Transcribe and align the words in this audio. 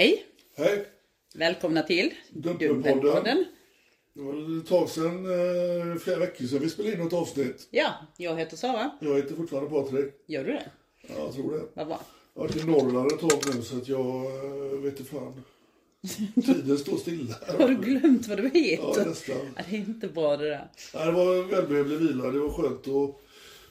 Hej! 0.00 0.26
Hej! 0.56 0.86
Välkomna 1.34 1.82
till 1.82 2.14
Dumpenpodden. 2.30 3.44
Det 4.14 4.22
var 4.22 4.58
ett 4.58 4.66
tag 4.66 4.88
sedan, 4.88 5.24
eh, 5.26 5.96
flera 5.96 6.18
veckor 6.18 6.44
sedan 6.44 6.58
vi 6.58 6.70
spelade 6.70 6.94
in 6.94 7.00
något 7.00 7.12
avsnitt. 7.12 7.68
Ja, 7.70 7.94
jag 8.16 8.38
heter 8.38 8.56
Sara. 8.56 8.90
Jag 9.00 9.16
heter 9.16 9.34
fortfarande 9.34 9.70
Patrik. 9.70 10.14
Gör 10.26 10.44
du 10.44 10.52
det? 10.52 10.70
Ja, 11.02 11.14
jag 11.18 11.34
tror 11.34 11.52
det. 11.52 11.64
Vad 11.74 11.86
bra. 11.86 12.00
Jag 12.34 12.42
har 12.42 12.48
varit 12.48 12.62
i 12.62 12.66
Norrland 12.66 13.12
ett 13.12 13.20
tag 13.20 13.54
nu 13.54 13.62
så 13.62 13.76
att 13.76 13.88
jag 13.88 14.24
eh, 14.24 14.80
vet 14.80 15.00
inte 15.00 15.10
fan. 15.10 15.42
Tiden 16.34 16.78
står 16.78 16.96
stilla. 16.96 17.34
Har 17.58 17.68
du 17.68 17.76
glömt 17.76 18.28
vad 18.28 18.36
du 18.38 18.42
heter? 18.42 19.00
Ja, 19.00 19.04
nästan. 19.06 19.36
Ja, 19.56 19.62
det 19.70 19.76
är 19.76 19.80
inte 19.80 20.08
bra 20.08 20.36
det 20.36 20.48
där. 20.48 20.68
Nej, 20.94 21.06
det 21.06 21.12
var 21.12 21.34
en 21.36 21.48
välbehövlig 21.48 21.96
vila. 21.98 22.30
Det 22.30 22.38
var 22.38 22.50
skönt 22.50 22.80
att 22.80 23.20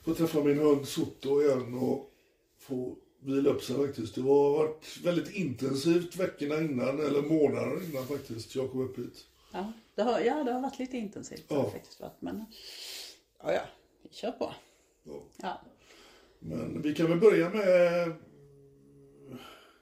få 0.05 0.13
träffa 0.13 0.43
min 0.43 0.59
hund 0.59 0.87
Soto 0.87 1.41
igen 1.41 1.73
och 1.73 2.11
få 2.59 2.95
vila 3.19 3.49
upp 3.49 3.63
sig 3.63 3.75
faktiskt. 3.75 4.15
Det 4.15 4.21
har 4.21 4.51
varit 4.57 4.97
väldigt 5.03 5.35
intensivt 5.35 6.15
veckorna 6.15 6.61
innan, 6.61 6.99
eller 6.99 7.21
månader 7.21 7.83
innan 7.91 8.07
faktiskt, 8.07 8.55
jag 8.55 8.71
kom 8.71 8.81
upp 8.81 8.97
hit. 8.97 9.25
Ja, 9.51 9.73
det 9.95 10.01
har, 10.01 10.19
ja, 10.19 10.43
det 10.43 10.51
har 10.51 10.61
varit 10.61 10.79
lite 10.79 10.97
intensivt. 10.97 11.45
Ja. 11.47 11.69
faktiskt 11.71 11.99
varit, 12.01 12.21
men 12.21 12.45
ja, 13.43 13.53
ja, 13.53 13.61
vi 14.03 14.09
kör 14.15 14.31
på. 14.31 14.53
Ja. 15.03 15.21
Ja. 15.37 15.61
Men 16.39 16.81
vi 16.81 16.95
kan 16.95 17.09
väl 17.09 17.19
börja 17.19 17.49
med 17.49 18.11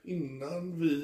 innan 0.04 0.80
vi... 0.80 0.94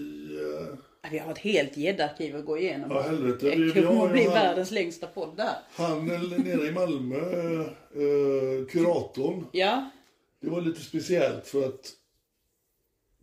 eh, 0.40 1.10
Vi 1.10 1.18
har 1.18 1.32
ett 1.32 1.38
helt 1.38 1.76
gäddarkiv 1.76 2.36
att 2.36 2.44
gå 2.44 2.58
igenom. 2.58 2.90
Ja, 2.90 3.00
helvete. 3.02 3.50
Det 3.56 3.82
kommer 3.82 4.04
att 4.06 4.12
bli 4.12 4.24
han- 4.24 4.32
världens 4.34 4.70
längsta 4.70 5.06
podd 5.06 5.36
där. 5.36 5.54
Han 5.70 6.06
nere 6.06 6.66
i 6.68 6.72
Malmö, 6.72 7.16
eh, 7.60 8.66
kuratorn. 8.68 9.46
Ja, 9.52 9.90
Det 10.40 10.50
var 10.50 10.60
lite 10.60 10.80
speciellt 10.80 11.46
för 11.46 11.68
att 11.68 11.92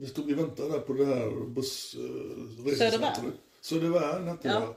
vi 0.01 0.07
stod 0.07 0.31
och 0.31 0.37
väntade 0.39 0.69
där 0.71 0.79
på 0.79 0.93
det 0.93 1.05
här 1.05 1.45
buss... 1.49 1.95
Eh, 1.95 2.73
Södervärn? 2.75 3.31
Södervärn 3.61 4.27
hette 4.27 4.47
Ja. 4.47 4.59
det. 4.59 4.67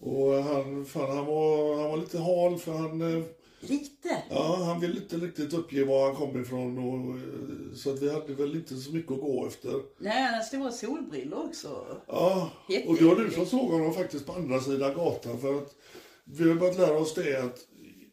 Och 0.00 0.32
han, 0.44 0.84
fan, 0.86 1.16
han, 1.16 1.26
var, 1.26 1.76
han 1.80 1.90
var 1.90 1.96
lite 1.96 2.18
hal 2.18 2.58
för 2.58 2.72
han... 2.72 3.00
eh, 3.18 3.24
lite. 3.60 4.22
Ja, 4.30 4.56
han 4.64 4.80
ville 4.80 4.96
inte 4.96 5.16
riktigt 5.16 5.52
uppge 5.54 5.84
var 5.84 6.06
han 6.06 6.16
kom 6.16 6.42
ifrån. 6.42 6.78
Och, 6.78 7.16
eh, 7.16 7.74
så 7.76 7.90
att 7.92 8.02
vi 8.02 8.10
hade 8.12 8.34
väl 8.34 8.56
inte 8.56 8.76
så 8.76 8.92
mycket 8.92 9.12
att 9.12 9.20
gå 9.20 9.46
efter. 9.46 9.72
Nej, 9.98 10.22
han 10.22 10.34
har 10.34 10.40
stora 10.42 10.70
solbrillor 10.72 11.44
också. 11.46 11.86
Ja, 12.06 12.50
Jätte- 12.68 12.88
och 12.88 12.96
det 12.96 13.04
var 13.04 13.16
du 13.16 13.30
som 13.30 13.46
såg 13.46 13.70
honom 13.70 13.92
faktiskt 13.94 14.26
på 14.26 14.32
andra 14.32 14.60
sidan 14.60 14.94
gatan. 14.94 15.40
För 15.40 15.58
att 15.58 15.74
vi 16.24 16.48
har 16.48 16.54
börjat 16.56 16.78
lära 16.78 16.98
oss 16.98 17.14
det 17.14 17.42
att 17.42 17.58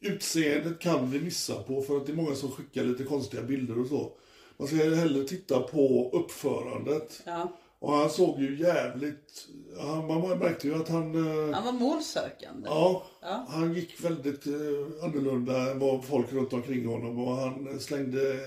utseendet 0.01 0.79
kan 0.79 1.11
vi 1.11 1.19
missa 1.19 1.63
på 1.63 1.81
för 1.81 1.97
att 1.97 2.05
det 2.05 2.11
är 2.11 2.15
många 2.15 2.35
som 2.35 2.51
skickar 2.51 2.83
lite 2.83 3.03
konstiga 3.03 3.43
bilder 3.43 3.79
och 3.79 3.87
så. 3.87 4.11
Man 4.57 4.67
ska 4.67 4.75
hellre 4.77 5.23
titta 5.23 5.59
på 5.59 6.09
uppförandet. 6.13 7.21
Ja, 7.25 7.51
Och 7.79 7.91
han 7.93 8.09
såg 8.09 8.39
ju 8.39 8.59
jävligt... 8.59 9.47
Han, 9.79 10.07
man 10.07 10.39
märkte 10.39 10.67
ju 10.67 10.75
att 10.75 10.89
han... 10.89 11.15
eh, 11.15 11.53
han 11.55 11.65
var 11.65 11.71
målsökande. 11.71 12.67
Ja, 12.69 13.03
Ja. 13.21 13.45
han 13.49 13.73
gick 13.73 14.03
väldigt 14.05 14.47
eh, 14.47 15.03
annorlunda 15.03 15.71
än 15.71 15.79
vad 15.79 16.05
folk 16.05 16.33
runt 16.33 16.53
omkring 16.53 16.85
honom 16.85 17.19
och 17.19 17.35
han 17.35 17.79
slängde 17.79 18.39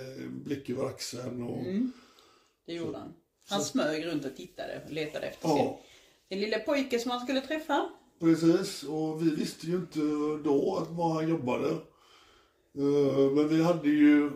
blick 0.45 0.71
över 0.71 0.87
axeln. 0.87 1.43
Och, 1.43 1.59
Mm. 1.61 1.93
Det 2.67 2.73
gjorde 2.73 2.99
han. 2.99 3.13
Han 3.49 3.61
smög 3.63 4.07
runt 4.07 4.25
och 4.25 4.37
tittade 4.37 4.81
och 4.87 4.93
letade 4.93 5.27
efter 5.27 5.49
Ja. 5.49 5.57
sin, 5.57 5.69
sin 6.29 6.41
lille 6.41 6.59
pojke 6.59 6.99
som 6.99 7.11
han 7.11 7.21
skulle 7.21 7.41
träffa. 7.41 7.89
Precis, 8.21 8.83
och 8.83 9.23
vi 9.27 9.31
visste 9.31 9.67
ju 9.67 9.75
inte 9.77 9.99
då 10.49 10.79
att 10.83 10.91
var 10.97 11.15
han 11.15 11.29
jobbade. 11.29 11.69
Eh, 12.79 13.31
Men 13.35 13.49
vi 13.49 13.63
hade 13.63 13.89
ju, 13.89 14.31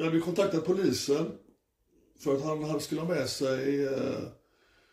jag 0.00 0.10
hade 0.10 0.20
kontaktat 0.20 0.64
polisen 0.64 1.32
för 2.18 2.36
att 2.36 2.42
han 2.44 2.64
hade- 2.64 2.80
skulle 2.80 3.00
ha 3.00 3.08
med 3.08 3.28
sig, 3.28 3.84
eh, 3.86 4.18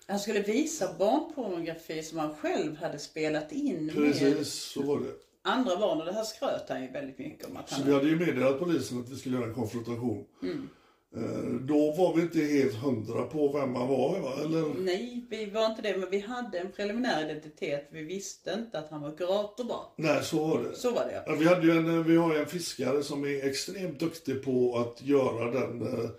Han 0.08 0.20
skulle 0.20 0.42
visa 0.42 0.94
barnpornografi 1.00 2.04
som 2.04 2.18
han 2.18 2.36
själv 2.36 2.76
hade 2.78 3.00
spelat 3.00 3.52
in 3.52 3.86
med 3.86 3.96
precis 3.96 4.54
så 4.54 4.82
var 4.82 5.00
det. 5.00 5.14
andra 5.42 5.78
barn. 5.78 6.00
Och 6.00 6.06
det 6.06 6.14
här 6.14 6.24
skröt 6.24 6.70
han 6.70 6.82
ju 6.84 6.92
väldigt 6.92 7.18
mycket 7.20 7.46
om. 7.46 7.58
Att 7.58 7.70
Så 7.70 7.76
han, 7.76 7.86
vi 7.88 7.94
hade 7.94 8.08
ju 8.10 8.16
meddelat 8.20 8.60
polisen 8.60 9.00
att 9.00 9.10
vi 9.10 9.16
skulle 9.16 9.36
göra 9.38 9.46
en 9.48 9.54
konfrontation. 9.54 10.26
Mm. 10.44 10.70
Eh, 11.16 11.54
Då 11.62 11.92
var 11.92 12.16
vi 12.16 12.22
inte 12.22 12.40
helt 12.40 12.76
hundra 12.76 13.24
på 13.24 13.52
vem 13.52 13.76
han 13.76 13.88
var, 13.88 14.20
va? 14.20 14.34
eller? 14.44 14.84
Nej, 14.84 15.28
vi 15.30 15.46
var 15.46 15.66
inte 15.66 15.82
det. 15.82 15.98
Men 15.98 16.10
vi 16.10 16.20
hade 16.20 16.60
en 16.60 16.72
preliminär 16.72 17.26
identitet. 17.26 17.88
Vi 17.92 18.04
visste 18.04 18.52
inte 18.52 18.80
att 18.80 18.90
han 18.92 19.02
var 19.02 19.18
kurator 19.18 19.64
bara. 19.64 19.86
Nej, 19.98 20.24
så 20.24 20.48
var 20.48 20.64
det. 20.64 20.76
Så 20.76 20.92
var 20.92 21.06
det 21.06 21.24
Ja, 21.28 21.36
vi, 21.40 21.46
hade 21.46 21.66
ju 21.68 21.72
en, 21.72 22.04
vi 22.04 22.16
har 22.16 22.34
ju 22.34 22.40
en 22.40 22.46
fiskare 22.48 23.04
som 23.04 23.24
är 23.26 23.46
extremt 23.48 24.00
duktig 24.00 24.44
på 24.44 24.78
att 24.78 25.02
göra 25.04 25.52
den 25.52 25.82
eh, 25.82 26.10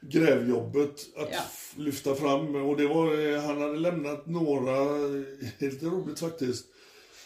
grävjobbet. 0.00 1.00
Att 1.16 1.28
Ja. 1.32 1.40
lyfta 1.76 2.14
fram. 2.14 2.54
Och 2.54 2.76
det 2.76 2.86
var, 2.86 3.28
eh, 3.34 3.40
han 3.40 3.60
hade 3.60 3.76
lämnat 3.78 4.26
några, 4.26 4.76
eh, 4.80 5.24
lite 5.58 5.86
roligt 5.86 6.20
faktiskt, 6.20 6.66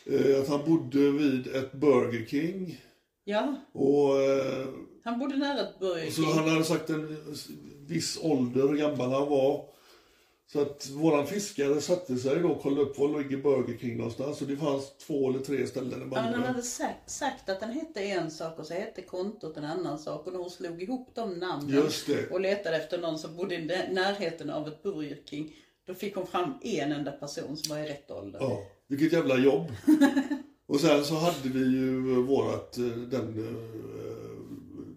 eh, 0.06 0.40
att 0.40 0.48
han 0.48 0.60
bodde 0.66 1.10
vid 1.10 1.46
ett 1.46 1.72
Burger 1.72 2.26
King. 2.26 2.80
Ja, 3.24 3.54
Och, 3.72 4.22
eh, 4.22 4.66
han 5.04 5.18
bodde 5.18 5.36
nära 5.36 5.60
ett 5.68 5.78
Burger 5.78 6.06
och 6.06 6.12
så 6.12 6.22
King. 6.22 6.32
han 6.32 6.48
hade 6.48 6.64
sagt 6.64 6.90
en 6.90 7.16
viss 7.86 8.18
ålder, 8.22 8.68
hur 8.68 8.76
gammal 8.76 9.12
han 9.12 9.28
var. 9.28 9.64
Så 10.52 10.60
att 10.62 10.88
våran 10.90 11.26
fiskare 11.26 11.80
satte 11.80 12.16
sig 12.16 12.40
då 12.40 12.48
och 12.48 12.62
kollade 12.62 12.82
upp 12.82 12.98
var 12.98 13.22
ligger 13.22 13.36
Burger 13.42 13.78
King 13.78 13.96
någonstans. 13.96 14.40
Och 14.42 14.48
det 14.48 14.56
fanns 14.56 14.96
två 15.06 15.30
eller 15.30 15.38
tre 15.40 15.66
ställen 15.66 15.92
i 15.92 16.02
Ja, 16.02 16.06
men 16.06 16.18
han 16.18 16.30
Malmö. 16.30 16.46
hade 16.46 16.62
sagt, 16.62 17.10
sagt 17.10 17.48
att 17.48 17.60
den 17.60 17.70
hette 17.70 18.00
en 18.00 18.30
sak 18.30 18.58
och 18.58 18.66
så 18.66 18.74
hette 18.74 19.02
kontot 19.02 19.56
en 19.56 19.64
annan 19.64 19.98
sak. 19.98 20.26
Och 20.26 20.32
hon 20.32 20.50
slog 20.50 20.82
ihop 20.82 21.10
de 21.14 21.34
namnen 21.38 21.82
och 22.30 22.40
letade 22.40 22.76
efter 22.76 22.98
någon 22.98 23.18
som 23.18 23.36
bodde 23.36 23.54
i 23.54 23.64
nä- 23.66 23.92
närheten 23.92 24.50
av 24.50 24.68
ett 24.68 24.82
Burger 24.82 25.18
King. 25.30 25.52
Då 25.86 25.94
fick 25.94 26.14
hon 26.14 26.26
fram 26.26 26.54
en 26.62 26.92
enda 26.92 27.12
person 27.12 27.56
som 27.56 27.76
var 27.76 27.84
i 27.84 27.88
rätt 27.88 28.10
ålder. 28.10 28.38
Ja, 28.42 28.58
vilket 28.88 29.12
jävla 29.12 29.36
jobb. 29.38 29.66
och 30.68 30.80
sen 30.80 31.04
så 31.04 31.14
hade 31.14 31.48
vi 31.48 31.60
ju 31.60 32.00
vårat, 32.22 32.78
eh, 32.78 32.84
den 32.84 33.34
du 33.36 33.46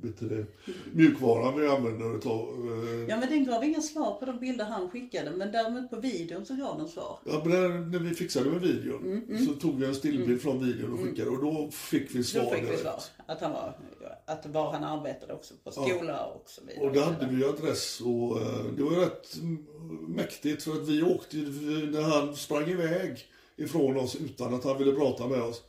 det, 0.04 0.46
mjukvaran 0.94 1.60
vi 1.60 1.68
använder 1.68 2.18
utav. 2.18 2.40
eh, 2.40 3.10
Ja 3.10 3.18
men 3.18 3.30
den 3.30 3.46
gav 3.46 3.64
inga 3.64 3.82
svar 3.82 4.16
på 4.20 4.26
de 4.26 4.40
bilder 4.40 4.66
han 4.66 4.90
skickade. 4.90 5.32
Men 5.32 5.52
däremot 5.52 5.90
på 5.90 5.96
videon 5.96 6.46
så 6.46 6.56
gav 6.56 6.78
den 6.78 6.88
svar. 6.88 7.20
Ja, 7.26 7.42
men 7.46 7.62
när, 7.62 7.70
när 7.70 8.00
vi 8.00 8.16
fixade 8.16 8.50
med 8.50 8.62
videon 8.62 9.22
så 9.48 9.54
tog 9.54 9.80
vi 9.80 9.86
en 9.86 9.96
stillbild 9.96 10.42
från 10.42 10.66
videon 10.66 10.94
och 10.94 11.00
skickade 11.00 11.30
och 11.30 11.42
då 11.42 11.70
fick 11.72 12.16
vi 12.16 12.24
svar 12.24 12.44
Då 12.44 12.50
fick 12.50 12.72
vi 12.72 12.78
svar. 12.78 13.00
Att 13.26 13.42
han 13.42 13.52
var, 13.52 13.78
att 14.26 14.46
var 14.46 14.72
han 14.72 14.84
arbetade 14.84 15.34
också 15.34 15.54
på 15.64 15.72
skola 15.72 16.26
och 16.26 16.44
så 16.50 16.62
vidare. 16.68 16.86
Och 16.88 16.94
där 16.94 17.02
hade 17.02 17.28
vi 17.28 17.38
ju 17.38 17.50
adress 17.50 18.02
och 18.02 18.42
eh, 18.42 18.66
det 18.78 18.84
var 18.84 18.92
ju 18.92 18.98
rätt 19.00 19.36
mm, 19.36 19.66
mäktigt 20.08 20.64
för 20.64 20.72
att 20.72 20.88
vi 20.88 21.04
åkte 21.04 21.38
när 21.38 22.02
han 22.02 22.36
sprang 22.36 22.70
iväg 22.70 23.26
ifrån 23.56 23.98
oss 23.98 24.16
utan 24.16 24.54
att 24.54 24.64
han 24.64 24.78
ville 24.78 24.92
prata 24.92 25.28
med 25.28 25.42
oss. 25.42 25.62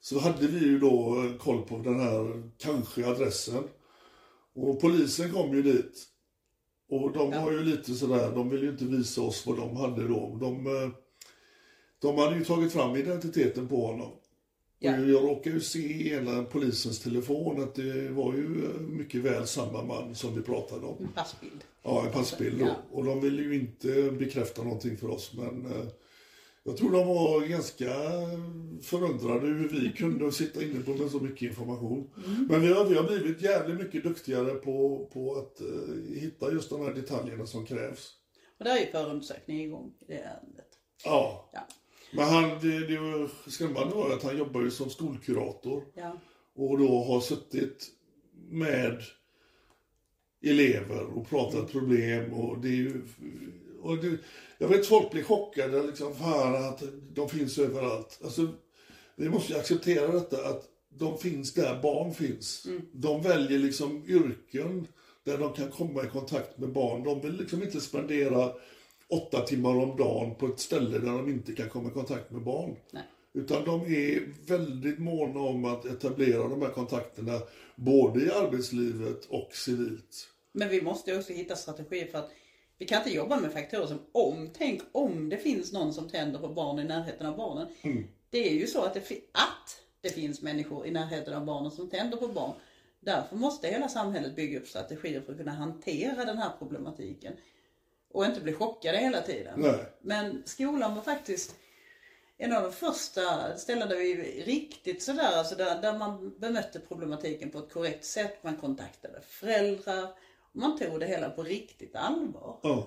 Så 0.00 0.18
hade 0.18 0.46
vi 0.46 0.58
ju 0.58 0.78
då 0.78 1.24
koll 1.38 1.62
på 1.62 1.78
den 1.78 2.00
här 2.00 2.42
kanske 2.58 3.06
adressen. 3.06 3.64
Och 4.54 4.80
polisen 4.80 5.32
kom 5.32 5.56
ju 5.56 5.62
dit. 5.62 6.06
Och 6.90 7.12
de 7.12 7.30
var 7.30 7.52
ju 7.52 7.64
lite 7.64 7.94
sådär, 7.94 8.32
de 8.34 8.48
ville 8.48 8.64
ju 8.64 8.70
inte 8.70 8.84
visa 8.84 9.22
oss 9.22 9.46
vad 9.46 9.56
de 9.56 9.76
hade 9.76 10.08
då. 10.08 10.36
De, 10.40 10.66
eh, 10.66 10.90
de 11.98 12.18
hade 12.18 12.36
ju 12.36 12.44
tagit 12.44 12.72
fram 12.72 12.96
identiteten 12.96 13.68
på 13.68 13.86
honom. 13.86 14.12
Ja. 14.78 15.00
Och 15.00 15.08
jag 15.08 15.24
råkade 15.24 15.56
ju 15.56 15.60
se 15.60 15.78
i 15.78 16.08
hela 16.08 16.42
polisens 16.42 17.00
telefon 17.00 17.62
att 17.62 17.74
det 17.74 18.08
var 18.08 18.34
ju 18.34 18.64
eh, 18.64 18.80
mycket 18.80 19.20
väl 19.20 19.46
samma 19.46 19.82
man 19.84 20.14
som 20.14 20.34
vi 20.34 20.42
pratade 20.42 20.86
om. 20.86 20.96
En 21.00 21.12
passbild. 21.12 21.64
Ja, 21.82 22.06
en 22.06 22.12
passbild. 22.12 22.60
Ja. 22.60 22.76
Och 22.92 23.04
de 23.04 23.20
ville 23.20 23.42
ju 23.42 23.54
inte 23.54 24.10
bekräfta 24.10 24.62
någonting 24.62 24.96
för 24.96 25.10
oss 25.10 25.32
men 25.34 25.66
eh, 25.66 25.86
jag 26.62 26.76
tror 26.76 26.92
de 26.92 27.06
var 27.06 27.46
ganska 27.46 27.90
förundrade 28.82 29.46
hur 29.46 29.68
vi 29.68 29.92
kunde 29.92 30.32
sitta 30.32 30.62
inne 30.62 30.80
på 30.80 30.90
med 30.90 31.10
så 31.10 31.20
mycket 31.20 31.42
information. 31.42 32.10
Men 32.48 32.60
vi 32.60 32.72
har, 32.72 32.84
vi 32.84 32.94
har 32.94 33.04
blivit 33.04 33.42
jävligt 33.42 33.80
mycket 33.80 34.04
duktigare 34.04 34.54
på, 34.54 35.08
på 35.12 35.34
att 35.34 35.60
eh, 35.60 36.20
hitta 36.20 36.52
just 36.52 36.70
de 36.70 36.80
här 36.80 36.94
detaljerna 36.94 37.46
som 37.46 37.66
krävs. 37.66 38.12
Och 38.58 38.64
där 38.64 38.76
är 38.76 38.80
ju 38.80 38.86
förundersökning 38.86 39.60
igång 39.60 39.92
i 40.00 40.04
det 40.06 40.18
ärendet. 40.18 40.68
Ja. 41.04 41.50
Ja. 41.52 41.66
Men 42.12 42.24
han, 42.24 42.42
det, 42.62 42.86
det 42.86 43.28
skrämmande 43.50 43.94
var 43.94 44.10
att 44.10 44.22
han 44.22 44.38
jobbar 44.38 44.60
ju 44.60 44.70
som 44.70 44.90
skolkurator. 44.90 45.84
Ja. 45.94 46.20
och 46.54 46.78
då 46.78 47.04
har 47.04 47.20
suttit 47.20 47.88
med 48.48 49.02
elever 50.42 51.04
och 51.04 51.28
pratat 51.28 51.72
problem 51.72 52.32
och 52.32 52.58
det 52.60 52.68
är 52.68 52.72
ju... 52.72 53.02
Och 53.82 53.98
det, 53.98 54.18
jag 54.58 54.68
vet 54.68 54.86
folk 54.86 55.10
blir 55.10 55.22
chockade 55.22 55.82
liksom, 55.82 56.14
fan 56.14 56.64
att 56.64 56.82
de 57.12 57.28
finns 57.28 57.58
överallt. 57.58 58.20
Alltså, 58.24 58.48
vi 59.16 59.28
måste 59.28 59.52
ju 59.52 59.58
acceptera 59.58 60.12
detta 60.12 60.48
att 60.48 60.64
de 60.88 61.18
finns 61.18 61.54
där 61.54 61.82
barn 61.82 62.14
finns. 62.14 62.66
De 62.92 63.22
väljer 63.22 63.58
liksom 63.58 64.04
yrken 64.06 64.86
där 65.24 65.38
de 65.38 65.52
kan 65.52 65.70
komma 65.70 66.04
i 66.04 66.06
kontakt 66.06 66.58
med 66.58 66.72
barn. 66.72 67.04
De 67.04 67.20
vill 67.20 67.36
liksom 67.36 67.62
inte 67.62 67.80
spendera 67.80 68.52
åtta 69.08 69.40
timmar 69.40 69.76
om 69.76 69.96
dagen 69.96 70.34
på 70.34 70.46
ett 70.46 70.60
ställe 70.60 70.98
där 70.98 71.12
de 71.12 71.28
inte 71.28 71.52
kan 71.52 71.68
komma 71.68 71.88
i 71.88 71.92
kontakt 71.92 72.30
med 72.30 72.42
barn. 72.42 72.76
Nej. 72.90 73.02
Utan 73.34 73.64
de 73.64 73.80
är 73.80 74.34
väldigt 74.46 74.98
måna 74.98 75.40
om 75.40 75.64
att 75.64 75.84
etablera 75.84 76.48
de 76.48 76.62
här 76.62 76.70
kontakterna 76.70 77.40
både 77.76 78.20
i 78.20 78.30
arbetslivet 78.30 79.24
och 79.24 79.50
civilt. 79.52 80.28
Men 80.52 80.68
vi 80.68 80.82
måste 80.82 81.18
också 81.18 81.32
hitta 81.32 81.56
strategier 81.56 82.06
för 82.06 82.18
att 82.18 82.30
vi 82.80 82.86
kan 82.86 82.98
inte 82.98 83.10
jobba 83.10 83.40
med 83.40 83.52
faktorer 83.52 83.86
som 83.86 83.98
om, 84.12 84.50
tänk 84.58 84.82
om 84.92 85.28
det 85.28 85.36
finns 85.36 85.72
någon 85.72 85.94
som 85.94 86.08
tänder 86.08 86.38
på 86.38 86.48
barn 86.48 86.78
i 86.78 86.84
närheten 86.84 87.26
av 87.26 87.36
barnen. 87.36 87.68
Det 88.30 88.48
är 88.48 88.54
ju 88.54 88.66
så 88.66 88.82
att 88.82 88.94
det, 88.94 89.00
att 89.32 89.82
det 90.00 90.08
finns 90.08 90.42
människor 90.42 90.86
i 90.86 90.90
närheten 90.90 91.34
av 91.34 91.44
barnen 91.44 91.70
som 91.70 91.90
tänder 91.90 92.16
på 92.16 92.28
barn. 92.28 92.52
Därför 93.00 93.36
måste 93.36 93.68
hela 93.68 93.88
samhället 93.88 94.36
bygga 94.36 94.58
upp 94.58 94.68
strategier 94.68 95.20
för 95.20 95.32
att 95.32 95.38
kunna 95.38 95.52
hantera 95.52 96.24
den 96.24 96.38
här 96.38 96.50
problematiken. 96.58 97.32
Och 98.12 98.24
inte 98.24 98.40
bli 98.40 98.52
chockade 98.52 98.98
hela 98.98 99.20
tiden. 99.20 99.60
Nej. 99.60 99.86
Men 100.00 100.42
skolan 100.46 100.94
var 100.94 101.02
faktiskt 101.02 101.54
en 102.38 102.52
av 102.52 102.62
de 102.62 102.72
första 102.72 103.56
ställen 103.56 103.88
där 103.88 103.96
vi 103.96 104.14
riktigt 104.42 105.02
sådär, 105.02 105.38
alltså 105.38 105.54
där, 105.54 105.82
där 105.82 105.98
man 105.98 106.38
bemötte 106.38 106.80
problematiken 106.80 107.50
på 107.50 107.58
ett 107.58 107.72
korrekt 107.72 108.04
sätt. 108.04 108.42
Man 108.42 108.56
kontaktade 108.56 109.20
föräldrar 109.20 110.08
man 110.52 110.78
tog 110.78 111.00
det 111.00 111.06
hela 111.06 111.30
på 111.30 111.42
riktigt 111.42 111.96
allvar. 111.96 112.60
Ja. 112.62 112.86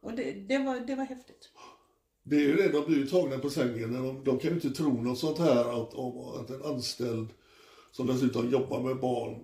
Och 0.00 0.12
det, 0.12 0.32
det, 0.32 0.58
var, 0.58 0.80
det 0.80 0.94
var 0.94 1.04
häftigt. 1.04 1.50
Det 2.22 2.36
är 2.36 2.40
ju 2.40 2.56
det, 2.56 2.68
de 2.68 2.84
blir 2.86 2.98
ju 2.98 3.06
tagna 3.06 3.38
på 3.38 3.50
sängen. 3.50 3.92
De, 3.92 4.24
de 4.24 4.38
kan 4.38 4.50
ju 4.50 4.54
inte 4.54 4.70
tro 4.70 5.02
något 5.02 5.18
sånt 5.18 5.38
här 5.38 5.82
att, 5.82 5.94
om, 5.94 6.18
att 6.18 6.50
en 6.50 6.64
anställd 6.64 7.28
som 7.90 8.06
dessutom 8.06 8.50
jobbar 8.50 8.80
med 8.80 9.00
barn 9.00 9.40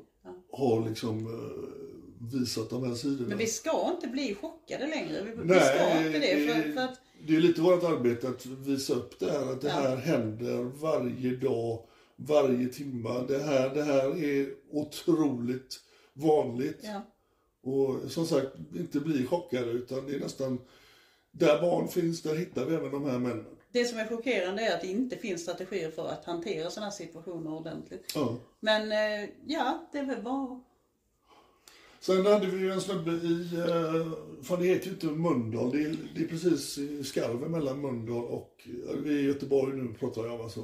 har 0.52 0.88
liksom 0.88 1.26
eh, 1.26 2.38
visat 2.40 2.70
de 2.70 2.84
här 2.84 2.94
sidorna. 2.94 3.28
Men 3.28 3.38
vi 3.38 3.46
ska 3.46 3.90
inte 3.94 4.08
bli 4.08 4.34
chockade 4.34 4.86
längre. 4.86 5.22
Vi, 5.22 5.30
vi 5.30 5.44
Nej, 5.44 5.60
ska 5.60 6.06
inte 6.06 6.18
det. 6.18 6.46
För, 6.46 6.72
för 6.72 6.80
att, 6.80 7.00
det 7.26 7.36
är 7.36 7.40
lite 7.40 7.60
vårt 7.60 7.84
arbete 7.84 8.28
att 8.28 8.46
visa 8.46 8.94
upp 8.94 9.18
det 9.18 9.30
här, 9.30 9.52
att 9.52 9.60
det 9.60 9.70
här 9.70 9.96
händer 9.96 10.62
varje 10.62 11.36
dag, 11.36 11.86
varje 12.16 12.68
timma. 12.68 13.22
Det 13.22 13.38
här, 13.38 13.74
det 13.74 13.82
här 13.82 14.24
är 14.24 14.48
otroligt 14.70 15.80
vanligt. 16.14 16.80
ja. 16.82 17.02
Och 17.62 18.10
som 18.10 18.26
sagt, 18.26 18.56
inte 18.76 19.00
bli 19.00 19.26
chockade 19.26 19.70
utan 19.70 20.06
det 20.06 20.14
är 20.14 20.20
nästan, 20.20 20.58
där 21.30 21.60
barn 21.60 21.88
finns, 21.88 22.22
där 22.22 22.36
hittar 22.36 22.64
vi 22.64 22.74
även 22.74 22.90
de 22.90 23.04
här 23.04 23.18
männen. 23.18 23.56
Det 23.72 23.84
som 23.84 23.98
är 23.98 24.06
chockerande 24.06 24.62
är 24.62 24.74
att 24.74 24.80
det 24.80 24.86
inte 24.86 25.16
finns 25.16 25.42
strategier 25.42 25.90
för 25.90 26.08
att 26.08 26.24
hantera 26.24 26.70
sådana 26.70 26.86
här 26.86 26.96
situationer 26.96 27.52
ordentligt. 27.52 28.12
Ja. 28.14 28.36
Men 28.60 28.92
eh, 28.92 29.30
ja, 29.46 29.88
det 29.92 30.02
var 30.02 30.16
bara... 30.16 30.60
Sen 32.00 32.26
hade 32.26 32.46
vi 32.46 32.58
ju 32.58 32.72
en 32.72 32.80
snubbe 32.80 33.10
i, 33.10 33.48
eh, 33.54 34.12
fan 34.42 34.60
det 34.60 34.66
heter 34.66 34.86
ju 34.86 34.92
inte 34.92 35.06
Mölndal, 35.06 35.70
det 35.70 35.82
är, 35.82 35.96
det 36.14 36.22
är 36.24 36.28
precis 36.28 36.78
i 36.78 37.04
skarven 37.04 37.50
mellan 37.50 37.80
Mölndal 37.80 38.24
och, 38.24 38.68
ja, 38.86 38.92
vi 39.04 39.14
är 39.14 39.22
i 39.22 39.26
Göteborg 39.26 39.76
nu 39.76 39.94
pratar 39.94 40.24
jag 40.24 40.34
om 40.34 40.40
alltså. 40.40 40.60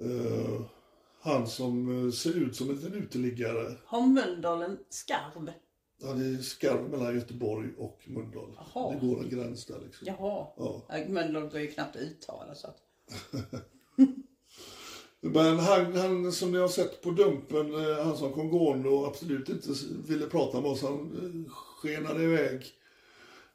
Eh, 0.00 0.60
han 1.24 1.46
som 1.46 2.06
eh, 2.06 2.12
ser 2.12 2.36
ut 2.36 2.56
som 2.56 2.70
en 2.70 2.94
uteliggare. 2.94 3.74
Har 3.84 4.06
Mölndal 4.06 4.62
en 4.62 4.78
skarv? 4.90 5.50
Ja, 6.02 6.12
det 6.12 6.24
är 6.24 6.42
skarven 6.42 6.90
mellan 6.90 7.14
Göteborg 7.14 7.68
och 7.78 8.00
Mölndal. 8.06 8.58
Jaha. 8.74 8.94
Det 8.94 9.06
går 9.06 9.22
en 9.22 9.28
gräns 9.28 9.66
där 9.66 9.80
liksom. 9.84 10.06
Jaha. 10.06 10.46
Ja. 10.56 10.86
Mölndal 11.08 11.48
går 11.48 11.60
ju 11.60 11.66
knappt 11.66 11.96
att 11.96 12.02
uttala 12.02 12.54
så 12.54 12.66
att... 12.66 12.76
Men 15.20 15.58
han, 15.58 15.96
han 15.96 16.32
som 16.32 16.52
ni 16.52 16.58
har 16.58 16.68
sett 16.68 17.02
på 17.02 17.10
Dumpen, 17.10 17.74
eh, 17.74 18.04
han 18.04 18.16
som 18.16 18.32
kom 18.32 18.50
gående 18.50 18.88
och 18.88 19.06
absolut 19.06 19.48
inte 19.48 19.68
ville 20.08 20.26
prata 20.26 20.60
med 20.60 20.70
oss, 20.70 20.82
han 20.82 20.92
eh, 20.92 21.52
skenade 21.52 22.24
iväg. 22.24 22.64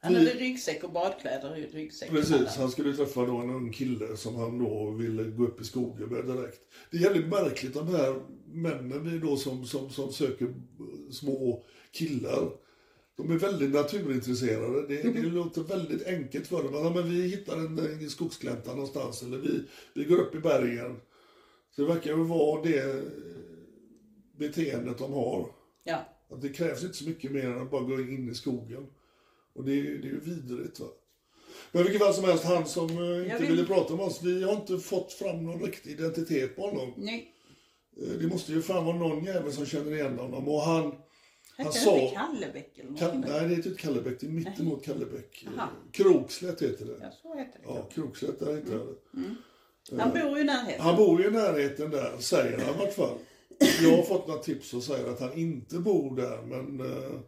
Han 0.01 0.16
hade 0.16 0.34
ryggsäck 0.34 0.84
och 0.84 0.92
badkläder 0.92 1.57
i 1.57 1.68
ryggsäcken. 1.68 2.16
Precis, 2.16 2.57
han 2.57 2.72
skulle 2.72 2.94
träffa 2.94 3.25
då 3.25 3.38
en 3.38 3.50
ung 3.50 3.72
kille 3.72 4.18
som 4.18 4.36
han 4.36 4.60
då 4.60 4.92
ville 4.92 5.24
gå 5.24 5.44
upp 5.44 5.62
i 5.62 5.63
skogen 5.63 6.10
med 6.10 6.25
direkt. 6.25 6.62
Det 6.92 6.98
är 6.98 7.01
jävligt 7.01 7.28
märkligt 7.28 7.74
de 7.74 7.88
här 7.88 8.22
männen 8.46 9.19
då 9.19 9.38
som, 9.38 9.66
som, 9.66 9.90
som 9.90 10.13
söker 10.13 10.54
små 11.12 11.63
killar. 11.92 12.51
De 13.18 13.31
är 13.31 13.40
väldigt 13.40 13.72
naturintresserade. 13.72 14.88
Det, 14.88 15.01
det 15.01 15.22
låter 15.22 15.62
väldigt 15.62 16.07
enkelt 16.07 16.48
för 16.48 16.63
dem. 16.63 16.74
Ja, 16.74 16.92
men 16.95 17.10
vi 17.10 17.28
hittar 17.28 17.57
en, 17.57 17.80
en 17.80 18.10
skogsglänta 18.10 18.72
någonstans 18.72 19.24
eller 19.24 19.38
vi, 19.38 19.63
vi 19.94 20.04
går 20.04 20.18
upp 20.18 20.36
i 20.36 20.40
bergen. 20.40 21.00
Så 21.75 21.81
det 21.81 21.88
verkar 21.88 22.12
ju 22.12 22.24
vara 22.24 22.62
det 22.62 23.04
beteendet 24.38 24.98
de 24.98 25.13
har. 25.13 25.50
Ja. 25.84 26.06
Att 26.30 26.42
det 26.42 26.50
krävs 26.50 26.84
inte 26.84 26.98
så 26.98 27.06
mycket 27.06 27.31
mer 27.31 27.45
än 27.45 27.62
att 27.62 27.72
bara 27.72 27.84
gå 27.84 28.02
in 28.02 28.30
i 28.30 28.36
skogen. 28.36 28.88
Och 29.54 29.63
det 29.66 29.72
är, 29.72 29.84
det 29.84 29.90
är 30.07 30.12
ju 30.12 30.19
vidrigt 30.19 30.80
va. 30.80 30.88
Men 31.72 31.84
vilket 31.84 32.01
fall 32.01 32.13
som 32.13 32.24
helst, 32.24 32.44
han 32.44 32.66
som 32.66 32.90
eh, 32.90 33.24
inte 33.24 33.38
vill- 33.40 33.51
ville 33.51 33.66
prata 33.66 33.96
med 33.96 34.06
oss, 34.06 34.24
vi 34.24 34.44
har 34.44 34.54
inte 34.54 34.78
fått 34.78 35.13
fram 35.13 35.44
någon 35.46 35.62
riktig 35.62 35.92
identitet 35.92 36.56
på 36.56 36.62
honom. 36.68 36.94
Nej. 36.98 37.34
Eh, 38.01 38.07
Det 38.22 38.28
måste 38.28 38.51
ju 38.51 38.62
fan 38.62 38.86
vara 38.86 38.98
någon 38.98 39.24
jävel 39.24 39.51
som 39.54 39.66
känner 39.66 39.94
igen 39.94 40.19
honom. 40.19 40.48
Och 40.48 40.62
han, 40.62 40.84
han 41.57 41.66
Hette 41.66 41.78
sa... 41.80 41.96
det 41.96 42.01
inte 42.01 42.16
Kallebäck 42.16 42.78
eller 42.78 42.90
något? 42.92 43.00
Där? 43.00 43.13
nej, 43.13 43.50
det 43.50 43.56
heter 43.56 43.69
inte 43.69 43.81
Kallebäck, 43.81 44.19
det 44.19 44.26
är 44.28 44.31
mittemot 44.31 44.85
Kallebäck. 44.85 45.44
Eh, 45.47 45.59
Aha. 45.59 45.69
Krokslätt 45.92 46.62
heter 46.62 46.85
det. 46.85 46.97
Ja, 47.02 47.12
så 47.21 47.35
heter 47.38 47.59
det. 47.59 47.66
Ja, 47.68 47.90
Krokslätt, 47.94 48.40
där 48.40 48.56
heter 48.56 48.78
det. 48.78 50.02
Han 50.02 50.09
bor 50.12 50.35
ju 50.38 50.42
i 50.42 50.44
närheten. 50.44 50.81
Han 50.81 50.95
bor 50.95 51.21
ju 51.21 51.28
i 51.28 51.31
närheten 51.31 51.92
där, 51.92 52.18
säger 52.19 52.57
han 52.57 52.76
i 52.76 52.78
vart 52.78 52.94
fall. 52.94 53.18
Jag 53.83 53.95
har 53.97 54.04
fått 54.04 54.28
några 54.28 54.42
tips 54.42 54.73
och 54.73 54.83
säger 54.83 55.09
att 55.09 55.19
han 55.19 55.33
inte 55.33 55.80
bor 55.80 56.16
där, 56.16 56.42
men 56.42 56.80
eh, 56.92 57.19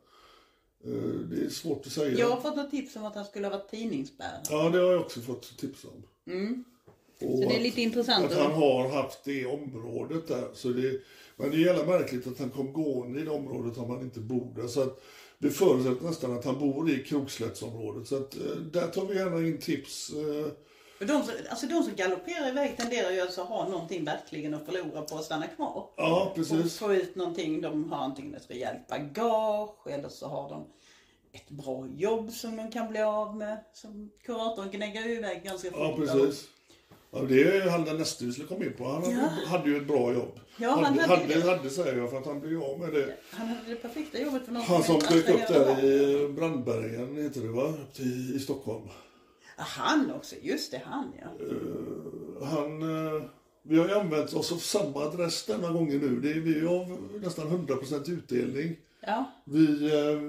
det 1.30 1.46
är 1.46 1.50
svårt 1.50 1.86
att 1.86 1.92
säga. 1.92 2.20
Jag 2.20 2.30
har 2.30 2.42
fått 2.42 2.56
något 2.56 2.72
tips 2.72 2.96
om 2.96 3.06
att 3.06 3.16
han 3.16 3.26
skulle 3.26 3.48
ha 3.48 3.58
varit 3.58 3.72
tidningsbärare. 3.72 4.42
Ja, 4.50 4.70
det 4.70 4.80
har 4.80 4.92
jag 4.92 5.02
också 5.02 5.22
fått 5.22 5.58
tips 5.58 5.86
om. 5.86 6.04
Mm. 6.34 6.64
Så 7.20 7.26
det 7.50 7.56
är 7.56 7.64
lite 7.64 7.82
intressant 7.82 8.26
Att 8.26 8.32
att- 8.32 8.38
han 8.38 8.52
har 8.52 8.90
haft 8.90 9.24
det 9.24 9.46
området 9.46 10.28
där. 10.28 10.48
Så 10.54 10.70
det, 10.70 11.02
men 11.38 11.50
det 11.52 11.56
är 11.58 11.60
jävla 11.60 11.86
märkligt 11.86 12.28
att 12.28 12.40
han 12.40 12.50
kom 12.50 12.74
gående 12.74 13.20
i 13.20 13.24
det 13.24 13.32
området 13.32 13.78
om 13.78 13.90
han 13.90 14.02
inte 14.02 14.20
bor 14.20 14.54
där. 14.56 14.68
Så 14.68 14.82
att 14.82 15.02
vi 15.38 15.50
förutsätter 15.50 16.06
nästan 16.06 16.38
att 16.38 16.46
han 16.46 16.60
bor 16.60 16.92
i 16.92 17.04
Krokslättsområdet. 17.04 18.08
Så 18.08 18.16
att 18.16 18.36
eh, 18.36 18.42
där 18.72 18.88
tar 18.88 19.06
vi 19.06 19.16
gärna 19.16 19.38
in 19.48 19.58
tips. 19.58 20.10
eh, 20.14 20.52
de, 21.08 21.24
som, 21.24 21.34
alltså 21.50 21.66
de 21.68 21.84
som 21.84 21.96
galopperar 21.96 22.48
iväg 22.50 22.78
tenderar 22.78 23.12
ju 23.12 23.22
alltså 23.22 23.42
att 23.42 23.48
ha 23.48 23.68
någonting 23.70 24.06
verkligen 24.06 24.54
att 24.54 24.66
förlora 24.66 25.02
på 25.02 25.16
att 25.18 25.24
stanna 25.26 25.48
kvar. 25.48 25.90
Ja, 25.98 26.26
Och 26.30 26.36
precis. 26.36 26.78
få 26.78 26.94
ut 26.94 27.16
någonting. 27.16 27.62
De 27.62 27.92
har 27.92 28.04
antingen 28.06 28.36
ett 28.36 28.50
rejält 28.50 28.88
bagage 28.88 29.88
eller 29.88 30.10
så 30.10 30.28
har 30.28 30.50
de 30.50 30.66
ett 31.34 31.50
bra 31.50 31.88
jobb 31.96 32.32
som 32.32 32.56
de 32.58 32.72
kan 32.72 32.90
bli 32.90 33.02
av 33.02 33.36
med. 33.38 33.58
Som 33.74 34.12
kuratorn 34.26 34.72
gnäggar 34.72 35.02
ju 35.02 35.14
iväg 35.18 35.44
ganska 35.44 35.72
fort. 35.72 35.80
Ja, 35.80 35.96
precis. 35.98 36.48
Ja, 37.14 37.20
det 37.22 37.42
är 37.58 37.70
han 37.70 37.86
den 37.86 37.98
nästa 37.98 38.26
vi 38.26 38.32
skulle 38.32 38.48
komma 38.48 38.66
in 38.66 38.74
på. 38.78 38.84
Han 38.88 39.04
hade, 39.04 39.16
Ja. 39.44 39.48
hade 39.50 39.70
ju 39.70 39.78
ett 39.78 39.88
bra 39.88 40.14
jobb. 40.14 40.40
Ja, 40.58 40.70
han 40.70 40.84
hade, 40.86 41.02
hade 41.02 41.16
hade, 41.24 41.34
det. 41.40 41.50
hade, 41.58 41.70
säger 41.70 41.98
jag, 41.98 42.10
för 42.10 42.18
att 42.18 42.26
han 42.26 42.40
blev 42.40 42.64
av 42.64 42.80
med 42.80 42.94
det. 42.94 43.16
Han 43.32 43.48
hade 43.48 43.70
det 43.70 43.76
perfekta 43.76 44.20
jobbet 44.22 44.46
för 44.46 44.52
någon 44.52 44.62
Han 44.64 44.84
som 44.84 45.00
dök 45.00 45.30
upp 45.30 45.48
där 45.48 45.84
i 45.86 46.28
Brandbergen, 46.30 47.24
heter 47.24 47.42
det 47.42 47.48
va? 47.48 47.74
Till, 47.94 48.36
I 48.36 48.40
Stockholm. 48.40 48.88
Han 49.62 50.12
också, 50.12 50.36
just 50.42 50.72
det, 50.72 50.82
han 50.86 51.14
ja. 51.22 51.28
Han, 52.46 52.82
eh, 52.82 53.24
vi 53.64 53.78
har 53.80 53.88
ju 53.88 53.94
använt 53.94 54.34
oss 54.34 54.52
av 54.52 54.56
samma 54.58 55.00
adress 55.00 55.46
denna 55.46 55.72
gången 55.72 55.98
nu. 55.98 56.20
Det 56.20 56.32
är, 56.32 56.40
vi 56.40 56.66
har 56.68 56.98
nästan 57.20 57.48
100% 57.48 58.12
utdelning. 58.12 58.76
Ja, 59.02 59.32
Vi 59.46 59.86
eh, 59.94 60.22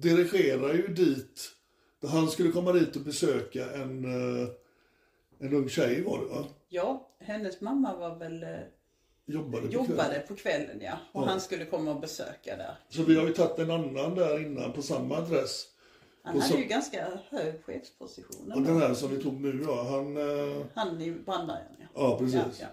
dirigerar 0.00 0.74
ju 0.74 0.86
dit. 0.86 1.50
Han 2.06 2.28
skulle 2.28 2.50
komma 2.52 2.72
dit 2.72 2.96
och 2.96 3.02
besöka 3.02 3.70
en, 3.74 4.04
en 5.38 5.54
ung 5.54 5.68
tjej 5.68 6.02
var 6.02 6.18
det 6.18 6.24
va? 6.26 6.44
ja 6.68 7.08
hennes 7.20 7.60
mamma 7.60 7.96
var 7.96 8.16
väl, 8.16 8.44
Jobbade 9.26 9.66
på 9.66 9.72
jobbade 9.72 9.94
kvällen. 9.96 10.22
på 10.28 10.34
kvällen 10.34 10.78
ja. 10.80 10.98
Och 11.12 11.22
Ja. 11.22 11.26
han 11.28 11.40
skulle 11.40 11.64
komma 11.64 11.90
och 11.94 12.00
besöka 12.00 12.56
där. 12.56 12.76
Så 12.88 13.02
vi 13.02 13.16
har 13.16 13.26
ju 13.26 13.32
tagit 13.32 13.58
en 13.58 13.70
annan 13.70 14.14
där 14.14 14.40
innan 14.46 14.72
på 14.72 14.82
samma 14.82 15.16
adress. 15.16 15.66
Han 16.24 16.36
Och 16.36 16.42
hade 16.42 16.54
så- 16.54 16.60
ju 16.60 16.64
ganska 16.66 17.08
hög 17.30 17.64
chefsposition. 17.64 18.52
Och 18.52 18.62
den 18.62 18.76
här 18.76 18.94
som 18.94 19.10
vi 19.16 19.22
tog 19.22 19.40
nu 19.40 19.62
ja, 19.66 19.82
han... 19.90 20.16
eh, 20.16 20.62
Han 20.74 21.00
i 21.02 21.10
brandbergen 21.12 21.66
ja. 21.78 21.86
Ja, 21.94 22.18
precis. 22.18 22.34
Ja, 22.34 22.44
ja. 22.60 22.66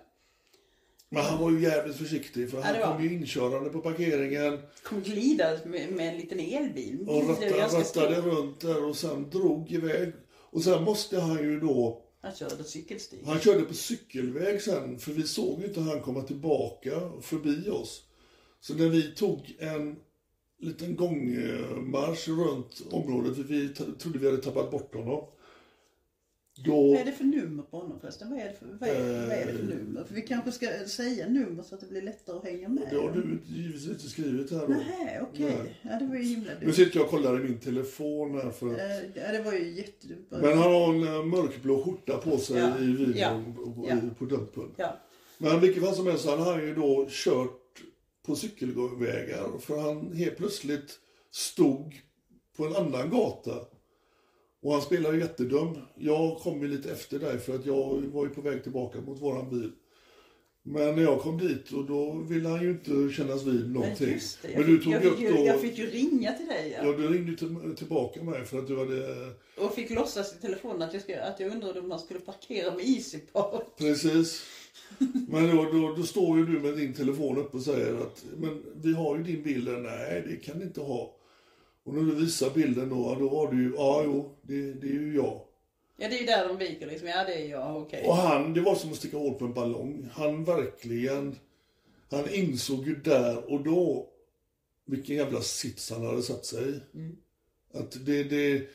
Men 1.10 1.24
han 1.24 1.39
var 1.39 1.51
ju 1.51 1.62
jävligt 1.62 1.96
försiktig 1.98 2.51
för 2.51 2.62
han 2.62 2.93
kom 2.93 3.03
ju 3.03 3.13
inkörande 3.13 3.70
på 3.70 3.79
parkeringen 3.79 4.60
Kom 4.84 5.01
glida 5.01 5.58
med, 5.65 5.91
med 5.91 6.10
en 6.13 6.17
liten 6.17 6.39
elbil. 6.39 7.05
och 7.10 7.29
rattade, 7.29 7.51
rattade 7.67 8.22
runt 8.22 8.60
där 8.60 8.84
och 8.86 8.96
sen 8.96 9.29
drog 9.29 9.72
iväg. 9.72 10.13
Och 10.51 10.63
sen 10.63 10.84
måste 10.84 11.20
han 11.20 11.38
ju 11.43 11.60
då, 11.60 12.01
Han 12.22 12.36
körde 12.36 12.63
cykelstig. 12.63 13.20
han 13.25 13.39
körde 13.39 13.62
på 13.65 13.74
cykelväg 13.74 14.62
sen 14.62 15.00
för 15.00 15.12
vi 15.12 15.24
såg 15.24 15.60
ju 15.60 15.65
inte 15.67 15.81
han 15.81 16.00
komma 16.01 16.22
tillbaka 16.22 16.91
förbi 17.22 17.70
oss. 17.70 18.03
Så 18.60 18.74
när 18.74 18.89
vi 18.89 19.15
tog 19.15 19.55
en 19.60 19.96
liten 20.61 20.95
gångmarsch 20.95 22.27
runt 22.27 22.81
området, 22.91 23.35
för 23.35 23.43
vi 23.43 23.69
trodde 23.99 24.19
vi 24.19 24.25
hade 24.25 24.41
tappat 24.41 24.71
bort 24.71 24.95
honom. 24.95 25.25
Då... 26.65 26.91
Vad 26.91 27.01
är 27.01 27.05
det 27.05 27.11
för 27.11 27.23
nummer 27.23 27.63
på 27.63 27.77
honom 27.77 27.99
förresten? 27.99 28.29
Vad 28.29 28.39
är 28.39 28.45
det 28.45 28.53
för, 28.53 28.65
vad 28.79 28.89
är, 28.89 29.27
vad 29.27 29.37
är 29.37 29.45
det 29.45 29.53
för 29.53 29.63
nummer? 29.63 30.03
För 30.03 30.13
vi 30.15 30.21
kanske 30.21 30.51
ska 30.51 30.67
säga 30.87 31.27
nummer 31.29 31.63
så 31.63 31.75
att 31.75 31.81
det 31.81 31.87
blir 31.89 32.01
lättare 32.01 32.37
att 32.37 32.43
hänga 32.43 32.69
med. 32.69 32.87
Det 32.91 32.95
har 32.97 33.11
du 33.11 33.39
givetvis 33.55 33.87
inte 33.87 34.09
skrivit 34.09 34.51
här 34.51 34.59
då. 34.59 34.67
Nej, 34.67 35.19
okej. 35.21 35.45
Nej. 35.63 35.79
Ja, 35.81 35.99
det 35.99 36.05
var 36.05 36.15
ju 36.15 36.23
himla 36.23 36.51
Nu 36.59 36.65
dumt. 36.65 36.73
sitter 36.73 36.97
jag 36.97 37.05
och 37.05 37.11
kollar 37.11 37.39
i 37.39 37.43
min 37.43 37.59
telefon 37.59 38.33
här 38.35 38.49
för 38.49 38.67
att... 38.73 38.79
Eh, 38.79 39.21
Ja, 39.23 39.31
det 39.31 39.43
var 39.43 39.53
ju 39.53 39.71
jättedumt. 39.71 40.27
Men 40.29 40.57
han 40.57 40.71
har 40.71 40.93
en 40.93 41.03
eh, 41.15 41.23
mörkblå 41.25 41.83
skjorta 41.83 42.17
på 42.17 42.37
sig 42.37 42.57
Ja, 42.57 42.79
i 42.79 42.85
videon 42.85 43.13
ja, 43.15 43.43
på. 44.53 44.67
Ja. 44.77 44.97
Men 45.37 45.59
vilket 45.59 45.83
fall 45.83 45.95
som 45.95 46.07
helst, 46.07 46.25
han 46.25 46.39
har 46.39 46.61
ju 46.61 46.75
då 46.75 47.07
kört 47.09 47.60
på 48.25 48.35
cykelvägar 48.35 49.59
för 49.59 49.77
han 49.81 50.13
helt 50.13 50.37
plötsligt 50.37 50.99
stod 51.31 52.01
på 52.57 52.65
en 52.65 52.75
annan 52.75 53.09
gata. 53.09 53.65
Och 54.63 54.73
han 54.73 54.81
spelar 54.81 55.13
ju 55.13 55.19
jättedum. 55.19 55.77
Jag 55.95 56.37
kom 56.37 56.61
ju 56.61 56.67
lite 56.67 56.91
efter 56.91 57.19
dig 57.19 57.39
för 57.39 57.55
att 57.55 57.65
jag 57.65 58.01
var 58.01 58.25
ju 58.25 58.29
på 58.29 58.41
väg 58.41 58.63
tillbaka 58.63 59.01
mot 59.01 59.21
våran 59.21 59.49
bil. 59.49 59.71
Men 60.63 60.95
när 60.95 61.03
jag 61.03 61.21
kom 61.21 61.37
dit 61.37 61.71
och 61.71 61.85
då 61.85 62.11
ville 62.11 62.49
han 62.49 62.61
ju 62.61 62.69
inte 62.69 63.15
kännas 63.15 63.43
vid 63.43 63.61
Men 63.61 63.73
någonting. 63.73 64.09
just 64.09 64.41
det. 64.41 64.57
Men 64.57 64.67
du 64.67 64.75
fick, 64.75 64.83
tog 64.83 64.93
jag, 64.93 65.05
upp 65.05 65.17
fick 65.17 65.27
ju, 65.29 65.33
då... 65.33 65.45
jag 65.45 65.61
fick 65.61 65.77
ju 65.77 65.89
ringa 65.89 66.33
till 66.33 66.47
dig 66.47 66.75
ja. 66.77 66.85
Ja, 66.85 66.97
du 66.97 67.07
ringde 67.07 67.37
till, 67.37 67.75
tillbaka 67.77 68.23
mig 68.23 68.45
för 68.45 68.59
att 68.59 68.67
du 68.67 68.79
hade... 68.79 69.33
Och 69.57 69.75
fick 69.75 69.89
låtsas 69.89 70.35
i 70.35 70.41
telefonen 70.41 70.81
att 70.81 70.93
jag, 70.93 71.19
att 71.19 71.39
jag 71.39 71.51
undrade 71.51 71.79
om 71.79 71.89
man 71.89 71.99
skulle 71.99 72.19
parkera 72.19 72.75
med 72.75 72.85
Easypart. 72.85 73.77
Precis. 73.77 74.43
Men 75.27 75.55
då, 75.55 75.63
då, 75.63 75.95
då 75.95 76.03
står 76.03 76.37
ju 76.37 76.45
du 76.45 76.59
med 76.59 76.77
din 76.77 76.93
telefon 76.93 77.37
uppe 77.37 77.57
och 77.57 77.63
säger 77.63 77.95
att 77.95 78.25
men 78.37 78.63
vi 78.75 78.93
har 78.93 79.17
ju 79.17 79.23
din 79.23 79.43
bild. 79.43 79.67
Nej, 79.67 80.23
det 80.27 80.35
kan 80.35 80.57
ni 80.57 80.63
inte 80.63 80.81
ha. 80.81 81.15
Och 81.83 81.93
när 81.93 82.01
du 82.01 82.15
visar 82.15 82.49
bilden 82.49 82.89
då, 82.89 83.15
då 83.19 83.29
var 83.29 83.51
du 83.51 83.63
ju, 83.63 83.73
ja 83.75 84.01
jo, 84.05 84.35
det, 84.41 84.73
det 84.73 84.87
är 84.87 84.93
ju 84.93 85.15
jag. 85.15 85.41
Ja, 85.97 86.09
det 86.09 86.15
är 86.15 86.19
ju 86.19 86.25
där 86.25 86.47
de 86.47 86.57
viker 86.57 86.87
liksom. 86.87 87.07
Ja, 87.07 87.23
det 87.23 87.33
är 87.33 87.49
jag. 87.49 87.81
Okej. 87.81 88.03
Och 88.05 88.15
han, 88.15 88.53
det 88.53 88.61
var 88.61 88.75
som 88.75 88.91
att 88.91 88.95
sticka 88.95 89.17
hål 89.17 89.33
på 89.33 89.45
en 89.45 89.53
ballong. 89.53 90.09
Han 90.13 90.43
verkligen, 90.43 91.35
han 92.11 92.29
insåg 92.29 92.87
ju 92.87 92.95
där 92.95 93.51
och 93.51 93.63
då 93.63 94.07
vilken 94.85 95.15
jävla 95.15 95.41
sits 95.41 95.91
han 95.91 96.05
hade 96.05 96.21
satt 96.21 96.45
sig 96.45 96.69
i. 96.69 97.11
Att 97.73 98.05
det, 98.05 98.23
det, 98.23 98.67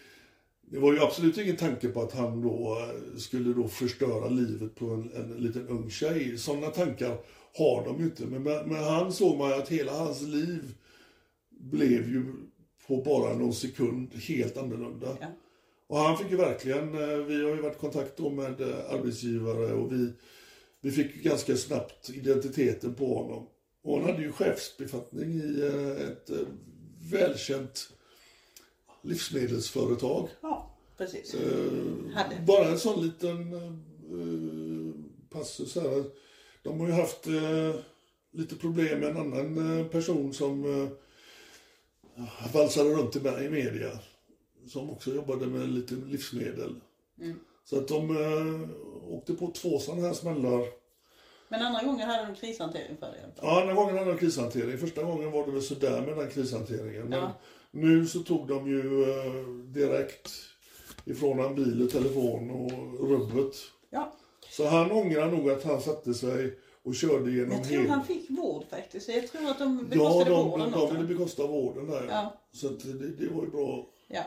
det 0.70 0.78
var 0.78 0.92
ju 0.92 1.00
absolut 1.00 1.38
ingen 1.38 1.56
tanke 1.56 1.88
på 1.88 2.02
att 2.02 2.12
han 2.12 2.42
då 2.42 2.78
eh, 2.80 3.18
skulle 3.18 3.52
då 3.52 3.68
förstöra 3.68 4.28
livet 4.28 4.74
på 4.74 4.84
en, 4.86 5.12
en 5.14 5.30
liten 5.36 5.68
ung 5.68 5.90
tjej. 5.90 6.38
Sådana 6.38 6.66
tankar 6.66 7.18
har 7.58 7.84
de 7.84 7.98
ju 7.98 8.04
inte. 8.04 8.26
Men, 8.26 8.42
men 8.42 8.68
men 8.68 8.84
han 8.84 9.12
såg 9.12 9.38
man 9.38 9.52
att 9.52 9.68
hela 9.68 9.92
hans 9.92 10.22
liv 10.22 10.74
blev 11.50 12.08
ju 12.08 12.32
på 12.86 13.02
bara 13.02 13.34
någon 13.34 13.54
sekund 13.54 14.14
helt 14.14 14.56
annorlunda. 14.56 15.16
Ja. 15.20 15.26
Och 15.88 15.98
han 15.98 16.18
fick 16.18 16.30
ju 16.30 16.36
verkligen, 16.36 16.94
eh, 16.94 17.16
vi 17.16 17.44
har 17.44 17.56
ju 17.56 17.60
varit 17.62 17.76
i 17.76 17.80
kontakt 17.80 18.16
då 18.16 18.30
med 18.30 18.60
eh, 18.60 18.90
arbetsgivare 18.90 19.72
och 19.72 19.92
vi, 19.92 20.12
vi 20.80 20.90
fick 20.90 21.22
ganska 21.22 21.56
snabbt 21.56 22.10
identiteten 22.10 22.94
på 22.94 23.14
honom. 23.14 23.46
Och 23.82 24.00
han 24.00 24.10
hade 24.10 24.22
ju 24.22 24.32
chefsbefattning 24.32 25.32
i 25.32 25.62
ett 26.06 26.30
välkänt 27.10 27.88
livsmedelsföretag. 29.06 30.28
Ja, 30.40 30.76
precis. 30.96 31.34
Eh. 31.34 32.44
Bara 32.46 32.68
en 32.68 32.78
sån 32.78 33.02
liten 33.02 33.54
eh, 33.54 34.94
passus 35.30 35.74
här. 35.74 36.04
De 36.62 36.80
har 36.80 36.86
ju 36.86 36.92
haft 36.92 37.26
eh, 37.26 37.80
lite 38.32 38.56
problem 38.56 39.00
med 39.00 39.10
en 39.10 39.16
annan 39.16 39.78
eh, 39.80 39.86
person 39.86 40.32
som 40.34 40.82
eh, 40.82 40.88
valsade 42.52 42.90
runt 42.90 43.16
i, 43.16 43.20
media. 43.50 43.90
Som 44.68 44.90
också 44.90 45.14
jobbade 45.14 45.46
med 45.46 45.68
lite 45.68 45.94
livsmedel. 45.94 46.80
Så 47.64 47.78
att 47.78 47.88
de 47.88 48.10
eh, 48.10 48.70
åkte 49.14 49.34
på 49.34 49.50
två 49.50 49.78
sådana 49.78 50.06
här 50.06 50.14
smällar. 50.14 50.66
Men 51.48 51.62
andra 51.62 51.82
gången 51.82 52.08
hade 52.08 52.26
de 52.26 52.34
krishantering 52.34 52.96
för 52.96 53.06
det. 53.06 53.32
Ja, 53.42 53.64
den 53.64 53.76
gången 53.76 53.98
hade 53.98 54.12
de 54.12 54.18
krishantering. 54.18 54.78
Första 54.78 55.02
gången 55.02 55.30
var 55.30 55.46
det 55.46 55.52
väl 55.52 55.62
sådär 55.62 56.02
med 56.06 56.16
den 56.16 56.30
krishanteringen. 56.30 57.08
Men 57.08 57.18
Ja. 57.18 57.32
Nu 57.76 58.06
så 58.06 58.22
tog 58.22 58.48
de 58.48 58.68
ju 58.68 59.02
eh, 59.02 59.48
direkt 59.64 60.30
ifrån 61.04 61.38
han 61.38 61.54
bil 61.54 61.82
och 61.82 61.90
telefon 61.90 62.50
och 62.50 63.08
rubbet. 63.08 63.56
Ja. 63.90 64.12
Så 64.50 64.66
han 64.66 64.90
ångrar 64.90 65.30
nog 65.30 65.50
att 65.50 65.64
han 65.64 65.80
satte 65.80 66.14
sig 66.14 66.58
och 66.82 66.94
körde 66.94 67.30
genom 67.30 67.52
Jag 67.52 67.64
tror 67.64 67.80
hela... 67.80 67.94
han 67.94 68.06
fick 68.06 68.30
vård 68.30 68.64
faktiskt. 68.70 69.08
Jag 69.08 69.28
tror 69.28 69.50
att 69.50 69.58
de 69.58 69.78
Ja, 69.78 69.96
bekostade 69.96 70.30
de, 70.30 70.50
vården 70.50 70.70
de, 70.70 70.82
åt 70.82 70.88
de 70.88 70.96
ville 70.96 71.08
bekosta 71.14 71.46
vården 71.46 71.86
där. 71.86 72.06
Ja. 72.08 72.34
Så 72.52 72.68
det, 72.68 73.08
det 73.08 73.28
var 73.34 73.42
ju 73.42 73.50
bra. 73.50 73.86
Ja. 74.08 74.22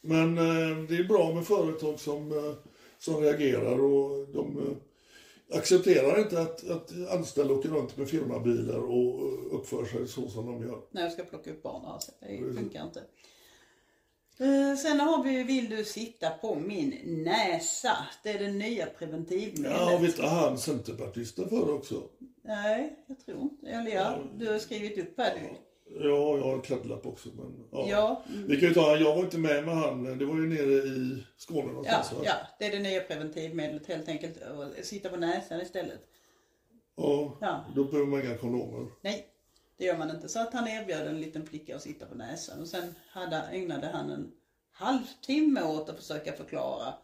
Men 0.00 0.38
eh, 0.38 0.78
det 0.88 0.96
är 0.96 1.04
bra 1.08 1.34
med 1.34 1.46
företag 1.46 2.00
som, 2.00 2.32
eh, 2.32 2.54
som 2.98 3.16
reagerar 3.16 3.84
och 3.84 4.28
de 4.28 4.58
eh, 4.58 4.74
accepterar 5.52 6.20
inte 6.20 6.40
att, 6.40 6.70
att 6.70 6.92
anställda 7.10 7.54
åker 7.54 7.68
runt 7.68 7.96
med 7.96 8.08
firmabilar 8.08 8.78
och 8.78 9.54
uppför 9.60 9.84
sig 9.84 10.08
så 10.08 10.28
som 10.28 10.46
de 10.46 10.62
gör. 10.62 10.80
När 10.90 11.02
jag 11.02 11.12
ska 11.12 11.22
plocka 11.24 11.50
upp 11.50 11.62
barnen. 11.62 11.90
Alltså. 11.90 12.12
Det 12.20 12.54
funkar 12.54 12.84
inte. 12.84 13.02
Eh, 14.38 14.76
Sen 14.76 15.00
har 15.00 15.24
vi 15.24 15.42
Vill 15.42 15.68
du 15.70 15.84
sitta 15.84 16.30
på 16.30 16.54
min 16.54 17.22
näsa? 17.24 17.96
Det 18.22 18.30
är 18.30 18.38
det 18.38 18.52
nya 18.52 18.86
preventivmedlet. 18.86 19.72
Ja, 19.72 19.98
vet 20.02 20.18
han 20.18 20.58
centerpartisten 20.58 21.48
för 21.48 21.74
också. 21.74 22.02
Nej, 22.42 23.04
jag 23.06 23.18
tror 23.20 23.42
inte. 23.42 23.66
Eller 23.66 23.90
ja, 23.90 24.18
du 24.36 24.52
har 24.52 24.58
skrivit 24.58 24.98
upp 24.98 25.18
här. 25.18 25.34
Du. 25.34 25.73
Ja, 26.00 26.36
jag 26.36 26.42
har 26.42 26.52
en 26.52 26.62
kladdlapp 26.62 27.06
också. 27.06 27.28
Men, 27.36 27.64
ja. 27.72 27.86
Ja. 27.88 28.22
Vi 28.46 28.60
kan 28.60 28.68
ju 28.68 28.74
ta, 28.74 28.96
jag 28.96 29.14
var 29.16 29.22
inte 29.22 29.38
med 29.38 29.64
med 29.64 29.76
han, 29.76 30.18
det 30.18 30.24
var 30.24 30.34
ju 30.34 30.46
nere 30.46 30.72
i 30.72 31.24
Skåne 31.36 31.60
Ja, 31.60 31.66
någonstans 31.66 32.12
va? 32.12 32.18
ja, 32.24 32.34
det 32.58 32.64
är 32.66 32.70
det 32.70 32.78
nya 32.78 33.00
preventivmedlet 33.00 33.86
helt 33.86 34.08
enkelt. 34.08 34.42
Att 34.42 34.84
Sitta 34.86 35.08
på 35.08 35.16
näsan 35.16 35.60
istället. 35.60 36.00
Ja, 36.96 37.38
Ja. 37.40 37.64
Då 37.74 37.84
behöver 37.84 38.10
man 38.10 38.20
inga 38.26 38.36
kondomer. 38.36 38.86
Nej, 39.00 39.26
det 39.78 39.84
gör 39.84 39.98
man 39.98 40.10
inte. 40.10 40.28
Så 40.28 40.40
att 40.40 40.52
han 40.54 40.68
erbjöd 40.68 41.06
en 41.06 41.20
liten 41.20 41.46
flicka 41.46 41.76
att 41.76 41.82
sitta 41.82 42.06
på 42.06 42.14
näsan. 42.14 42.60
Och 42.60 42.68
sen 42.68 42.94
hade, 43.10 43.36
ägnade 43.36 43.86
han 43.86 44.10
en 44.10 44.32
halvtimme 44.72 45.62
åt 45.62 45.88
att 45.88 45.96
försöka 45.96 46.32
förklara 46.32 46.94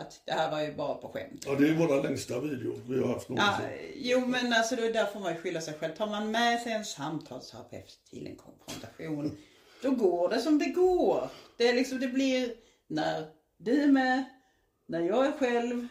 att 0.00 0.20
det 0.24 0.32
här 0.32 0.50
var 0.50 0.62
ju 0.62 0.72
bara 0.74 0.94
på 0.94 1.08
skämt. 1.08 1.42
Ja, 1.46 1.54
det 1.54 1.68
är 1.68 1.74
våra 1.74 2.02
längsta 2.02 2.40
video 2.40 2.74
vi 2.88 3.00
har 3.00 3.08
haft 3.08 3.26
Ja, 3.28 3.34
någonsin. 3.34 3.92
jo 3.96 4.20
men 4.26 4.52
alltså 4.52 4.76
då, 4.76 4.82
där 4.82 5.06
får 5.06 5.20
man 5.20 5.34
ju 5.34 5.40
skylla 5.40 5.60
sig 5.60 5.74
själv. 5.74 5.94
Tar 5.94 6.06
man 6.06 6.30
med 6.30 6.60
sig 6.62 6.72
en 6.72 6.84
samtalsterapeut 6.84 7.98
till 8.10 8.26
en 8.26 8.36
konfrontation, 8.36 9.38
då 9.82 9.90
går 9.90 10.28
det 10.28 10.38
som 10.40 10.58
det 10.58 10.64
går. 10.70 11.28
Det, 11.56 11.68
är 11.68 11.74
liksom, 11.74 12.00
det 12.00 12.08
blir 12.08 12.52
när 12.86 13.26
du 13.56 13.82
är 13.82 13.86
med, 13.86 14.24
när 14.86 15.00
jag 15.00 15.26
är 15.26 15.32
själv, 15.32 15.88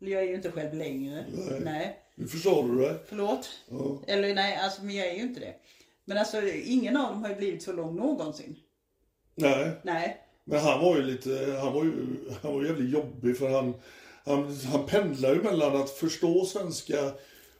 eller 0.00 0.10
jag 0.12 0.22
är 0.22 0.26
ju 0.28 0.34
inte 0.34 0.52
själv 0.52 0.74
längre. 0.74 1.24
Nej. 1.28 1.60
Nej 1.64 1.98
Nu 2.14 2.26
förstår 2.26 2.68
du 2.68 2.80
det. 2.82 2.98
förlåt. 3.08 3.50
Ja. 3.70 4.02
Eller 4.06 4.34
nej, 4.34 4.56
alltså 4.56 4.82
men 4.84 4.94
jag 4.94 5.06
är 5.08 5.14
ju 5.14 5.22
inte 5.22 5.40
det. 5.40 5.54
Men 6.04 6.18
alltså 6.18 6.42
ingen 6.64 6.96
av 6.96 7.12
dem 7.12 7.22
har 7.22 7.28
ju 7.30 7.36
blivit 7.36 7.62
så 7.62 7.72
lång 7.72 7.96
någonsin. 7.96 8.56
Nej, 9.34 9.70
Nej. 9.82 10.21
Men 10.44 10.60
han 10.60 10.80
var 10.80 10.96
ju 10.96 11.02
lite, 11.02 11.58
han 11.60 11.72
var 11.72 11.84
ju, 11.84 11.92
han 12.42 12.54
var 12.54 12.64
jävligt 12.64 12.90
jobbig 12.90 13.38
för 13.38 13.48
han, 13.48 13.74
han, 14.24 14.56
han 14.56 14.86
pendlar 14.86 15.34
ju 15.34 15.42
mellan 15.42 15.76
att 15.76 15.90
förstå 15.90 16.44
svenska 16.44 17.12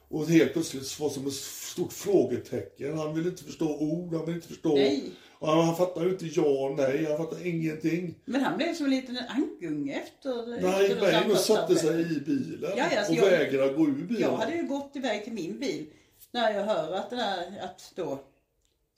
och 0.09 0.27
helt 0.27 0.53
plötsligt 0.53 1.01
vara 1.01 1.11
som 1.11 1.27
ett 1.27 1.33
stort 1.33 1.93
frågetecken. 1.93 2.99
Han 2.99 3.15
vill 3.15 3.27
inte 3.27 3.45
förstå 3.45 3.77
ord, 3.79 4.15
han 4.15 4.27
vill 4.27 4.35
inte 4.35 4.49
förstå... 4.49 4.75
Nej. 4.75 5.11
Och 5.39 5.49
han, 5.49 5.65
han 5.65 5.77
fattar 5.77 6.05
ju 6.05 6.11
inte 6.11 6.27
ja 6.27 6.43
och 6.43 6.77
nej, 6.77 7.05
han 7.05 7.17
fattar 7.17 7.47
ingenting. 7.47 8.15
Men 8.25 8.41
han 8.41 8.57
blev 8.57 8.75
som 8.75 8.85
en 8.87 8.91
liten 8.91 9.19
ankunge 9.29 9.93
efter... 9.93 10.63
Nej, 10.63 10.87
efter 10.87 11.13
nej, 11.13 11.31
och 11.31 11.37
satte 11.37 11.75
sig 11.75 12.01
i 12.01 12.21
bilen 12.21 12.73
Ja, 12.77 12.85
ja, 12.95 13.09
och 13.09 13.15
jag- 13.15 13.31
vägrade 13.31 13.73
gå 13.73 13.87
ur 13.87 13.93
bilen. 13.93 14.23
Jag 14.23 14.37
hade 14.37 14.55
ju 14.55 14.63
gått 14.63 14.97
iväg 14.97 15.25
till 15.25 15.33
min 15.33 15.59
bil 15.59 15.87
när 16.31 16.55
jag 16.55 16.65
hör 16.65 16.93
att, 16.93 17.11
det 17.11 17.17
där, 17.17 17.65
att 17.65 17.93
då 17.95 18.25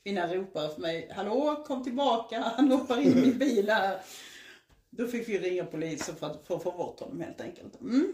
kvinnan 0.04 0.32
ropar 0.34 0.68
för 0.68 0.80
mig, 0.80 1.08
hallå 1.16 1.64
kom 1.66 1.84
tillbaka, 1.84 2.40
han 2.56 2.72
hoppar 2.72 3.00
in 3.00 3.12
i 3.18 3.20
min 3.20 3.38
bil 3.38 3.70
här. 3.70 4.00
Då 4.90 5.06
fick 5.06 5.28
vi 5.28 5.38
ringa 5.38 5.64
polisen 5.64 6.16
för 6.16 6.26
att, 6.26 6.46
för 6.46 6.56
att 6.56 6.62
få 6.62 6.70
bort 6.72 7.00
honom 7.00 7.20
helt 7.20 7.40
enkelt. 7.40 7.80
Mm. 7.80 8.12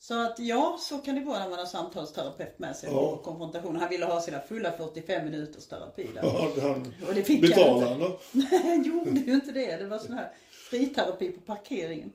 Så 0.00 0.22
att 0.22 0.38
ja, 0.38 0.78
så 0.80 0.98
kan 0.98 1.14
det 1.14 1.20
vara 1.20 1.38
när 1.38 1.48
man 1.50 1.58
har 1.58 1.66
samtalsterapeut 1.66 2.58
med 2.58 2.76
sig 2.76 2.88
Ja. 2.92 3.16
på 3.16 3.22
konfrontation. 3.22 3.76
Han 3.76 3.88
ville 3.88 4.04
ha 4.06 4.20
sina 4.20 4.40
fulla 4.40 4.72
45 4.72 5.24
minuters 5.24 5.66
terapi 5.66 6.06
där. 6.14 6.20
Ja, 6.24 6.48
han, 6.62 6.94
Och 7.08 7.14
det 7.14 7.22
fick 7.22 7.40
betalar 7.40 7.80
jag 7.82 7.88
han 7.88 8.00
då? 8.00 8.18
Nej, 8.32 8.62
han 8.64 8.82
gjorde 8.84 9.20
ju 9.20 9.32
inte 9.34 9.52
det. 9.52 9.76
Det 9.76 9.86
var 9.86 9.98
sån 9.98 10.12
här 10.12 10.32
friterapi 10.70 11.28
på 11.32 11.40
parkeringen. 11.40 12.12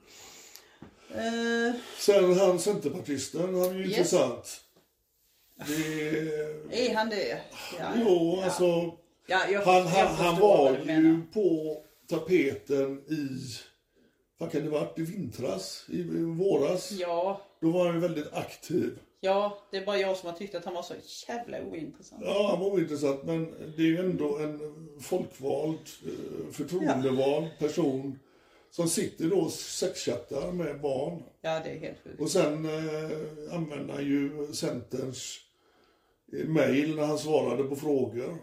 Eh, 1.15 1.75
Sen 1.99 2.39
han 2.39 2.59
centerpartisten, 2.59 3.41
han 3.41 3.55
är 3.55 3.73
ju 3.73 3.79
Yes. 3.79 3.89
intressant. 3.97 4.61
Det, 5.67 6.89
är 6.89 6.95
han 6.95 7.09
det? 7.09 7.41
Ja, 7.79 7.85
jo, 7.95 8.35
ja. 8.37 8.43
alltså. 8.45 8.91
Ja, 9.27 9.39
jag, 9.51 9.61
Han, 9.61 9.75
jag 9.75 10.05
han, 10.07 10.39
var 10.39 10.77
ju 10.87 11.21
på 11.33 11.77
tapeten 12.09 13.03
i, 13.07 13.27
vad 14.37 14.51
kan 14.51 14.63
det 14.63 14.69
varit, 14.69 14.99
i 14.99 15.01
vintras, 15.01 15.85
i, 15.89 15.99
i 15.99 16.23
våras. 16.23 16.91
Ja, 16.91 17.41
Då 17.61 17.69
var 17.69 17.85
han 17.85 17.95
ju 17.95 18.01
väldigt 18.01 18.33
aktiv. 18.33 18.99
ja, 19.19 19.57
det 19.71 19.77
är 19.77 19.85
bara 19.85 19.97
jag 19.97 20.17
som 20.17 20.29
har 20.29 20.37
tyckt 20.37 20.55
att 20.55 20.65
han 20.65 20.73
var 20.73 20.81
så 20.83 20.93
jävla 21.27 21.61
ointressant. 21.63 22.21
Ja, 22.25 22.47
han 22.49 22.59
var 22.59 22.67
ointressant, 22.67 23.23
men 23.23 23.45
det 23.77 23.81
är 23.83 23.87
ju 23.87 23.99
ändå 23.99 24.37
en 24.37 24.59
folkvald, 25.01 25.79
eh, 26.05 26.51
förtroendevald 26.51 27.47
person 27.59 28.19
som 28.71 28.89
sitter 28.89 29.25
då 29.29 29.35
och 29.39 29.51
sexchattar 29.51 30.51
med 30.51 30.81
barn. 30.81 31.23
Ja, 31.41 31.61
det 31.63 31.69
är 31.69 31.79
helt 31.79 32.03
sjukt. 32.03 32.21
Och 32.21 32.31
sen 32.31 32.65
eh, 32.65 33.55
använder 33.55 33.93
han 33.93 34.03
ju 34.03 34.47
Centerns 34.53 35.39
mail 36.47 36.95
när 36.95 37.05
han 37.05 37.17
svarade 37.17 37.63
på 37.63 37.75
frågor. 37.75 38.37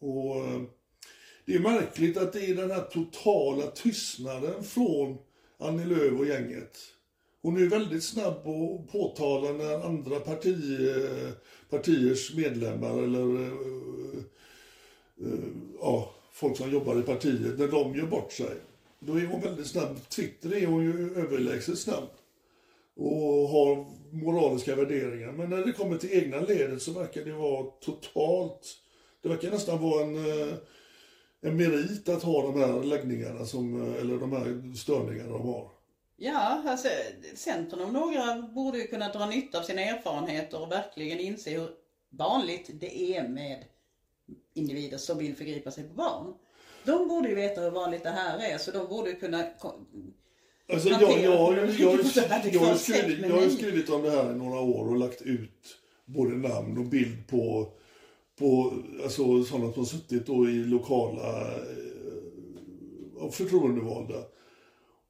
Och 0.00 0.36
eh, 0.36 0.62
det 1.44 1.54
är 1.54 1.60
märkligt 1.60 2.16
att 2.16 2.32
det 2.32 2.50
är 2.50 2.54
den 2.54 2.70
här 2.70 2.82
totala 2.82 3.66
tystnaden 3.66 4.64
från 4.64 5.18
Annie 5.58 5.84
Lööf 5.84 6.20
och 6.20 6.26
gänget. 6.26 6.78
Hon 7.42 7.56
är 7.56 7.66
väldigt 7.66 8.04
snabb 8.04 8.46
att 8.46 8.92
påtala 8.92 9.52
när 9.52 9.86
andra 9.86 10.20
parti, 10.20 10.88
eh, 10.88 11.30
partiers 11.70 12.34
medlemmar 12.34 13.02
eller 13.02 13.44
eh, 13.44 14.22
ja, 15.80 16.14
folk 16.32 16.56
som 16.56 16.72
jobbar 16.72 17.00
i 17.00 17.02
partiet, 17.02 17.58
när 17.58 17.68
de 17.68 17.94
gör 17.94 18.06
bort 18.06 18.32
sig. 18.32 18.56
Då 18.98 19.14
är 19.14 19.26
hon 19.26 19.40
väldigt 19.40 19.66
snabb. 19.66 20.08
Twitter 20.08 20.54
är 20.54 20.66
hon 20.66 20.84
ju 20.84 21.14
överlägset 21.16 21.78
snabb 21.78 22.08
och 22.96 23.48
har 23.48 23.86
moraliska 24.12 24.76
värderingar. 24.76 25.32
Men 25.32 25.50
när 25.50 25.64
det 25.64 25.72
kommer 25.72 25.98
till 25.98 26.12
egna 26.12 26.40
ledet 26.40 26.82
så 26.82 26.92
verkar 26.92 27.24
det 27.24 27.32
vara 27.32 27.66
totalt... 27.80 28.76
Det 29.22 29.28
verkar 29.28 29.50
nästan 29.50 29.82
vara 29.82 30.02
en, 30.02 30.16
eh, 30.16 30.54
en 31.40 31.56
merit 31.56 32.08
att 32.08 32.22
ha 32.22 32.42
de 32.42 32.60
här 32.60 32.82
läggningarna, 32.82 33.44
som, 33.44 33.82
eh, 33.82 34.00
eller 34.00 34.16
de 34.16 34.32
här 34.32 34.76
störningarna 34.76 35.30
de 35.30 35.46
har. 35.46 35.70
Ja, 36.16 36.62
alltså 36.66 36.88
Centern 37.34 37.80
om 37.80 37.92
några 37.92 38.42
borde 38.42 38.78
ju 38.78 38.86
kunna 38.86 39.08
dra 39.08 39.26
nytta 39.26 39.58
av 39.58 39.62
sina 39.62 39.80
erfarenheter 39.80 40.62
och 40.62 40.72
verkligen 40.72 41.18
inse 41.18 41.50
hur 41.50 41.70
vanligt 42.10 42.70
det 42.80 43.16
är 43.16 43.28
med 43.28 43.64
individer 44.54 44.98
som 44.98 45.18
vill 45.18 45.36
förgripa 45.36 45.70
sig 45.70 45.88
på 45.88 45.94
barn. 45.94 46.34
De 46.84 47.08
borde 47.08 47.28
ju 47.28 47.34
veta 47.34 47.60
hur 47.60 47.70
vanligt 47.70 48.02
det 48.02 48.10
här 48.10 48.52
är, 48.52 48.58
så 48.58 48.70
de 48.70 48.88
borde 48.88 49.10
ju 49.10 49.16
kunna 49.16 49.44
Alltså, 50.72 50.88
jag, 50.88 51.02
jag, 51.02 51.22
jag, 51.22 51.70
jag, 51.78 51.90
har 52.60 52.74
skrivit, 52.74 53.18
jag 53.28 53.40
har 53.40 53.48
skrivit 53.48 53.90
om 53.90 54.02
det 54.02 54.10
här 54.10 54.32
i 54.32 54.36
några 54.36 54.60
år 54.60 54.88
och 54.88 54.96
lagt 54.96 55.22
ut 55.22 55.76
både 56.04 56.36
namn 56.36 56.78
och 56.78 56.84
bild 56.84 57.26
på, 57.28 57.72
på 58.38 58.72
alltså, 59.02 59.44
sådana 59.44 59.72
som 59.72 59.86
suttit 59.86 60.26
då 60.26 60.48
i 60.48 60.64
lokala 60.64 61.54
eh, 63.20 63.30
förtroendevalda. 63.30 64.24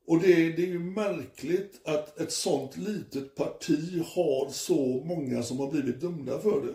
Och 0.07 0.21
det, 0.21 0.35
det 0.35 0.63
är 0.63 0.67
ju 0.67 0.79
märkligt 0.79 1.81
att 1.85 2.21
ett 2.21 2.33
sånt 2.33 2.77
litet 2.77 3.35
parti 3.35 4.03
har 4.15 4.51
så 4.51 5.03
många 5.05 5.43
som 5.43 5.59
har 5.59 5.71
blivit 5.71 6.01
dömda 6.01 6.39
för 6.39 6.61
det. 6.67 6.75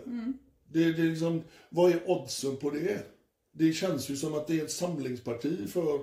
Det, 0.72 0.92
det 0.92 1.02
är 1.02 1.10
liksom, 1.10 1.42
vad 1.70 1.90
är 1.90 2.10
oddsen 2.10 2.56
på 2.56 2.70
det? 2.70 3.06
Det 3.52 3.72
känns 3.72 4.10
ju 4.10 4.16
som 4.16 4.34
att 4.34 4.46
det 4.46 4.60
är 4.60 4.64
ett 4.64 4.70
samlingsparti 4.70 5.68
för 5.68 6.00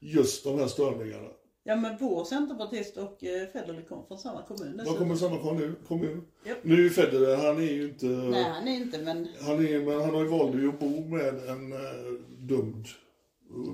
just 0.00 0.44
de 0.44 0.58
här 0.58 0.66
störningarna. 0.66 1.28
Ja 1.68 1.76
men 1.76 1.96
vår 2.00 2.24
centerpartist 2.24 2.96
och 2.96 3.24
eh, 3.24 3.48
Federley 3.52 3.84
kom 3.84 4.06
från 4.06 4.18
samma 4.18 4.42
kommun 4.42 4.76
dessutom. 4.76 4.98
kommer 4.98 5.16
samma 5.16 5.38
kommun? 5.38 5.76
kommun? 5.88 6.26
Japp. 6.44 6.58
Nu 6.62 6.74
är 6.74 6.78
ju 6.78 6.90
Federer, 6.90 7.36
han 7.36 7.56
är 7.56 7.72
ju 7.72 7.84
inte... 7.84 8.06
Nej 8.06 8.44
han 8.44 8.68
är 8.68 8.76
inte 8.76 8.98
men 8.98 9.28
Han, 9.40 9.66
är, 9.66 9.80
men 9.80 10.00
han 10.00 10.14
har 10.14 10.54
ju 10.54 10.60
ju 10.60 10.68
att 10.68 10.80
bo 10.80 11.08
med 11.08 11.48
en 11.48 11.72
uh, 11.72 11.78
dömd 12.38 12.86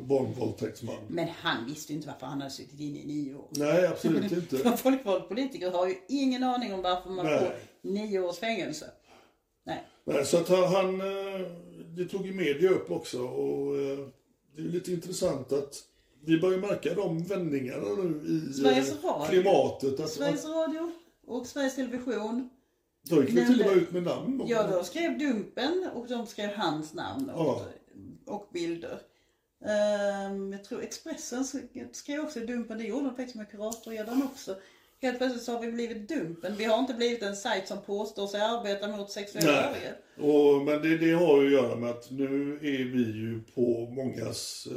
barnvåldtäktsman. 0.09 0.97
Men 1.09 1.29
han 1.29 1.67
visste 1.67 1.93
ju 1.93 1.97
inte 1.97 2.09
varför 2.09 2.27
han 2.27 2.41
hade 2.41 2.51
suttit 2.51 2.81
inne 2.81 2.99
i 2.99 3.07
nio 3.07 3.35
år. 3.35 3.49
Nej, 3.51 3.87
absolut 3.87 4.33
inte. 4.53 4.77
Folkvald 4.77 5.29
politiker 5.29 5.71
har 5.71 5.89
ju 5.89 5.97
ingen 6.09 6.43
aning 6.43 6.75
om 6.75 6.83
varför 6.83 7.11
man 7.11 7.27
Nej. 7.27 7.39
får 7.39 7.55
nio 7.91 8.21
års 8.21 8.39
fängelse. 8.39 8.91
Nej. 9.65 9.85
Nej, 10.05 10.27
så 10.27 10.37
att 10.37 10.49
han, 10.49 10.65
han, 10.65 11.01
eh, 11.01 11.47
det 11.97 12.05
tog 12.05 12.27
ju 12.27 12.33
media 12.33 12.71
upp 12.71 12.91
också 12.91 13.23
och 13.23 13.77
eh, 13.77 13.99
det 14.57 14.63
är 14.63 14.67
lite 14.67 14.93
intressant 14.93 15.53
att 15.53 15.83
vi 16.25 16.41
börjar 16.41 16.59
märka 16.59 16.95
de 16.95 17.23
vändningarna 17.25 17.89
nu 18.03 18.21
i 18.27 18.37
eh, 18.49 18.53
Sveriges 18.53 19.05
Radio. 19.05 19.27
klimatet. 19.29 20.01
Att, 20.01 20.11
Sveriges 20.11 20.45
att, 20.45 20.51
Radio 20.51 20.93
och 21.27 21.47
Sveriges 21.47 21.75
Television. 21.77 22.51
då 23.11 23.23
gick 23.23 23.31
vi 23.31 23.47
till 23.47 23.61
och 23.61 23.67
med 23.67 23.77
ut 23.77 23.93
med 23.93 24.03
namn. 24.03 24.43
Ja, 24.47 24.67
då 24.67 24.85
skrev 24.85 25.19
Dumpen 25.19 25.89
och 25.95 26.09
de 26.09 26.27
skrev 26.27 26.51
hans 26.55 26.95
namn 26.95 27.31
och, 27.31 27.45
Ja. 27.47 27.63
och 28.27 28.49
bilder. 28.53 28.99
Ehm, 29.65 30.53
jag 30.53 30.65
tror 30.65 30.83
Expressen 30.83 31.45
skrev 31.93 32.21
också 32.21 32.41
Dumpen, 32.41 32.79
det 32.79 32.85
gjorde 32.85 33.05
de 33.05 33.17
faktiskt 33.17 33.37
med 33.37 33.51
Kuratorgäddan 33.51 34.23
också. 34.23 34.57
Helt 35.03 35.19
plötsligt 35.19 35.43
så 35.43 35.53
har 35.53 35.61
vi 35.61 35.73
blivit 35.73 36.09
Dumpen. 36.09 36.57
Vi 36.57 36.65
har 36.65 36.79
inte 36.79 36.95
blivit 36.95 37.23
en 37.23 37.37
sajt 37.37 37.69
som 37.69 37.79
påstår 37.87 38.27
sig 38.27 38.41
arbeta 38.41 38.89
mot 38.89 39.11
sexuella 39.11 39.53
Nej. 39.53 39.65
övergrepp. 39.65 40.67
Men 40.67 40.83
det, 40.83 41.07
det 41.07 41.13
har 41.13 41.43
ju 41.43 41.47
att 41.47 41.53
göra 41.63 41.77
med 41.77 41.91
att 41.91 42.11
nu 42.11 42.55
är 42.55 42.85
vi 42.85 43.03
ju 43.13 43.41
på 43.55 43.91
mångas 43.91 44.69
eh, 44.71 44.77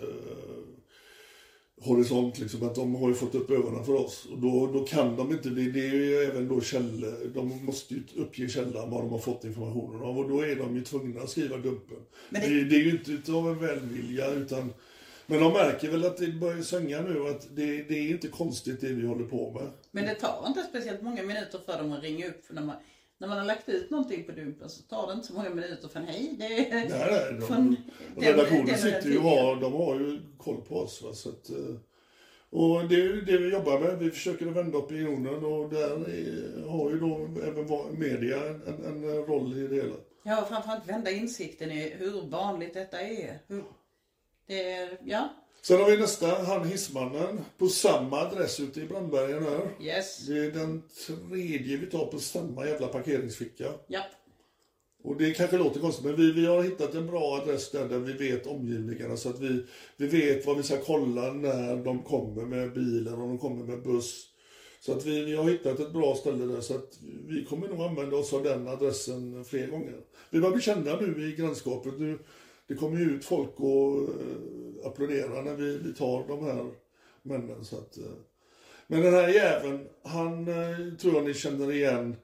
horisont. 1.81 2.39
Liksom, 2.39 2.63
att 2.63 2.75
de 2.75 2.95
har 2.95 3.09
ju 3.09 3.15
fått 3.15 3.35
upp 3.35 3.51
ögonen 3.51 3.85
för 3.85 3.93
oss. 3.93 4.25
Och 4.31 4.39
då, 4.39 4.67
då 4.73 4.85
kan 4.85 5.15
de 5.15 5.31
inte, 5.31 5.49
det, 5.49 5.71
det 5.71 5.85
är 5.87 5.93
ju 5.93 6.15
även 6.15 6.47
då 6.47 6.61
källor, 6.61 7.31
de 7.33 7.65
måste 7.65 7.93
ju 7.93 8.03
uppge 8.15 8.49
källan 8.49 8.89
var 8.89 9.01
de 9.01 9.11
har 9.11 9.19
fått 9.19 9.43
informationen 9.45 10.01
av. 10.01 10.19
Och 10.19 10.29
då 10.29 10.41
är 10.41 10.55
de 10.55 10.75
ju 10.75 10.83
tvungna 10.83 11.21
att 11.21 11.29
skriva 11.29 11.57
Dumpen. 11.57 11.97
Det... 12.29 12.39
det- 12.39 12.63
Det, 12.63 12.75
är 12.75 12.79
ju 12.83 12.91
inte 12.91 13.11
utav 13.11 13.47
en 13.49 13.59
välvilja 13.59 14.31
utan 14.31 14.73
men 15.27 15.39
de 15.39 15.53
märker 15.53 15.91
väl 15.91 16.05
att 16.05 16.17
det 16.17 16.27
börjar 16.27 16.61
svänga 16.61 17.01
nu 17.01 17.27
att 17.29 17.47
det, 17.55 17.83
det 17.83 17.93
är 17.99 18.09
inte 18.09 18.27
konstigt 18.27 18.81
det 18.81 18.87
vi 18.87 19.07
håller 19.07 19.25
på 19.25 19.51
med. 19.51 19.69
Men 19.91 20.05
det 20.05 20.15
tar 20.15 20.43
inte 20.47 20.63
speciellt 20.63 21.01
många 21.01 21.23
minuter 21.23 21.59
för 21.65 21.77
dem 21.77 21.91
att 21.91 22.03
ringa 22.03 22.27
upp. 22.27 22.45
För 22.45 22.53
när, 22.53 22.61
man, 22.61 22.75
när 23.25 23.29
man 23.29 23.37
har 23.37 23.45
lagt 23.45 23.69
ut 23.69 23.89
någonting 23.89 24.23
på 24.23 24.31
Dumpen 24.31 24.69
så 24.69 24.83
tar 24.83 25.07
det 25.07 25.13
inte 25.13 25.27
så 25.27 25.33
många 25.33 25.49
minuter 25.49 25.87
för 25.87 25.99
hej, 25.99 26.35
det 26.39 26.45
är... 26.45 26.71
Nej, 26.71 26.89
nej, 26.89 27.33
de, 27.39 27.47
Från 27.47 27.75
den- 28.15 28.23
redaktionen 28.23 28.65
den 28.65 28.77
sitter 28.77 29.09
ju 29.09 29.17
och 29.17 29.23
har, 29.23 29.55
de 29.55 29.73
har 29.73 29.95
ju 29.95 30.19
koll 30.37 30.61
på 30.61 30.75
oss. 30.79 31.01
Va, 31.01 31.13
så 31.13 31.29
att, 31.29 31.49
eh, 31.49 31.75
och 32.49 32.87
det 32.89 32.95
är 32.95 32.99
ju 32.99 33.21
det 33.21 33.37
vi 33.37 33.51
jobbar 33.51 33.79
med. 33.79 33.99
Vi 33.99 34.11
försöker 34.11 34.45
vända 34.45 34.77
opinionen 34.77 35.45
och 35.45 35.69
där 35.69 36.09
är, 36.09 36.67
har 36.67 36.91
ju 36.91 36.99
då 36.99 37.27
även 37.43 37.99
media 37.99 38.37
en, 38.45 38.85
en, 38.85 39.03
roll 39.03 39.57
i 39.57 39.67
det 39.67 39.75
hela. 39.75 39.95
Ja, 40.23 40.45
framförallt 40.49 40.89
vända 40.89 41.11
insikten 41.11 41.71
i 41.71 41.89
hur 41.89 42.21
vanligt 42.21 42.73
detta 42.73 43.01
är. 43.01 43.39
Hur, 43.47 43.63
det 44.47 44.71
är, 44.71 44.97
ja, 45.03 45.29
Sen 45.67 45.79
har 45.81 45.91
vi 45.91 45.97
nästa, 45.97 46.27
han 46.27 46.67
hissmannen, 46.67 47.41
på 47.57 47.67
samma 47.67 48.19
adress 48.19 48.59
ute 48.59 48.81
i 48.81 48.85
Brandbergen 48.85 49.43
här. 49.43 49.69
yes, 49.81 50.27
Det 50.27 50.37
är 50.37 50.51
den 50.51 50.83
tredje 51.07 51.77
vi 51.77 51.85
tar 51.85 52.05
på 52.05 52.19
samma 52.19 52.67
jävla 52.67 52.87
parkeringsficka. 52.87 53.71
ja. 53.87 54.03
Och 55.03 55.17
det 55.17 55.33
kanske 55.33 55.57
låter 55.57 55.79
konstigt, 55.79 56.05
men 56.05 56.15
vi, 56.15 56.31
vi 56.31 56.45
har 56.45 56.63
hittat 56.63 56.93
en 56.95 57.07
bra 57.07 57.41
adress 57.41 57.71
där, 57.71 57.89
där 57.89 57.99
vi 57.99 58.13
vet 58.13 58.47
omgivningarna 58.47 59.17
så 59.17 59.29
att 59.29 59.39
vi, 59.39 59.63
vi 59.97 60.07
vet 60.07 60.45
vad 60.45 60.57
vi 60.57 60.63
ska 60.63 60.77
kolla 60.77 61.33
när 61.33 61.83
de 61.83 62.03
kommer 62.03 62.45
med 62.45 62.73
bilen 62.73 63.13
och 63.13 63.27
de 63.27 63.37
kommer 63.37 63.63
med 63.63 63.83
buss. 63.83 64.25
Så 64.79 64.91
att 64.91 65.05
vi, 65.05 65.25
vi 65.25 65.35
har 65.35 65.49
hittat 65.49 65.79
ett 65.79 65.93
bra 65.93 66.15
ställe 66.15 66.45
där 66.45 66.61
så 66.61 66.75
att 66.75 66.99
vi 67.27 67.45
kommer 67.45 67.67
nog 67.67 67.81
använda 67.81 68.17
oss 68.17 68.33
av 68.33 68.43
den 68.43 68.67
adressen 68.67 69.45
fler 69.45 69.67
gånger. 69.67 69.95
Vi 70.29 70.39
börjar 70.39 70.53
bli 70.53 70.63
kända 70.63 70.99
nu 70.99 71.29
i 71.29 71.35
grannskapet. 71.35 71.99
Nu, 71.99 72.19
det 72.67 72.75
kommer 72.75 72.99
ju 72.99 73.05
ut 73.05 73.25
folk 73.25 73.59
och 73.59 74.01
uh, 74.01 74.85
applåderar 74.85 75.41
när 75.43 75.55
vi, 75.55 75.77
vi 75.77 75.93
tar 75.93 76.27
de 76.27 76.45
här 76.45 76.71
männen. 77.21 77.65
Så 77.65 77.77
att, 77.77 77.97
eh. 77.97 78.03
Men 78.87 79.01
den 79.01 79.13
här 79.13 79.27
jäveln, 79.27 79.87
han 80.03 80.47
eh, 80.47 80.97
tror 80.99 81.15
jag 81.15 81.23
ni 81.23 81.33
känner 81.33 81.71
igen. 81.71 82.15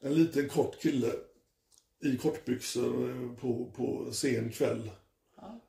En 0.00 0.14
liten 0.14 0.48
kort 0.48 0.82
kille 0.82 1.12
i 2.04 2.16
kortbyxor 2.16 3.10
eh, 3.10 3.40
på, 3.40 3.72
på 3.76 4.12
sen 4.12 4.50
kväll. 4.50 4.90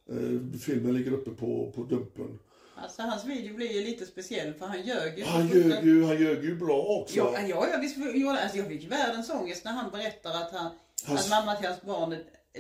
Eh, 0.10 0.60
Filmen 0.60 0.93
ligger 0.93 1.12
uppe 1.12 1.32
på, 1.32 1.71
på 1.75 1.84
Dumpen. 1.84 2.39
Alltså 2.75 3.01
hans 3.01 3.25
video 3.25 3.55
blir 3.55 3.71
ju 3.71 3.82
lite 3.82 4.05
speciell 4.05 4.53
för 4.53 4.65
han 4.65 4.82
ljög 4.82 5.19
ju. 5.19 5.23
Han 5.23 5.47
ljög 5.47 5.86
ju, 5.86 6.03
han 6.03 6.21
ljög 6.21 6.43
ju 6.43 6.55
bra 6.55 6.82
också. 6.82 7.17
Ja, 7.17 7.39
ja, 7.47 7.67
ja 7.71 7.79
visst 7.82 7.97
gjorde 7.97 8.43
alltså 8.43 8.58
jag 8.58 8.67
fick 8.67 8.91
världens 8.91 9.29
ångest 9.29 9.65
när 9.65 9.71
han 9.71 9.91
berättar 9.91 10.29
att, 10.29 10.51
han, 10.51 10.71
Hans- 11.05 11.19
att 11.19 11.29
mamma 11.29 11.55
till 11.55 11.67
hans 11.67 11.82
barn 11.82 12.15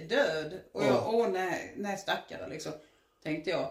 död. 0.09 0.59
Och 0.73 0.83
Ja. 0.83 0.87
jag, 0.87 1.13
åh 1.15 1.27
nej, 1.29 1.73
nej 1.77 1.97
stackare 1.97 2.49
liksom. 2.49 2.71
Tänkte 3.23 3.49
jag. 3.49 3.69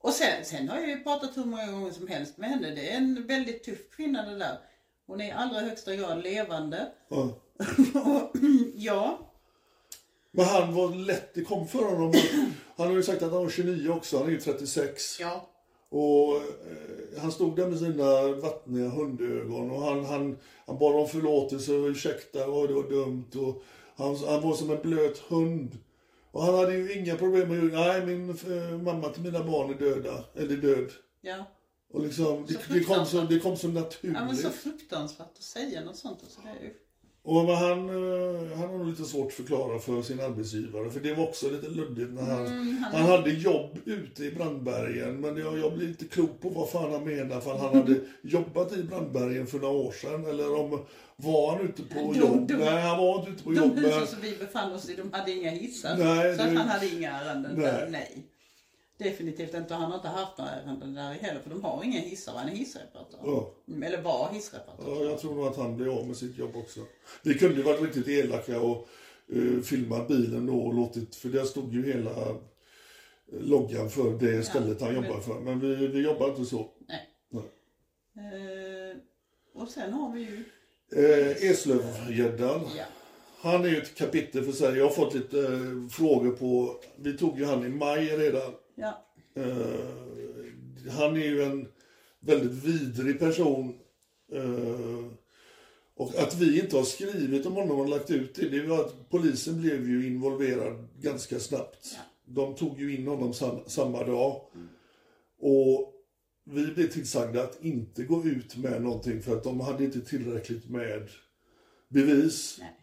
Och 0.00 0.12
sen, 0.12 0.44
sen 0.44 0.68
har 0.68 0.76
jag 0.78 0.88
ju 0.88 1.02
pratat 1.02 1.36
hur 1.36 1.44
många 1.44 1.72
gånger 1.72 1.90
som 1.90 2.06
helst 2.08 2.38
med 2.38 2.50
henne. 2.50 2.70
Det 2.70 2.90
är 2.90 2.96
en 2.96 3.26
väldigt 3.26 3.64
tuff 3.64 3.90
kvinna 3.96 4.22
det 4.30 4.38
där. 4.38 4.58
Hon 5.06 5.20
är 5.20 5.28
i 5.28 5.30
allra 5.30 5.60
högsta 5.60 5.94
grad 5.96 6.22
levande. 6.22 6.92
Ja. 7.08 7.30
Och, 7.94 8.36
ja, 8.74 9.18
Men 10.30 10.44
han 10.44 10.74
var 10.74 10.94
lätt, 10.94 11.34
det 11.34 11.44
kom 11.44 11.68
för 11.68 11.84
honom. 11.84 12.12
Han 12.76 12.86
har 12.86 12.94
ju 12.94 13.02
sagt 13.02 13.22
att 13.22 13.32
han 13.32 13.42
var 13.42 13.50
29 13.50 13.90
också, 13.90 14.18
han 14.18 14.26
är 14.26 14.30
ju 14.30 14.40
36. 14.40 15.20
ja. 15.20 15.48
Och 15.90 16.36
eh, 16.36 17.20
han 17.20 17.32
stod 17.32 17.56
där 17.56 17.66
med 17.66 17.78
sina 17.78 18.28
vattniga 18.32 18.88
hundögon 18.88 19.70
och 19.70 19.80
han, 19.82 20.04
han, 20.04 20.38
han 20.66 20.78
bad 20.78 20.94
om 20.96 21.08
förlåtelse 21.08 21.72
och 21.72 21.86
ursäkta, 21.86 22.46
och 22.46 22.68
det 22.68 22.74
var 22.74 22.90
dumt. 22.90 23.30
Och 23.34 23.62
han, 23.98 24.16
han 24.16 24.42
var 24.42 24.54
som 24.54 24.70
en 24.70 24.82
blöt 24.82 25.18
hund. 25.18 25.78
Och 26.30 26.42
han 26.42 26.54
hade 26.54 26.76
ju 26.76 26.92
inga 26.92 27.16
problem 27.16 27.48
med 27.48 27.72
nej 27.72 28.06
min 28.06 28.30
eh, 28.30 28.78
mamma 28.78 29.08
till 29.08 29.22
mina 29.22 29.44
barn 29.44 29.70
är 29.70 29.74
döda, 29.74 30.24
eller 30.34 30.56
död. 30.56 30.90
Ja. 31.20 31.44
Och 31.92 32.02
liksom, 32.02 32.46
det, 32.46 32.52
det, 32.52 32.54
kom 32.54 32.64
fruktansvärt. 32.64 33.28
det 33.28 33.38
kom 33.38 33.56
så 33.56 33.68
naturligt. 33.68 34.16
ja, 34.16 34.24
men 34.24 34.36
så 34.36 34.50
fruktansvärt 34.50 35.38
att 35.38 35.42
säga 35.42 35.84
något 35.84 35.96
sånt. 35.96 36.18
Alltså, 36.22 36.40
det 36.40 36.48
är 36.48 36.62
ju... 36.62 36.74
Och 37.30 37.44
men 37.44 37.54
han, 37.56 37.88
eh, 37.88 38.58
han 38.58 38.68
har 38.70 38.78
nog 38.78 38.86
lite 38.86 39.04
svårt 39.04 39.26
att 39.26 39.32
förklara 39.32 39.78
för 39.78 40.02
sin 40.02 40.20
arbetsgivare. 40.20 40.90
För 40.90 41.00
det 41.00 41.14
var 41.14 41.24
också 41.24 41.50
lite 41.50 41.68
luddigt 41.68 42.10
när 42.12 42.22
han, 42.22 42.46
Mm, 42.46 42.84
han 42.92 43.02
hade 43.02 43.30
jobb 43.30 43.78
ute 43.84 44.24
i 44.24 44.30
Brandbergen. 44.32 45.20
Men 45.20 45.36
jag, 45.36 45.58
jag 45.58 45.72
blir 45.72 45.88
inte 45.88 46.04
klok 46.04 46.40
på 46.40 46.48
vad 46.48 46.70
fan 46.70 46.92
han 46.92 47.04
menar. 47.04 47.40
För 47.40 47.58
han 47.58 47.76
hade 47.76 47.94
jobbat 48.22 48.72
i 48.72 48.82
Brandbergen 48.82 49.46
för 49.46 49.58
några 49.58 49.74
år 49.74 49.92
sedan. 49.92 50.24
Eller 50.26 50.54
om, 50.60 50.80
var 51.16 51.56
han 51.56 51.66
ute 51.68 51.82
på 51.82 52.12
De- 52.12 52.18
jobb? 52.18 52.48
de- 52.48 52.54
Nej, 52.54 52.80
han 52.82 52.98
var 52.98 53.18
inte 53.18 53.30
ute 53.30 53.44
på 53.44 53.50
De 53.50 53.56
jobb. 53.56 53.76
husen 53.78 53.98
Men, 53.98 54.06
som 54.06 54.20
vi 54.22 54.36
befann 54.40 54.72
oss 54.72 54.88
i, 54.90 54.94
de 54.96 55.12
hade 55.18 55.32
inga 55.32 55.50
hissar. 55.50 55.96
Nej, 55.98 56.36
så 56.36 56.42
det- 56.42 56.48
han 56.48 56.68
hade 56.68 56.86
inga 56.88 57.10
ärenden 57.20 57.52
Nej. 57.56 57.64
där. 57.64 57.88
Nej. 57.90 58.24
Definitivt 58.98 59.54
inte. 59.54 59.74
Han 59.74 59.90
har 59.90 59.96
inte 59.96 60.08
haft 60.08 60.38
några 60.38 60.50
ärenden 60.50 60.94
där 60.94 61.12
heller. 61.12 61.40
För 61.40 61.50
de 61.50 61.64
har 61.64 61.84
inga 61.84 62.00
hissar. 62.00 62.32
Han 62.32 62.48
är 62.48 62.52
hissreparatör. 62.52 63.18
Ja. 63.24 63.54
Eller 63.86 64.02
var 64.02 64.30
hissreparatör. 64.32 65.04
ja, 65.04 65.10
jag 65.10 65.18
tror 65.18 65.34
nog 65.34 65.46
att 65.46 65.56
han 65.56 65.76
blev 65.76 65.90
av 65.90 66.06
med 66.06 66.16
sitt 66.16 66.38
jobb 66.38 66.56
också. 66.56 66.80
Vi 67.22 67.34
kunde 67.34 67.56
ju 67.56 67.62
varit 67.62 67.82
riktigt 67.82 68.08
elaka 68.08 68.60
och 68.60 68.88
uh, 69.32 69.62
filmat 69.62 70.08
bilen 70.08 70.46
då 70.46 70.58
och 70.60 70.74
låtit, 70.74 71.16
för 71.16 71.28
där 71.28 71.44
stod 71.44 71.74
ju 71.74 71.92
hela 71.92 72.10
eh, 72.10 72.36
loggan 73.30 73.90
för 73.90 74.18
det 74.18 74.42
stället 74.42 74.80
han 74.80 74.94
men- 74.94 75.04
jobbar 75.04 75.20
för. 75.20 75.40
Men 75.40 75.60
vi, 75.60 75.86
vi 75.86 76.00
jobbar 76.00 76.28
inte 76.28 76.44
så. 76.44 76.70
Nej. 76.88 77.08
Nej. 77.30 77.44
Eh, 78.18 78.96
och 79.54 79.68
sen 79.68 79.92
har 79.92 80.12
vi 80.12 80.20
ju... 80.20 80.44
Eh, 81.04 81.50
Eslövgäddan. 81.50 82.60
Ja. 82.76 82.84
Han 83.40 83.64
är 83.64 83.68
ju 83.68 83.76
ett 83.76 83.94
kapitel 83.94 84.44
för 84.44 84.52
sig. 84.52 84.78
Jag 84.78 84.84
har 84.84 84.90
fått 84.90 85.14
lite 85.14 85.40
eh, 85.40 85.88
frågor 85.90 86.30
på... 86.30 86.80
Vi 86.96 87.16
tog 87.18 87.38
ju 87.38 87.44
han 87.44 87.66
i 87.66 87.68
maj 87.68 88.16
redan. 88.16 88.52
Ja. 88.78 89.06
Eh, 89.34 90.90
han 90.90 91.16
är 91.16 91.24
ju 91.24 91.42
en 91.42 91.68
väldigt 92.20 92.64
vidrig 92.64 93.18
person. 93.18 93.78
Eh, 94.32 95.12
och 95.96 96.14
att 96.18 96.34
vi 96.34 96.60
inte 96.60 96.76
har 96.76 96.84
skrivit 96.84 97.46
om 97.46 97.52
honom 97.52 97.80
och 97.80 97.88
lagt 97.88 98.10
ut 98.10 98.34
det, 98.34 98.48
det 98.48 98.66
var 98.66 98.80
att 98.80 99.10
polisen 99.10 99.60
blev 99.60 99.88
ju 99.88 100.06
involverad 100.06 100.88
ganska 101.00 101.40
snabbt. 101.40 101.98
De 102.24 102.54
tog 102.54 102.80
ju 102.80 102.96
in 102.96 103.06
honom 103.06 103.32
sam, 103.32 103.60
samma 103.66 104.04
dag. 104.04 104.40
Och 105.40 105.94
vi 106.44 106.66
blev 106.66 106.90
tillsagda 106.90 107.42
att 107.42 107.64
inte 107.64 108.04
gå 108.04 108.24
ut 108.24 108.56
med 108.56 108.82
någonting 108.82 109.22
för 109.22 109.36
att 109.36 109.44
de 109.44 109.60
hade 109.60 109.84
inte 109.84 110.00
tillräckligt 110.00 110.68
med 110.68 111.08
bevis. 111.88 112.56
Nej. 112.60 112.74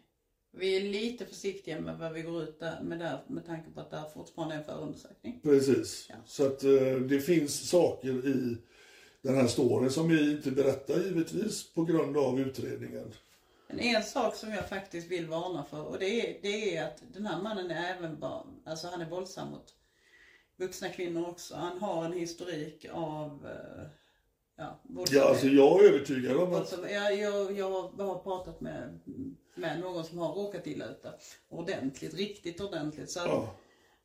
Vi 0.58 0.76
är 0.76 0.80
lite 0.80 1.26
försiktiga 1.26 1.80
med 1.80 1.98
vad 1.98 2.12
vi 2.12 2.22
går 2.22 2.42
ut 2.42 2.60
där, 2.60 2.80
med 2.82 2.98
där 2.98 3.18
med 3.26 3.46
tanke 3.46 3.70
på 3.70 3.80
att 3.80 3.90
det 3.90 4.04
fortfarande 4.14 4.54
är 4.54 4.58
en 4.58 4.64
förundersökning. 4.64 5.40
Precis. 5.42 6.06
Ja. 6.08 6.14
Så 6.26 6.46
att 6.46 6.64
eh, 6.64 6.96
det 7.08 7.20
finns 7.20 7.70
saker 7.70 8.26
i 8.26 8.56
den 9.22 9.36
här 9.36 9.46
storyn 9.46 9.90
som 9.90 10.08
vi 10.08 10.32
inte 10.32 10.50
berättar 10.50 10.94
givetvis 10.94 11.74
på 11.74 11.84
grund 11.84 12.16
av 12.16 12.40
utredningen. 12.40 13.12
Men 13.68 13.80
en 13.80 14.02
sak 14.02 14.34
som 14.34 14.50
jag 14.50 14.68
faktiskt 14.68 15.10
vill 15.10 15.26
varna 15.26 15.64
för 15.64 15.84
och 15.84 15.98
det 15.98 16.20
är, 16.20 16.42
det 16.42 16.76
är 16.76 16.84
att 16.84 17.02
den 17.12 17.26
här 17.26 17.42
mannen 17.42 17.70
är 17.70 17.96
även 17.96 18.20
barn, 18.20 18.46
alltså 18.64 18.88
han 18.88 19.00
är 19.00 19.10
våldsam 19.10 19.50
mot 19.50 19.74
vuxna 20.56 20.88
kvinnor 20.88 21.28
också. 21.28 21.54
Han 21.54 21.78
har 21.78 22.04
en 22.04 22.12
historik 22.12 22.86
av, 22.92 23.46
eh, 23.46 23.86
ja. 24.56 24.80
Ja, 25.10 25.28
alltså 25.28 25.46
jag 25.46 25.84
är 25.84 25.88
övertygad 25.88 26.36
om 26.36 26.42
att... 26.42 26.58
våldsam. 26.58 26.80
Jag, 26.90 27.18
jag, 27.18 27.58
jag 27.58 27.70
har 27.98 28.18
pratat 28.18 28.60
med, 28.60 29.00
med 29.56 29.80
någon 29.80 30.04
som 30.04 30.18
har 30.18 30.32
råkat 30.34 30.66
illa 30.66 30.84
ut. 30.84 31.04
Ordentligt, 31.48 32.14
riktigt 32.14 32.60
ordentligt. 32.60 33.10
Så 33.10 33.20
att, 33.20 33.26
Ja. 33.26 33.56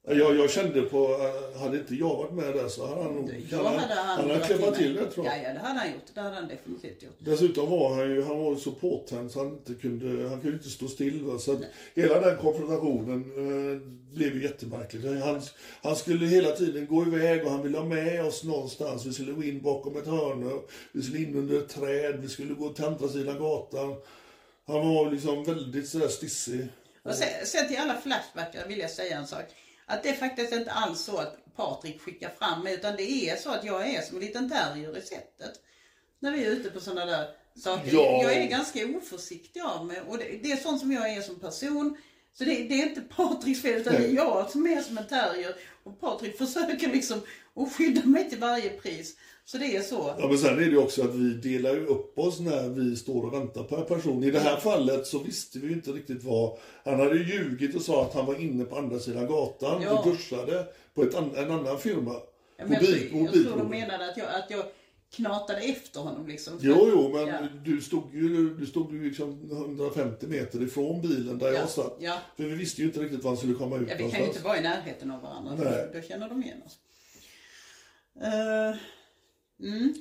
Jag, 0.04 0.36
jag 0.36 0.52
kände 0.52 0.82
på, 0.82 0.98
eh, 0.98 1.62
hade 1.62 1.78
inte 1.78 1.96
jag 1.96 2.16
varit 2.18 2.32
med 2.34 2.54
där 2.54 2.68
så 2.68 2.88
hade 2.88 3.04
han 3.04 3.16
nog... 3.16 3.30
han 3.52 3.66
han 3.66 4.30
hade 4.30 4.40
klämmat 4.40 4.76
till 4.76 4.94
det 4.94 5.12
tror 5.12 5.26
jag. 5.26 5.38
Ja, 5.38 5.44
ja, 5.44 5.54
det 5.54 5.60
hade 5.60 5.80
han 5.80 5.92
gjort. 5.92 6.02
Det 6.14 6.22
hade 6.22 6.36
han 6.36 6.48
definitivt 6.48 7.04
gjort. 7.04 7.16
Dessutom 7.20 7.70
var 7.70 7.96
han 7.96 8.10
ju, 8.10 8.24
han 8.24 8.40
var 8.40 8.56
så 8.56 8.72
påtänd 8.72 9.32
så 9.32 9.40
han 9.40 9.48
inte 9.48 9.74
kunde, 9.74 10.30
han 10.30 10.42
kunde 10.42 10.58
inte 10.58 10.70
stå 10.70 10.88
still. 10.88 11.24
Va? 11.24 11.40
Så 11.40 11.60
hela 11.96 12.20
den 12.20 12.38
konfrontationen 12.38 13.22
eh, 13.22 13.82
blev 14.16 14.36
ju 14.36 14.44
jättemärklig. 14.44 15.10
Han, 15.10 15.42
han 15.82 15.96
skulle 15.96 16.26
hela 16.26 16.52
tiden 16.52 16.88
gå 16.88 17.04
iväg 17.04 17.46
och 17.46 17.52
han 17.52 17.64
ville 17.64 17.78
ha 17.78 17.86
med 17.86 18.26
oss 18.26 18.44
någonstans. 18.44 19.06
Vi 19.06 19.14
skulle 19.14 19.32
gå 19.32 19.44
in 19.44 19.62
bakom 19.62 19.98
ett 19.98 20.08
hörn, 20.08 20.62
vi 20.92 21.02
skulle 21.02 21.20
in 21.20 21.36
under 21.36 21.58
ett 21.58 21.70
träd, 21.70 22.20
vi 22.22 22.30
skulle 22.30 22.54
gå 22.54 22.70
till 22.70 22.86
andra 22.86 23.08
sidan 23.08 23.40
gatan. 23.40 23.96
Han 24.67 24.95
var 24.95 25.12
liksom 25.12 25.43
väldigt 25.43 25.89
sådär 25.89 26.08
stissig. 26.08 26.67
Och 27.04 27.15
sen, 27.15 27.45
sen 27.45 27.67
till 27.67 27.78
alla 27.78 28.02
flashbackar 28.02 28.67
vill 28.67 28.80
jag 28.80 28.91
säga 28.91 29.17
en 29.17 29.28
sak. 29.28 29.45
Att 29.86 30.04
det 30.04 30.10
är 30.10 30.13
faktiskt 30.13 30.54
inte 30.54 30.71
alls 30.71 31.02
så 31.02 31.17
att 31.17 31.56
Patrik 31.56 32.02
skickar 32.02 32.30
fram 32.30 32.63
mig 32.63 32.74
utan 32.74 32.95
det 32.95 33.12
är 33.12 33.36
så 33.36 33.50
att 33.50 33.63
jag 33.63 33.89
är 33.89 34.02
som 34.02 34.17
en 34.17 34.24
liten 34.24 34.50
terrier 34.50 34.97
i 34.97 35.02
sättet. 35.02 35.52
När 36.19 36.32
vi 36.32 36.45
är 36.45 36.50
ute 36.50 36.69
på 36.69 36.80
sådana 36.80 37.06
där 37.06 37.36
saker. 37.56 37.93
Ja. 37.93 38.24
Jag 38.24 38.34
är 38.34 38.47
ganska 38.47 38.80
oförsiktig 38.97 39.62
av 39.62 39.86
mig 39.86 40.02
och 40.02 40.17
det, 40.17 40.39
det 40.43 40.52
är 40.52 40.58
sånt 40.58 40.80
som 40.80 40.91
jag 40.91 41.10
är 41.10 41.21
som 41.21 41.39
person. 41.39 41.97
Så 42.38 42.44
det, 42.44 42.52
det 42.52 42.82
är 42.82 42.88
inte 42.89 43.02
Patriks 43.02 43.62
fel 43.62 43.82
utan 43.82 43.94
det 43.94 44.06
är 44.06 44.13
jag 44.13 44.50
som 44.50 44.67
är 44.67 44.82
som 44.82 44.98
en 44.98 45.08
terrier. 45.08 45.56
Och 45.84 46.00
Patrik 46.02 46.38
försöker 46.38 46.88
liksom 46.88 47.20
att 47.56 47.74
skydda 47.74 48.06
mig 48.06 48.30
till 48.30 48.39
varje 48.39 48.70
pris. 48.70 49.15
Så 49.46 49.58
det 49.58 49.76
är 49.76 49.82
så. 49.82 50.15
Ja, 50.20 50.28
men 50.28 50.38
sen 50.38 50.54
är 50.54 50.58
det 50.62 50.65
ju 50.65 50.78
också 50.78 51.02
att 51.04 51.15
vi 51.15 51.34
delar 51.34 51.74
ju 51.74 51.86
upp 51.86 52.20
oss 52.20 52.39
när 52.39 52.70
vi 52.70 52.96
står 52.96 53.26
och 53.26 53.34
väntar 53.34 53.63
på 53.63 53.76
en 53.76 53.86
person. 53.86 54.24
I 54.24 54.32
det 54.32 54.39
här 54.39 54.58
fallet 54.58 55.08
så 55.08 55.20
visste 55.20 55.60
vi 55.60 55.67
ju 55.67 55.74
inte 55.74 55.91
riktigt 55.91 56.24
vad... 56.24 56.58
Han 56.86 57.00
hade 57.00 57.15
ju 57.15 57.34
ljugit 57.34 57.76
och 57.76 57.82
sa 57.82 58.02
att 58.06 58.13
han 58.13 58.26
var 58.26 58.41
inne 58.41 58.65
på 58.65 58.76
andra 58.78 59.00
sidan 59.00 59.28
gatan 59.28 59.82
Ja. 59.82 60.00
och 60.00 60.12
duschade 60.12 60.65
på 60.94 61.04
ett 61.04 61.13
en 61.13 61.52
annan 61.52 61.80
firma. 61.80 62.13
Ja, 62.58 62.63
men 62.67 62.74
jag, 62.74 62.86
tror- 62.86 63.10
på 63.10 63.17
jag 63.26 63.34
tror 63.46 63.58
de 63.58 63.70
menade 63.70 64.10
att 64.12 64.17
jag, 64.17 64.28
att 64.28 64.50
jag 64.52 64.65
knatade 65.15 65.62
efter 65.62 66.00
honom 66.00 66.28
liksom. 66.28 66.58
Jo, 66.62 66.88
jo, 66.91 67.10
men 67.13 67.28
Ja. 67.28 67.39
du 67.65 67.82
stod 67.82 68.13
ju 68.15 68.54
du 68.56 68.65
stod 68.65 68.93
ju 68.93 69.04
liksom 69.10 69.52
150 69.52 70.28
meter 70.28 70.63
ifrån 70.63 71.02
bilen 71.02 71.38
där 71.38 71.47
Ja, 71.47 71.54
jag 71.54 71.69
satt. 71.69 71.97
ja. 72.00 72.17
För 72.38 72.43
vi 72.43 72.56
visste 72.56 72.82
ju 72.82 72.88
inte 72.88 73.00
riktigt 73.00 73.24
var 73.24 73.32
han 73.32 73.38
skulle 73.38 73.54
komma 73.54 73.78
ut 73.78 73.89
Ja, 73.89 73.95
vi 73.97 74.04
kan 74.04 74.12
ju 74.12 74.17
någonstans. 74.17 74.36
inte 74.36 74.47
vara 74.47 74.58
i 74.58 74.62
närheten 74.62 75.12
av 75.12 75.21
varandra. 75.21 75.56
Nej. 75.56 75.89
Då, 75.93 76.00
då 76.00 76.06
känner 76.08 76.30
de 76.30 76.43
igen 76.43 76.62
oss. 76.65 76.78
Eh, 78.21 78.76
mm. 79.67 79.93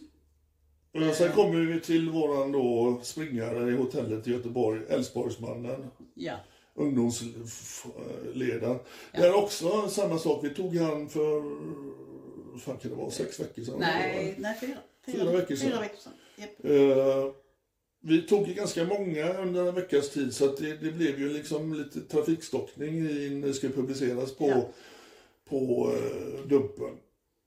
Och 1.08 1.14
sen 1.14 1.32
kommer 1.32 1.60
vi 1.60 1.80
till 1.80 2.10
våran 2.10 2.52
då 2.52 3.00
springare 3.02 3.70
i 3.70 3.76
hotellet 3.76 4.28
i 4.28 4.30
Göteborg, 4.30 4.80
Älvsborgsmannen. 4.88 5.86
Ja. 6.14 6.34
ungdomsledaren. 6.74 8.78
Det 9.12 9.18
är 9.26 9.34
också 9.34 9.88
samma 9.88 10.18
sak. 10.18 10.44
Vi 10.44 10.50
tog 10.54 10.76
han 10.76 11.08
för, 11.08 11.42
fan 12.58 12.76
kan 12.76 12.90
det 12.90 12.96
vara, 12.96 13.10
sex 13.10 13.40
veckor 13.40 13.62
sedan? 13.62 13.74
Nej, 13.78 14.34
nej 14.38 14.58
fyra. 14.60 14.76
Fyra 15.06 15.24
veckor 15.32 15.54
sedan. 15.56 15.70
Fyra 15.70 15.80
veckor 15.80 15.96
sedan. 15.96 16.12
Japp. 16.36 16.64
Eh, 16.64 17.32
vi 18.02 18.22
tog 18.22 18.48
ju 18.48 18.54
ganska 18.54 18.84
många 18.84 19.32
under 19.34 19.68
en 19.68 19.74
veckas 19.74 20.10
tid 20.10 20.34
så 20.34 20.46
det, 20.46 20.76
det 20.76 20.92
blev 20.92 21.20
ju 21.20 21.32
liksom 21.32 21.74
lite 21.74 22.00
trafikstockning 22.00 22.96
i, 23.08 23.30
när 23.30 23.46
det 23.48 23.54
skulle 23.54 23.72
publiceras 23.72 24.34
på, 24.36 24.48
Ja. 24.48 24.68
på 25.48 25.92
eh, 25.96 26.46
Dumpen. 26.48 26.96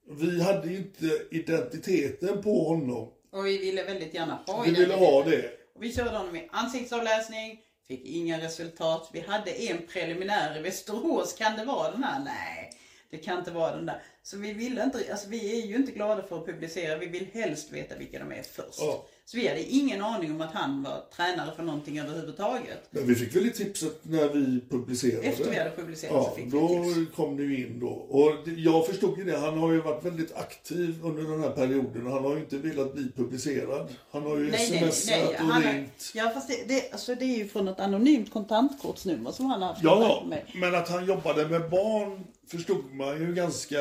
Vi 0.09 0.41
hade 0.41 0.67
ju 0.69 0.77
inte 0.77 1.21
identiteten 1.31 2.41
på 2.41 2.63
honom. 2.63 3.09
Och 3.31 3.45
vi 3.45 3.57
ville 3.57 3.83
väldigt 3.83 4.13
gärna 4.13 4.43
ha 4.47 4.61
Vi 4.63 4.69
ville 4.71 4.83
identiteten. 4.83 5.13
ha 5.13 5.23
det. 5.23 5.51
Och 5.75 5.83
vi 5.83 5.93
körde 5.93 6.17
honom 6.17 6.35
i 6.35 6.47
ansiktsavläsning, 6.51 7.59
fick 7.87 8.05
inga 8.05 8.41
resultat. 8.41 9.09
Vi 9.13 9.19
hade 9.19 9.51
en 9.51 9.77
preliminär 9.87 10.57
i 10.59 10.61
Västerås. 10.61 11.33
Kan 11.33 11.57
det 11.57 11.65
vara 11.65 11.91
den 11.91 12.03
här? 12.03 12.23
Nej, 12.23 12.69
det 13.13 13.19
kan 13.19 13.39
inte 13.39 13.51
vara 13.51 13.75
den 13.75 13.85
där. 13.85 14.01
Så 14.23 14.37
vi 14.37 14.53
vill 14.53 14.77
inte, 14.77 15.11
alltså 15.11 15.29
vi 15.29 15.61
är 15.61 15.67
ju 15.67 15.75
inte 15.75 15.91
glada 15.91 16.23
för 16.23 16.39
att 16.39 16.45
publicera. 16.45 16.97
Vi 16.97 17.05
vill 17.05 17.27
helst 17.33 17.71
veta 17.71 17.95
vilka 17.95 18.19
de 18.19 18.31
är 18.31 18.43
först. 18.43 18.79
Oh. 18.79 19.01
Så 19.25 19.37
vi 19.37 19.47
hade 19.47 19.63
ingen 19.63 20.01
aning 20.01 20.31
om 20.31 20.41
att 20.41 20.51
han 20.53 20.83
var 20.83 21.03
tränare 21.15 21.55
för 21.55 21.63
någonting 21.63 21.99
överhuvudtaget. 21.99 22.87
Men 22.91 23.07
vi 23.07 23.15
fick 23.15 23.35
väl 23.35 23.51
tipset 23.51 23.99
när 24.03 24.29
vi 24.29 24.61
publicerade. 24.69 25.27
Efter 25.27 25.49
vi 25.49 25.57
hade 25.57 25.71
publicerat 25.71 26.13
Ja, 26.15 26.23
så 26.29 26.35
fick 26.35 26.51
då 26.51 26.81
vi 26.81 26.93
tips. 27.05 27.15
kom 27.15 27.39
ju 27.39 27.57
in 27.65 27.79
då. 27.79 27.87
Och 27.87 28.31
jag 28.57 28.85
förstod 28.87 29.17
ju 29.17 29.23
det. 29.23 29.37
Han 29.37 29.57
har 29.57 29.71
ju 29.71 29.81
varit 29.81 30.05
väldigt 30.05 30.35
aktiv 30.35 30.95
under 31.03 31.23
den 31.23 31.41
här 31.43 31.49
perioden. 31.49 32.05
Han 32.11 32.23
har 32.23 32.33
ju 32.35 32.39
inte 32.39 32.57
velat 32.57 32.93
bli 32.93 33.11
publicerad. 33.15 33.87
Han 34.11 34.23
har 34.23 34.37
ju 34.37 34.51
Nej, 34.51 34.69
nej, 34.81 34.91
smsat 34.91 35.09
nej. 35.19 35.27
och 35.27 35.33
Han 35.35 35.63
har, 35.63 35.73
ringt. 35.73 36.11
ja, 36.15 36.31
fast 36.33 36.47
det, 36.47 36.67
det, 36.67 36.91
alltså 36.91 37.15
det 37.15 37.25
är 37.25 37.37
ju 37.37 37.47
från 37.47 37.67
ett 37.67 37.79
anonymt 37.79 38.31
kontantkortsnummer 38.33 39.31
som 39.31 39.45
han 39.45 39.61
har 39.61 39.69
haft 39.69 39.83
Ja, 39.83 40.23
med. 40.29 40.41
men 40.55 40.75
att 40.75 40.89
han 40.89 41.05
jobbade 41.05 41.47
med 41.49 41.69
barn 41.69 42.23
förstod 42.47 42.93
man 42.93 43.19
ju 43.21 43.33
ganska... 43.33 43.77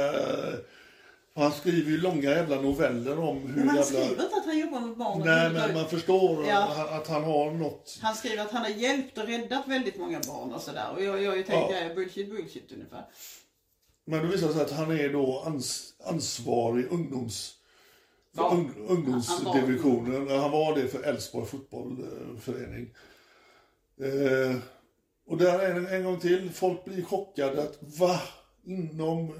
Han 1.35 1.53
skriver 1.53 1.91
ju 1.91 2.01
långa 2.01 2.31
jävla 2.31 2.61
noveller 2.61 3.19
om 3.19 3.39
hur 3.39 3.49
Men 3.57 3.69
han 3.69 3.77
jävla... 3.77 3.83
skriver 3.85 4.23
inte 4.25 4.37
att 4.37 4.45
han 4.47 4.59
jobbar 4.59 4.81
med 4.81 4.97
barn. 4.97 5.23
Nej, 5.25 5.51
men 5.53 5.75
man 5.75 5.89
förstår 5.89 6.47
Ja. 6.47 6.87
att- 6.91 7.09
han 7.09 7.25
har 7.25 7.51
något... 7.51 7.99
Han 8.03 8.15
skriver 8.15 8.43
att 8.43 8.51
han 8.51 8.63
har 8.63 8.69
hjälpt 8.69 9.19
och 9.19 9.27
räddat 9.27 9.69
väldigt 9.69 9.99
många 9.99 10.21
barn 10.21 10.53
och 10.53 10.61
sådär. 10.61 10.87
Och 10.97 11.03
jag, 11.03 11.23
jag 11.23 11.47
tänker, 11.47 11.89
ja. 11.89 11.95
bullshit, 11.95 12.31
bullshit 12.31 12.73
ungefär. 12.73 13.05
Men 14.05 14.23
det 14.23 14.27
visar 14.29 14.53
sig 14.53 14.63
att 14.63 14.71
han 14.71 14.91
är 15.01 15.09
då 15.13 15.43
ans, 15.47 15.95
ansvarig 16.05 16.87
ungdoms... 16.91 17.55
Ja. 18.37 18.51
ung, 18.53 18.75
ungdomsdivisionen. 18.89 20.41
Han 20.41 20.51
var 20.51 20.75
det 20.75 20.89
för 20.89 21.03
Elfsborg 21.03 21.47
fotbollförening. 21.47 22.91
Eh, 24.01 24.57
och 25.27 25.37
där 25.39 25.59
är 25.59 25.81
det 25.81 25.97
en 25.97 26.05
gång 26.05 26.21
till. 26.21 26.51
Folk 26.51 26.85
blir 26.85 27.03
chockade 27.05 27.63
att 27.63 27.79
va? 27.81 28.21
Inom 28.65 29.33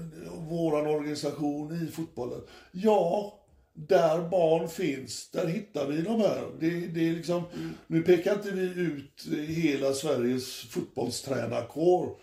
våran 0.49 0.87
organisation 0.87 1.87
i 1.87 1.91
fotbollen? 1.91 2.41
Ja, 2.71 3.39
där 3.73 4.29
barn 4.29 4.69
finns, 4.69 5.29
där 5.31 5.47
hittar 5.47 5.87
vi 5.87 6.01
de 6.01 6.21
här. 6.21 6.51
Det, 6.59 6.69
det 6.69 7.09
är 7.09 7.13
liksom, 7.13 7.43
Nu 7.87 8.01
pekar 8.01 8.33
inte 8.33 8.51
vi 8.51 8.81
ut 8.81 9.27
hela 9.47 9.93
Sveriges 9.93 10.59
fotbollstränarkår. 10.59 12.17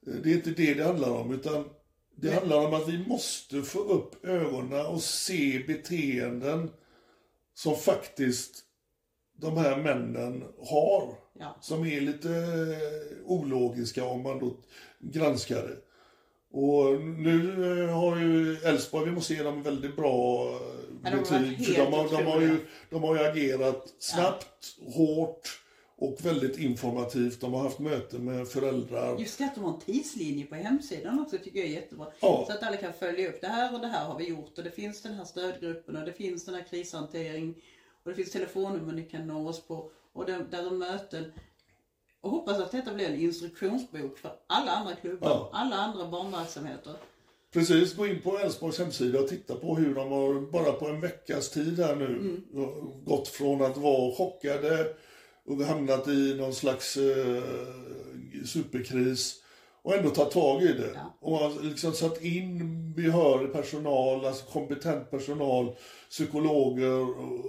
Det 0.00 0.30
är 0.30 0.34
inte 0.34 0.50
det 0.50 0.74
det 0.74 0.84
handlar 0.84 1.10
om, 1.10 1.34
utan 1.34 1.64
det 2.16 2.30
handlar 2.30 2.66
om 2.66 2.74
att 2.74 2.88
vi 2.88 3.06
måste 3.06 3.62
få 3.62 3.78
upp 3.78 4.24
ögonen 4.24 4.86
och 4.86 5.02
se 5.02 5.64
beteenden 5.66 6.70
som 7.54 7.76
faktiskt 7.76 8.64
de 9.36 9.56
här 9.56 9.76
männen 9.76 10.44
har. 10.58 11.14
Ja. 11.38 11.56
Som 11.60 11.86
är 11.86 12.00
lite 12.00 12.28
ologiska 13.24 14.04
om 14.04 14.22
man 14.22 14.38
då 14.38 14.56
granskar 15.00 15.62
det. 15.62 15.76
Och 16.52 17.00
nu 17.00 17.64
eh, 17.82 17.94
har 17.94 18.16
ju 18.16 18.56
Elfsborg, 18.56 19.04
vi 19.04 19.10
måste 19.10 19.34
ge 19.34 19.42
dem 19.42 19.62
väldigt 19.62 19.96
bra 19.96 20.48
Ja, 21.04 21.10
betyg. 21.10 21.66
För 21.66 21.84
de 21.84 21.92
har, 21.92 22.18
de, 22.18 22.26
har 22.26 22.40
ju, 22.40 22.46
otroliga. 22.46 22.66
de 22.90 23.02
har 23.02 23.16
ju 23.16 23.22
agerat 23.24 23.94
snabbt, 23.98 24.76
hårt 24.94 25.62
och 25.96 26.16
väldigt 26.22 26.58
informativt. 26.58 27.40
De 27.40 27.52
har 27.52 27.62
haft 27.62 27.78
möten 27.78 28.24
med 28.24 28.48
föräldrar. 28.48 29.18
Just 29.18 29.38
det 29.38 29.44
att 29.44 29.54
de 29.54 29.64
har 29.64 29.74
en 29.74 29.80
tidslinje 29.80 30.46
på 30.46 30.54
hemsidan 30.54 31.20
också 31.20 31.38
tycker 31.38 31.58
jag 31.60 31.68
är 31.68 31.72
jättebra. 31.72 32.06
Ja. 32.20 32.44
Så 32.46 32.52
att 32.52 32.62
alla 32.62 32.76
kan 32.76 32.92
följa 32.92 33.28
upp 33.28 33.40
det 33.40 33.46
här 33.46 33.74
och 33.74 33.80
det 33.80 33.86
här 33.86 34.04
har 34.04 34.18
vi 34.18 34.28
gjort 34.28 34.58
och 34.58 34.64
det 34.64 34.70
finns 34.70 35.02
den 35.02 35.14
här 35.14 35.24
stödgruppen 35.24 35.96
och 35.96 36.04
det 36.04 36.12
finns 36.12 36.44
den 36.44 36.54
här 36.54 36.64
krishantering 36.70 37.54
och 38.04 38.10
det 38.10 38.14
finns 38.14 38.30
telefonnummer 38.30 38.92
ni 38.92 39.02
kan 39.02 39.26
nå 39.26 39.48
oss 39.48 39.66
på 39.66 39.90
och 40.12 40.26
där, 40.26 40.46
där 40.50 40.66
är 40.66 40.70
möten. 40.70 41.24
Och 42.22 42.30
hoppas 42.30 42.58
att 42.58 42.70
detta 42.72 42.94
blir 42.94 43.06
en 43.06 43.20
instruktionsbok 43.20 44.18
för 44.18 44.32
alla 44.46 44.70
andra 44.72 44.94
klubbar, 44.94 45.28
Ja. 45.28 45.50
alla 45.52 45.76
andra 45.76 46.08
barnverksamheter. 46.08 46.92
Precis, 47.52 47.96
gå 47.96 48.06
in 48.06 48.20
på 48.22 48.38
Elfsborgs 48.38 48.78
hemsida 48.78 49.20
och 49.20 49.28
titta 49.28 49.54
på 49.54 49.76
hur 49.76 49.94
de 49.94 50.12
har 50.12 50.50
bara 50.50 50.72
på 50.72 50.86
en 50.88 51.00
veckas 51.00 51.50
tid 51.50 51.78
här 51.78 51.96
nu 51.96 52.06
Mm. 52.06 52.42
gått 53.04 53.28
från 53.28 53.62
att 53.62 53.76
vara 53.76 54.14
chockade 54.14 54.94
och 55.46 55.56
hamnat 55.62 56.08
i 56.08 56.34
någon 56.34 56.54
slags 56.54 56.96
eh, 56.96 57.42
superkris 58.46 59.41
och 59.84 59.94
ändå 59.94 60.10
tagit 60.10 60.32
tag 60.32 60.62
i 60.62 60.72
det. 60.72 60.90
Ja. 60.94 61.18
Och 61.20 61.36
har 61.38 61.62
liksom 61.62 61.92
satt 61.92 62.22
in 62.22 62.78
behörig 62.94 63.52
personal, 63.52 64.24
alltså 64.26 64.44
kompetent 64.44 65.10
personal, 65.10 65.76
psykologer 66.10 67.00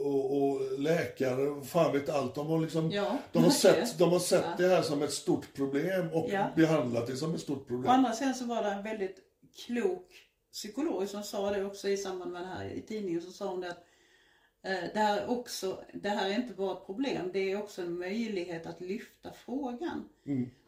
och, 0.05 0.37
och, 0.43 0.79
läkare, 0.79 1.63
fan 1.65 1.93
vet 1.93 2.09
allt. 2.09 2.35
De 2.35 2.47
har, 2.47 2.59
liksom, 2.59 2.91
Ja, 2.91 3.17
de 3.31 3.43
har 3.43 3.49
sett, 3.65 3.97
de 3.97 4.11
har 4.11 4.19
sett 4.19 4.43
Ja. 4.45 4.55
det 4.57 4.75
här 4.75 4.81
som 4.81 5.01
ett 5.01 5.13
stort 5.13 5.53
problem 5.55 6.09
och 6.13 6.29
behandlat 6.55 7.07
det 7.07 7.15
som 7.15 7.35
ett 7.35 7.41
stort 7.41 7.67
problem. 7.67 7.89
Å 7.89 7.93
andra 7.93 8.11
sidan 8.11 8.35
så 8.35 8.45
var 8.45 8.63
det 8.63 8.69
en 8.69 8.83
väldigt 8.83 9.15
klok 9.65 10.07
psykolog 10.53 11.09
som 11.09 11.23
sa 11.23 11.51
det 11.51 11.65
också 11.65 11.89
i 11.89 11.97
samband 11.97 12.31
med 12.31 12.41
det 12.41 12.47
här 12.47 12.65
i 12.65 12.81
tidningen 12.81 13.21
så 13.21 13.31
sa 13.31 13.49
hon 13.49 13.61
det 13.61 13.69
att 13.69 13.83
eh, 14.63 14.83
det 14.93 14.99
här, 14.99 15.17
är 15.21 15.29
också, 15.29 15.83
det 15.93 16.09
här 16.09 16.29
är 16.29 16.35
inte 16.35 16.53
bara 16.53 16.71
ett 16.77 16.85
problem, 16.85 17.29
det 17.33 17.51
är 17.51 17.57
också 17.57 17.81
en 17.81 17.97
möjlighet 17.99 18.65
att 18.65 18.81
lyfta 18.81 19.31
frågan. 19.33 20.09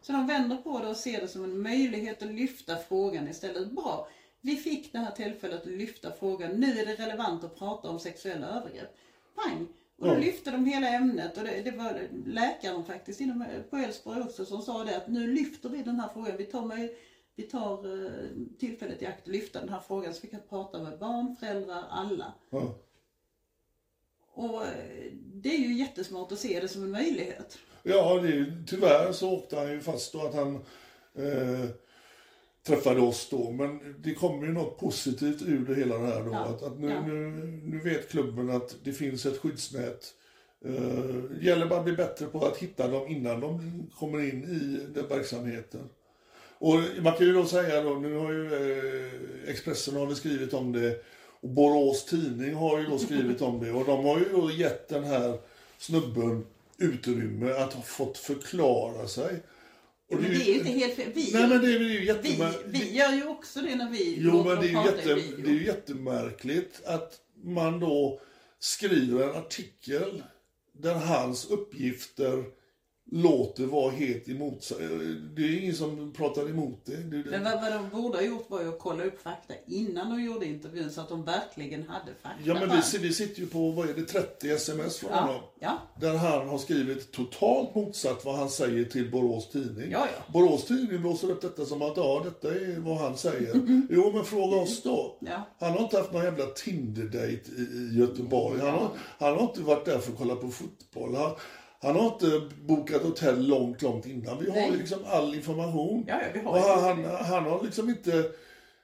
Så 0.01 0.11
de 0.11 0.27
vänder 0.27 0.57
på 0.57 0.79
det 0.79 0.87
och 0.87 0.97
ser 0.97 1.21
det 1.21 1.27
som 1.27 1.43
en 1.43 1.61
möjlighet 1.61 2.23
att 2.23 2.31
lyfta 2.33 2.77
frågan 2.77 3.27
istället. 3.27 3.71
Bra, 3.71 4.07
vi 4.41 4.55
fick 4.55 4.91
det 4.91 4.97
här 4.99 5.11
tillfället 5.11 5.61
att 5.61 5.67
lyfta 5.67 6.11
frågan, 6.11 6.51
nu 6.51 6.79
är 6.79 6.85
det 6.85 6.95
relevant 6.95 7.43
att 7.43 7.55
prata 7.59 7.89
om 7.89 7.99
sexuella 7.99 8.47
övergrepp. 8.47 8.95
Pang! 9.35 9.67
Och 9.97 10.07
då 10.07 10.13
Ja. 10.13 10.17
lyfte 10.19 10.51
de 10.51 10.65
hela 10.65 10.87
ämnet 10.89 11.37
och 11.37 11.43
det, 11.43 11.61
det 11.61 11.71
var 11.71 11.99
läkaren 12.25 12.83
faktiskt 12.83 13.21
inom, 13.21 13.45
på 13.69 13.77
Älvsborg 13.77 14.21
också 14.21 14.45
som 14.45 14.61
sa 14.61 14.83
det 14.83 14.97
att 14.97 15.07
nu 15.07 15.27
lyfter 15.33 15.69
vi 15.69 15.81
den 15.81 15.99
här 15.99 16.09
frågan. 16.13 16.37
Vi 16.37 16.45
tar, 16.45 16.61
möj- 16.61 16.93
vi 17.35 17.43
tar 17.43 18.03
eh, 18.05 18.11
tillfället 18.59 19.01
i 19.01 19.05
akt 19.05 19.21
att 19.21 19.27
lyfta 19.27 19.59
den 19.59 19.69
här 19.69 19.79
frågan 19.87 20.13
så 20.13 20.19
vi 20.21 20.27
kan 20.27 20.41
prata 20.49 20.79
med 20.83 20.99
barn, 20.99 21.35
föräldrar, 21.39 21.83
alla. 21.89 22.33
Ja. 22.49 22.75
Och 24.35 24.63
eh, 24.63 24.69
det 25.33 25.49
är 25.49 25.59
ju 25.59 25.73
jättesmart 25.73 26.31
att 26.31 26.39
se 26.39 26.59
det 26.59 26.67
som 26.67 26.83
en 26.83 26.91
möjlighet. 26.91 27.57
Ja, 27.83 28.19
det 28.23 28.27
är, 28.27 28.63
tyvärr 28.67 29.11
så 29.11 29.31
åkte 29.31 29.57
han 29.57 29.71
ju 29.71 29.79
fast 29.81 30.13
då 30.13 30.21
att 30.21 30.33
han 30.33 30.55
eh, 31.17 31.69
träffade 32.67 33.01
oss 33.01 33.27
då. 33.29 33.51
Men 33.51 33.95
det 34.03 34.13
kommer 34.13 34.47
ju 34.47 34.53
något 34.53 34.79
positivt 34.79 35.41
ur 35.41 35.65
det 35.65 35.75
hela 35.75 35.97
det 35.97 36.07
här 36.07 36.23
då. 36.23 36.31
Ja, 36.31 36.45
Att, 36.45 36.63
att 36.63 36.79
nu, 36.79 36.89
ja. 36.89 37.07
nu, 37.07 37.31
nu 37.63 37.79
vet 37.79 38.09
klubben 38.09 38.49
att 38.49 38.75
det 38.83 38.93
finns 38.93 39.25
ett 39.25 39.37
skyddsnät. 39.37 40.13
Eh, 40.65 41.45
gäller 41.45 41.65
bara 41.65 41.79
att 41.79 41.85
bli 41.85 41.95
bättre 41.95 42.25
på 42.25 42.45
att 42.45 42.57
hitta 42.57 42.87
dem 42.87 43.07
innan 43.07 43.39
de 43.39 43.83
kommer 43.99 44.19
in 44.29 44.43
i 44.43 44.93
den 44.93 45.07
verksamheten. 45.07 45.89
Och 46.57 46.79
man 47.01 47.13
kan 47.13 47.27
ju 47.27 47.33
då 47.33 47.45
säga 47.45 47.81
då, 47.81 47.89
nu 47.89 48.15
har 48.15 48.31
ju 48.31 48.53
eh, 48.53 49.49
Expressen 49.49 49.95
har 49.95 50.13
skrivit 50.13 50.53
om 50.53 50.71
det 50.71 51.03
Borås 51.45 52.05
Tidning 52.05 52.53
har 52.53 52.79
ju 52.79 52.85
då 52.85 52.97
skrivit 52.97 53.41
om 53.41 53.59
det 53.63 53.71
och 53.71 53.85
de 53.85 54.05
har 54.05 54.19
ju 54.19 54.25
då 54.31 54.51
gett 54.51 54.87
den 54.87 55.03
här 55.03 55.37
snubben 55.77 56.45
utrymme 56.77 57.51
att 57.51 57.73
ha 57.73 57.81
fått 57.81 58.17
förklara 58.17 59.07
sig. 59.07 59.43
Och 60.11 60.21
Men 60.21 60.23
det 60.23 60.35
är 60.35 60.45
ju 60.45 60.53
inte 60.53 60.71
helt 60.71 60.93
fel. 60.95 61.11
Vi, 61.15 61.31
Nej 61.33 61.47
men 61.47 61.61
det 61.61 61.67
är 61.67 61.79
ju 61.79 61.99
vi, 61.99 62.05
jättemärkligt. 62.05 62.65
vi 62.67 62.95
gör 62.95 63.13
ju 63.13 63.27
också 63.27 63.61
det 63.61 63.75
när 63.75 63.89
vi 63.89 64.15
Jo 64.19 64.43
men 64.43 64.59
det 64.59 64.67
är, 64.67 64.69
ju 64.69 64.75
jätte, 64.75 65.41
det 65.41 65.49
är 65.49 65.53
ju 65.53 65.65
jättemärkligt 65.65 66.81
att 66.85 67.19
man 67.43 67.79
då 67.79 68.21
skriver 68.59 69.23
en 69.23 69.35
artikel 69.35 70.23
där 70.71 70.93
hans 70.93 71.45
uppgifter 71.45 72.43
låter 73.11 73.65
vara 73.65 73.91
helt 73.91 74.29
emot 74.29 74.63
sig. 74.63 74.77
Det 75.35 75.41
är 75.41 75.61
ingen 75.61 75.75
som 75.75 76.13
pratar 76.13 76.49
emot 76.49 76.85
det. 76.85 76.95
det, 76.95 77.23
det. 77.23 77.29
Men 77.29 77.43
vad, 77.43 77.61
vad 77.61 77.71
de 77.71 77.89
borde 77.89 78.17
ha 78.17 78.23
gjort 78.23 78.49
var 78.49 78.61
ju 78.61 78.69
att 78.69 78.79
kolla 78.79 79.03
upp 79.03 79.21
fakta 79.21 79.53
innan 79.67 80.09
de 80.09 80.23
gjorde 80.23 80.45
intervjun 80.45 80.91
så 80.91 81.01
att 81.01 81.09
de 81.09 81.23
verkligen 81.23 81.83
hade 81.87 82.11
fakta. 82.21 82.39
Ja 82.43 82.53
men 82.53 82.69
vi, 82.69 82.97
vi 82.97 83.13
sitter 83.13 83.39
ju 83.41 83.47
på, 83.47 83.71
vad 83.71 83.89
är 83.89 83.93
det, 83.93 84.03
30 84.03 84.49
sms 84.49 84.97
från 84.97 85.11
ja, 85.11 85.19
honom. 85.19 85.41
ja, 85.59 85.77
Där 85.99 86.17
han 86.17 86.49
har 86.49 86.57
skrivit 86.57 87.11
totalt 87.11 87.75
motsatt 87.75 88.25
vad 88.25 88.35
han 88.35 88.49
säger 88.49 88.85
till 88.85 89.11
Borås 89.11 89.49
Tidning. 89.49 89.91
Ja, 89.91 90.07
ja. 90.17 90.33
Borås 90.33 90.65
Tidning 90.65 91.01
blåser 91.01 91.31
upp 91.31 91.41
detta 91.41 91.65
som 91.65 91.81
att 91.81 91.97
ja, 91.97 92.21
detta 92.25 92.55
är 92.55 92.79
vad 92.79 92.97
han 92.97 93.17
säger. 93.17 93.53
jo, 93.89 94.11
men 94.13 94.25
fråga 94.25 94.57
oss 94.57 94.83
då. 94.83 95.17
Ja. 95.19 95.47
Han 95.59 95.71
har 95.71 95.79
inte 95.79 95.97
haft 95.97 96.13
någon 96.13 96.23
jävla 96.23 96.45
Tinder-date 96.45 97.51
i, 97.57 97.61
i 97.61 97.99
Göteborg. 97.99 98.59
Han 98.59 98.73
har, 98.73 98.89
han 99.19 99.33
har 99.33 99.41
inte 99.41 99.61
varit 99.61 99.85
där 99.85 99.99
för 99.99 100.11
att 100.11 100.17
kolla 100.17 100.35
på 100.35 100.49
fotboll. 100.49 101.15
Han, 101.15 101.31
han 101.85 101.95
har 101.95 102.05
inte 102.05 102.41
bokat 102.65 103.03
hotell 103.03 103.47
långt, 103.47 103.81
långt 103.81 104.05
innan. 104.05 104.39
Vi 104.39 104.49
har 104.49 104.55
Nej. 104.55 104.71
ju 104.71 104.77
liksom 104.77 104.99
all 105.05 105.35
information. 105.35 106.05
Ja, 106.07 106.21
ja, 106.21 106.27
vi 106.33 106.39
har 106.39 106.51
Och 106.51 106.59
han, 106.59 107.03
han, 107.03 107.25
han 107.25 107.43
har 107.43 107.63
liksom 107.63 107.89
inte 107.89 108.31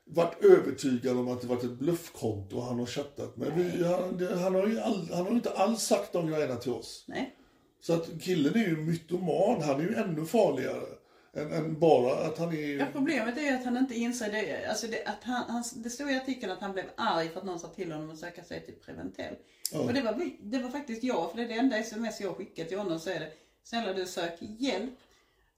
varit 0.06 0.44
övertygad 0.44 1.18
om 1.18 1.28
att 1.28 1.42
det 1.42 1.48
varit 1.48 1.64
ett 1.64 1.80
bluffkonto 1.80 2.60
han 2.60 2.80
har 2.80 2.86
chattat 2.86 3.38
med. 3.38 3.52
Vi, 3.56 3.84
han, 3.84 4.18
det, 4.18 4.36
han, 4.40 4.56
har 4.56 4.68
ju 4.68 4.80
all, 4.80 5.10
han 5.14 5.26
har 5.26 5.32
inte 5.32 5.52
alls 5.52 5.82
sagt 5.82 6.14
de 6.14 6.28
grejerna 6.28 6.56
till 6.56 6.72
oss. 6.72 7.06
nej. 7.08 7.36
Så 7.84 7.94
att 7.94 8.10
killen 8.22 8.56
är 8.56 8.68
ju 8.68 8.78
mytoman. 8.78 9.62
Han 9.62 9.80
är 9.80 9.84
ju 9.84 9.96
ännu 9.96 10.26
farligare 10.26 10.86
än, 11.34 11.54
än 11.54 11.80
bara 11.80 12.14
att 12.14 12.38
han 12.38 12.54
är... 12.54 12.80
Ja, 12.80 12.86
problemet 12.94 13.38
är 13.38 13.56
att 13.56 13.66
han 13.66 13.78
inte 13.78 13.96
inser 13.96 14.32
det. 14.32 14.66
Alltså 14.70 14.88
det, 14.88 15.06
att 15.06 15.24
han, 15.24 15.44
han, 15.50 15.64
det 15.76 15.90
stod 15.90 16.12
i 16.12 16.16
artikeln 16.16 16.52
att 16.52 16.62
han 16.62 16.74
blev 16.74 16.86
arg 16.96 17.30
för 17.30 17.40
att 17.40 17.46
någon 17.46 17.60
sa 17.60 17.68
till 17.68 17.92
honom 17.92 18.10
att 18.10 18.20
söka 18.20 18.44
sig 18.44 18.66
till 18.66 18.76
Preventell. 18.76 19.36
Och 19.74 19.94
det 19.94 20.02
var, 20.02 20.30
det 20.40 20.60
var 20.60 20.70
faktiskt 20.70 21.04
jag, 21.04 21.32
för 21.32 21.38
det 21.38 21.44
är 21.44 21.48
det 21.48 21.54
enda 21.54 21.78
sms 21.78 22.22
jag 22.22 22.38
skickat 22.38 22.68
till 22.68 22.78
honom 22.78 23.00
så 23.00 23.10
är 23.10 23.20
det 23.20 23.32
Snälla 23.64 23.94
du 23.94 24.06
sök 24.06 24.38
hjälp. 24.40 24.94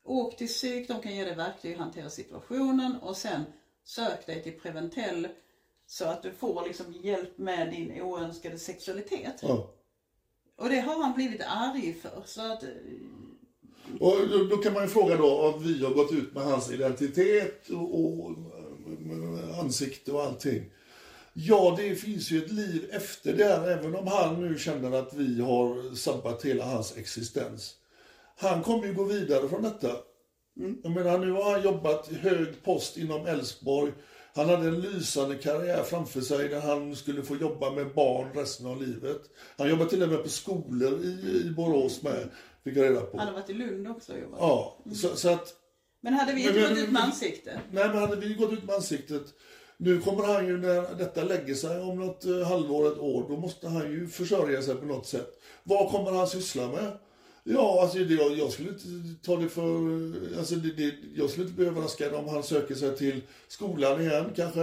Åk 0.03 0.37
till 0.37 0.47
psyk, 0.47 0.87
de 0.87 1.01
kan 1.01 1.15
ge 1.15 1.25
dig 1.25 1.35
verktyg 1.35 1.73
att 1.73 1.79
hantera 1.79 2.09
situationen 2.09 2.95
och 2.95 3.17
sen 3.17 3.43
sök 3.83 4.25
dig 4.25 4.43
till 4.43 4.59
Preventell 4.59 5.27
så 5.85 6.05
att 6.05 6.23
du 6.23 6.31
får 6.31 6.67
liksom 6.67 6.93
hjälp 6.93 7.37
med 7.37 7.69
din 7.69 8.01
oönskade 8.01 8.59
sexualitet. 8.59 9.39
Ja. 9.41 9.73
Och 10.55 10.69
det 10.69 10.79
har 10.79 11.03
han 11.03 11.13
blivit 11.13 11.41
arg 11.47 11.93
för. 11.93 12.23
Så 12.25 12.51
att, 12.51 12.63
eh, 12.63 12.69
Och 13.99 14.15
då, 14.29 14.43
då 14.43 14.57
kan 14.57 14.73
man 14.73 14.83
ju 14.83 14.89
fråga 14.89 15.17
då 15.17 15.37
om 15.37 15.63
vi 15.63 15.83
har 15.85 15.93
gått 15.93 16.11
ut 16.11 16.33
med 16.33 16.43
hans 16.43 16.71
identitet 16.71 17.69
och, 17.69 17.99
och 17.99 18.31
ansikte 19.59 20.11
och 20.11 20.23
allting. 20.23 20.63
Ja, 21.33 21.75
det 21.77 21.95
finns 21.95 22.31
ju 22.31 22.37
ett 22.37 22.51
liv 22.51 22.89
efter 22.91 23.33
det 23.33 23.43
här, 23.43 23.67
även 23.67 23.95
om 23.95 24.07
han 24.07 24.41
nu 24.41 24.57
känner 24.57 24.91
att 24.91 25.13
vi 25.13 25.41
har 25.41 25.95
sabbat 25.95 26.45
hela 26.45 26.65
hans 26.65 26.97
existens. 26.97 27.75
Han 28.37 28.63
kommer 28.63 28.87
ju 28.87 28.93
gå 28.93 29.03
vidare 29.03 29.49
från 29.49 29.63
detta. 29.63 29.91
Jag 30.83 30.91
menar, 30.91 31.19
nu 31.19 31.31
har 31.31 31.51
han 31.51 31.63
jobbat 31.63 32.11
i 32.11 32.15
hög 32.15 32.63
post 32.63 32.97
inom 32.97 33.25
Älvsborg. 33.25 33.91
Han 34.35 34.49
hade 34.49 34.67
en 34.67 34.81
lysande 34.81 35.35
karriär 35.35 35.83
framför 35.83 36.21
sig 36.21 36.47
där 36.47 36.61
han 36.61 36.95
skulle 36.95 37.23
få 37.23 37.35
jobba 37.35 37.71
med 37.71 37.93
barn 37.93 38.27
resten 38.33 38.67
av 38.67 38.81
livet. 38.81 39.21
Han 39.57 39.69
jobbade 39.69 39.89
till 39.89 40.03
och 40.03 40.09
med 40.09 40.23
på 40.23 40.29
skolor 40.29 40.99
i, 41.03 41.43
i 41.47 41.51
Borås 41.55 42.03
med, 42.03 42.29
fick 42.63 42.77
jag 42.77 42.83
reda 42.85 43.01
på. 43.01 43.17
Han 43.17 43.27
har 43.27 43.33
varit 43.33 43.49
i 43.49 43.53
Lund 43.53 43.87
också 43.87 44.13
och 44.13 44.19
jobbat. 44.19 44.39
Ja, 44.39 44.77
så, 44.95 45.15
så 45.15 45.29
att... 45.29 45.53
Men 46.01 46.13
hade 46.13 46.33
vi 46.33 46.41
inte 46.41 46.53
Men- 46.53 46.61
gått 46.63 46.71
men- 46.71 46.83
ut 46.83 46.91
med 46.91 47.03
ansikte? 47.03 47.61
Nej, 47.71 47.87
men 47.89 47.97
hade 47.97 48.15
vi 48.15 48.33
gått 48.33 48.53
ut 48.53 48.63
med 48.63 48.75
ansiktet. 48.75 49.23
Nu 49.77 49.99
kommer 50.01 50.23
han 50.23 50.47
ju, 50.47 50.57
när 50.57 50.95
detta 50.97 51.23
lägger 51.23 51.55
sig 51.55 51.79
om 51.81 51.99
något 51.99 52.25
eh, 52.25 52.39
halvår, 52.47 52.87
ett 52.91 52.97
år, 52.99 53.25
då 53.29 53.37
måste 53.37 53.67
han 53.67 53.91
ju 53.91 54.07
försörja 54.07 54.61
sig 54.61 54.75
på 54.75 54.85
något 54.85 55.07
sätt. 55.07 55.41
Vad 55.63 55.91
kommer 55.91 56.11
han 56.11 56.27
syssla 56.27 56.67
med? 56.67 56.91
Ja, 57.43 57.81
alltså 57.81 57.97
det, 57.97 58.13
jag, 58.13 58.37
jag 58.37 58.51
skulle 58.51 58.69
inte 58.69 58.85
ta 59.25 59.35
det 59.37 59.49
för... 59.49 59.67
Alltså 60.37 60.55
det, 60.55 60.71
det, 60.73 60.95
jag 61.15 61.29
skulle 61.29 61.45
inte 61.45 61.57
bli 61.57 61.65
överraskad 61.67 62.13
om 62.13 62.27
han 62.27 62.43
söker 62.43 62.75
sig 62.75 62.97
till 62.97 63.21
skolan 63.47 64.01
igen 64.01 64.25
kanske. 64.35 64.61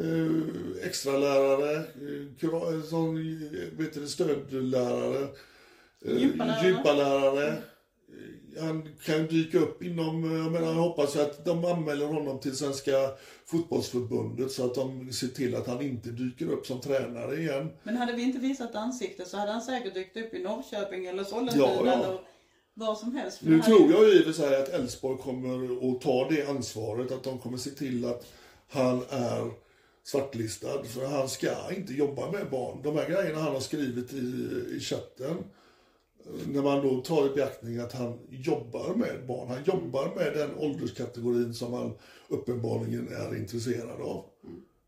Eh, 0.00 0.86
extra 0.86 1.18
lärare, 1.18 1.76
eh, 1.76 2.34
kura- 2.40 2.74
eh, 2.74 2.82
sån, 2.82 3.16
eh, 3.16 3.78
vet 3.78 3.94
du, 3.94 4.08
stödlärare, 4.08 5.28
eh, 6.04 6.18
Gympalärare. 6.18 6.68
gympalärare. 6.68 7.48
Eh, 7.48 7.54
Han 8.62 8.88
kan 9.04 9.26
dyka 9.26 9.58
upp 9.58 9.82
inom, 9.82 10.24
eh, 10.24 10.38
jag 10.42 10.52
menar 10.52 10.66
jag 10.66 10.74
hoppas 10.74 11.16
att 11.16 11.44
de 11.44 11.64
anmäler 11.64 12.06
honom 12.06 12.40
till 12.40 12.56
Svenska 12.56 12.92
fotbollsförbundet 13.46 14.52
så 14.52 14.64
att 14.66 14.74
de 14.74 15.12
ser 15.12 15.26
till 15.28 15.56
att 15.56 15.66
han 15.66 15.82
inte 15.82 16.08
dyker 16.08 16.46
upp 16.52 16.66
som 16.66 16.80
tränare 16.80 17.36
igen. 17.36 17.70
Men 17.82 17.96
hade 17.96 18.12
vi 18.12 18.22
inte 18.22 18.38
visat 18.38 18.74
ansikte 18.74 19.24
så 19.24 19.36
hade 19.36 19.52
han 19.52 19.62
säkert 19.62 19.94
dykt 19.94 20.16
upp 20.16 20.34
i 20.34 20.38
Norrköping 20.42 21.06
eller 21.06 21.24
Sollentuna 21.24 21.64
Ja, 21.64 21.82
ja. 21.86 21.92
eller 21.92 22.20
var 22.74 22.94
som 22.94 23.14
helst. 23.16 23.38
Nu 23.42 23.60
tror 23.62 23.90
jag 23.92 24.08
i 24.14 24.20
och 24.20 24.24
för 24.24 24.32
sig 24.32 24.62
att 24.62 24.68
Elfsborg 24.68 25.18
kommer 25.18 25.64
att 25.94 26.00
ta 26.00 26.28
det 26.30 26.48
ansvaret, 26.48 27.12
att 27.12 27.22
de 27.22 27.38
kommer 27.38 27.58
se 27.58 27.70
till 27.70 28.04
att 28.04 28.26
han 28.68 29.02
är 29.10 29.50
svartlistad. 30.04 30.84
För 30.84 31.06
han 31.06 31.28
ska 31.28 31.50
inte 31.76 31.92
jobba 31.92 32.30
med 32.32 32.50
barn. 32.50 32.80
De 32.82 32.96
här 32.96 33.08
grejerna 33.10 33.40
han 33.40 33.52
har 33.52 33.60
skrivit 33.60 34.12
i, 34.12 34.16
i 34.76 34.80
chatten, 34.80 35.36
när 36.46 36.62
man 36.62 36.88
då 36.88 37.00
tar 37.00 37.26
i 37.26 37.30
beaktning 37.30 37.78
att 37.78 37.92
han 37.92 38.18
jobbar 38.28 38.94
med 38.94 39.26
barn. 39.26 39.48
Han 39.48 39.64
jobbar 39.64 40.14
med 40.16 40.32
den 40.34 40.58
ålderskategorin 40.58 41.54
som 41.54 41.72
han 41.72 41.98
uppenbarligen 42.28 43.08
är 43.08 43.36
intresserad 43.36 44.00
av. 44.00 44.24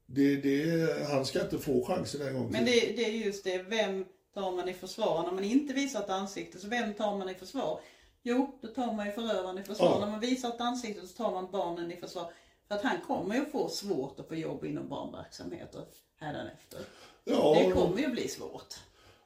Det, 0.06 0.36
det, 0.36 1.06
han 1.08 1.24
ska 1.24 1.40
inte 1.40 1.58
få 1.58 1.84
chansen 1.84 2.28
en 2.28 2.34
gång 2.34 2.44
till. 2.44 2.52
Men 2.52 2.64
det, 2.64 2.80
det 2.96 3.04
är 3.04 3.10
just 3.10 3.44
det, 3.44 3.62
vem 3.62 4.04
tar 4.34 4.52
man 4.52 4.68
i 4.68 4.74
försvar? 4.74 5.22
När 5.22 5.32
man 5.32 5.44
inte 5.44 5.74
visar 5.74 6.00
ett 6.00 6.10
ansikte, 6.10 6.58
så 6.58 6.68
vem 6.68 6.94
tar 6.94 7.18
man 7.18 7.28
i 7.28 7.34
försvar? 7.34 7.80
Jo, 8.22 8.58
då 8.62 8.68
tar 8.68 8.92
man 8.92 9.06
ju 9.06 9.12
förövaren 9.12 9.58
i 9.58 9.62
försvar. 9.62 9.86
Ja. 9.86 10.00
När 10.00 10.10
man 10.10 10.20
visar 10.20 10.48
ett 10.48 10.60
ansikte 10.60 11.06
så 11.06 11.16
tar 11.16 11.32
man 11.32 11.48
barnen 11.52 11.92
i 11.92 11.96
försvar. 11.96 12.32
För 12.68 12.74
att 12.74 12.82
han 12.82 12.96
kommer 13.06 13.34
ju 13.34 13.44
få 13.44 13.68
svårt 13.68 14.20
att 14.20 14.28
få 14.28 14.34
jobb 14.34 14.64
inom 14.64 14.88
barnverksamheter 14.88 15.84
hädanefter. 16.16 16.80
ja, 17.24 17.56
Det 17.58 17.72
kommer 17.72 17.98
ju 17.98 18.08
bli 18.08 18.28
svårt. 18.28 18.74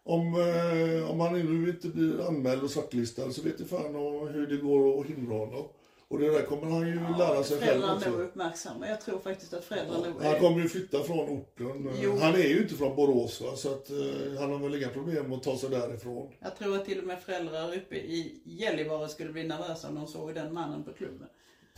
Om, 0.09 0.35
eh, 0.35 1.11
om 1.11 1.21
han 1.21 1.63
nu 1.63 1.71
inte 1.71 1.89
blir 1.89 2.29
anmäld 2.29 2.63
och 2.63 2.71
svartlistad 2.71 3.31
så 3.33 3.43
vet 3.43 3.61
jag 3.61 3.69
fan 3.69 3.97
om 3.97 4.29
hur 4.29 4.47
det 4.47 4.57
går 4.57 5.01
att 5.01 5.07
hindra 5.07 5.35
honom. 5.35 5.65
Och 6.09 6.19
det 6.19 6.31
där 6.31 6.43
kommer 6.43 6.71
han 6.71 6.87
ju 6.87 6.95
lära 6.95 7.43
sig 7.45 7.59
själv 7.59 7.69
Föräldrar 7.69 7.89
nog 7.89 7.97
också. 7.99 8.11
uppmärksamma. 8.11 8.89
Jag 8.89 9.01
tror 9.01 9.19
faktiskt 9.19 9.55
att 9.55 9.65
föräldrar 9.65 9.97
nog 9.97 10.23
Han 10.23 10.35
är... 10.35 10.39
kommer 10.39 10.61
ju 10.63 10.69
flytta 10.69 11.03
från 11.03 11.19
orten. 11.19 11.91
Jo. 12.03 12.17
Han 12.21 12.35
är 12.35 12.49
ju 12.49 12.63
inte 12.63 12.75
från 12.75 12.97
Borås 12.97 13.41
va? 13.41 13.57
så 13.57 13.73
att, 13.73 13.91
eh, 13.91 14.41
han 14.41 14.53
har 14.53 14.59
väl 14.59 14.75
inga 14.75 14.89
problem 14.89 15.33
att 15.33 15.43
ta 15.43 15.59
sig 15.59 15.71
därifrån. 15.71 16.33
Jag 16.41 16.57
tror 16.59 16.77
att 16.77 16.85
till 16.85 16.99
och 16.99 17.07
med 17.07 17.23
föräldrar 17.23 17.77
uppe 17.77 17.97
i 17.97 18.41
Gällivare 18.45 19.09
skulle 19.09 19.33
bli 19.33 19.45
nervösa 19.45 19.89
om 19.89 19.95
de 19.95 20.07
såg 20.07 20.35
den 20.35 20.55
mannen 20.55 20.85
på 20.85 20.93
klubben. 20.93 21.29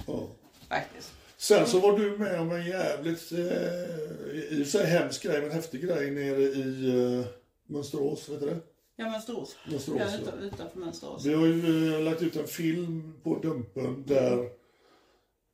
Ja. 0.07 0.29
Faktiskt. 0.69 1.13
Sen 1.37 1.67
så 1.67 1.81
var 1.81 1.99
du 1.99 2.19
med 2.19 2.41
om 2.41 2.51
en 2.51 2.67
jävligt, 2.67 3.33
eh, 3.33 3.39
i 3.39 4.63
och 4.63 4.67
för 4.67 4.79
sig 4.79 4.87
hemsk 4.87 5.23
grej, 5.23 5.41
men 5.43 5.51
häftig 5.51 5.83
grej 5.83 6.11
nere 6.11 6.43
i 6.43 6.89
eh, 7.19 7.27
Mönsterås, 7.69 8.27
du 8.27 8.39
det? 8.39 8.59
Ja, 8.97 9.11
Mönsterås. 9.11 9.57
Mönsterås, 9.71 10.01
Ja, 10.01 10.11
ja. 10.11 10.19
utan, 10.23 10.39
utanför 10.39 10.79
Mönsterås. 10.79 11.27
Vi 11.27 11.35
har 11.35 11.47
ju 11.47 11.95
eh, 11.95 12.03
lagt 12.03 12.23
ut 12.23 12.37
en 12.37 12.47
film 12.47 13.21
på 13.23 13.39
Dumpen 13.39 14.05
där 14.07 14.51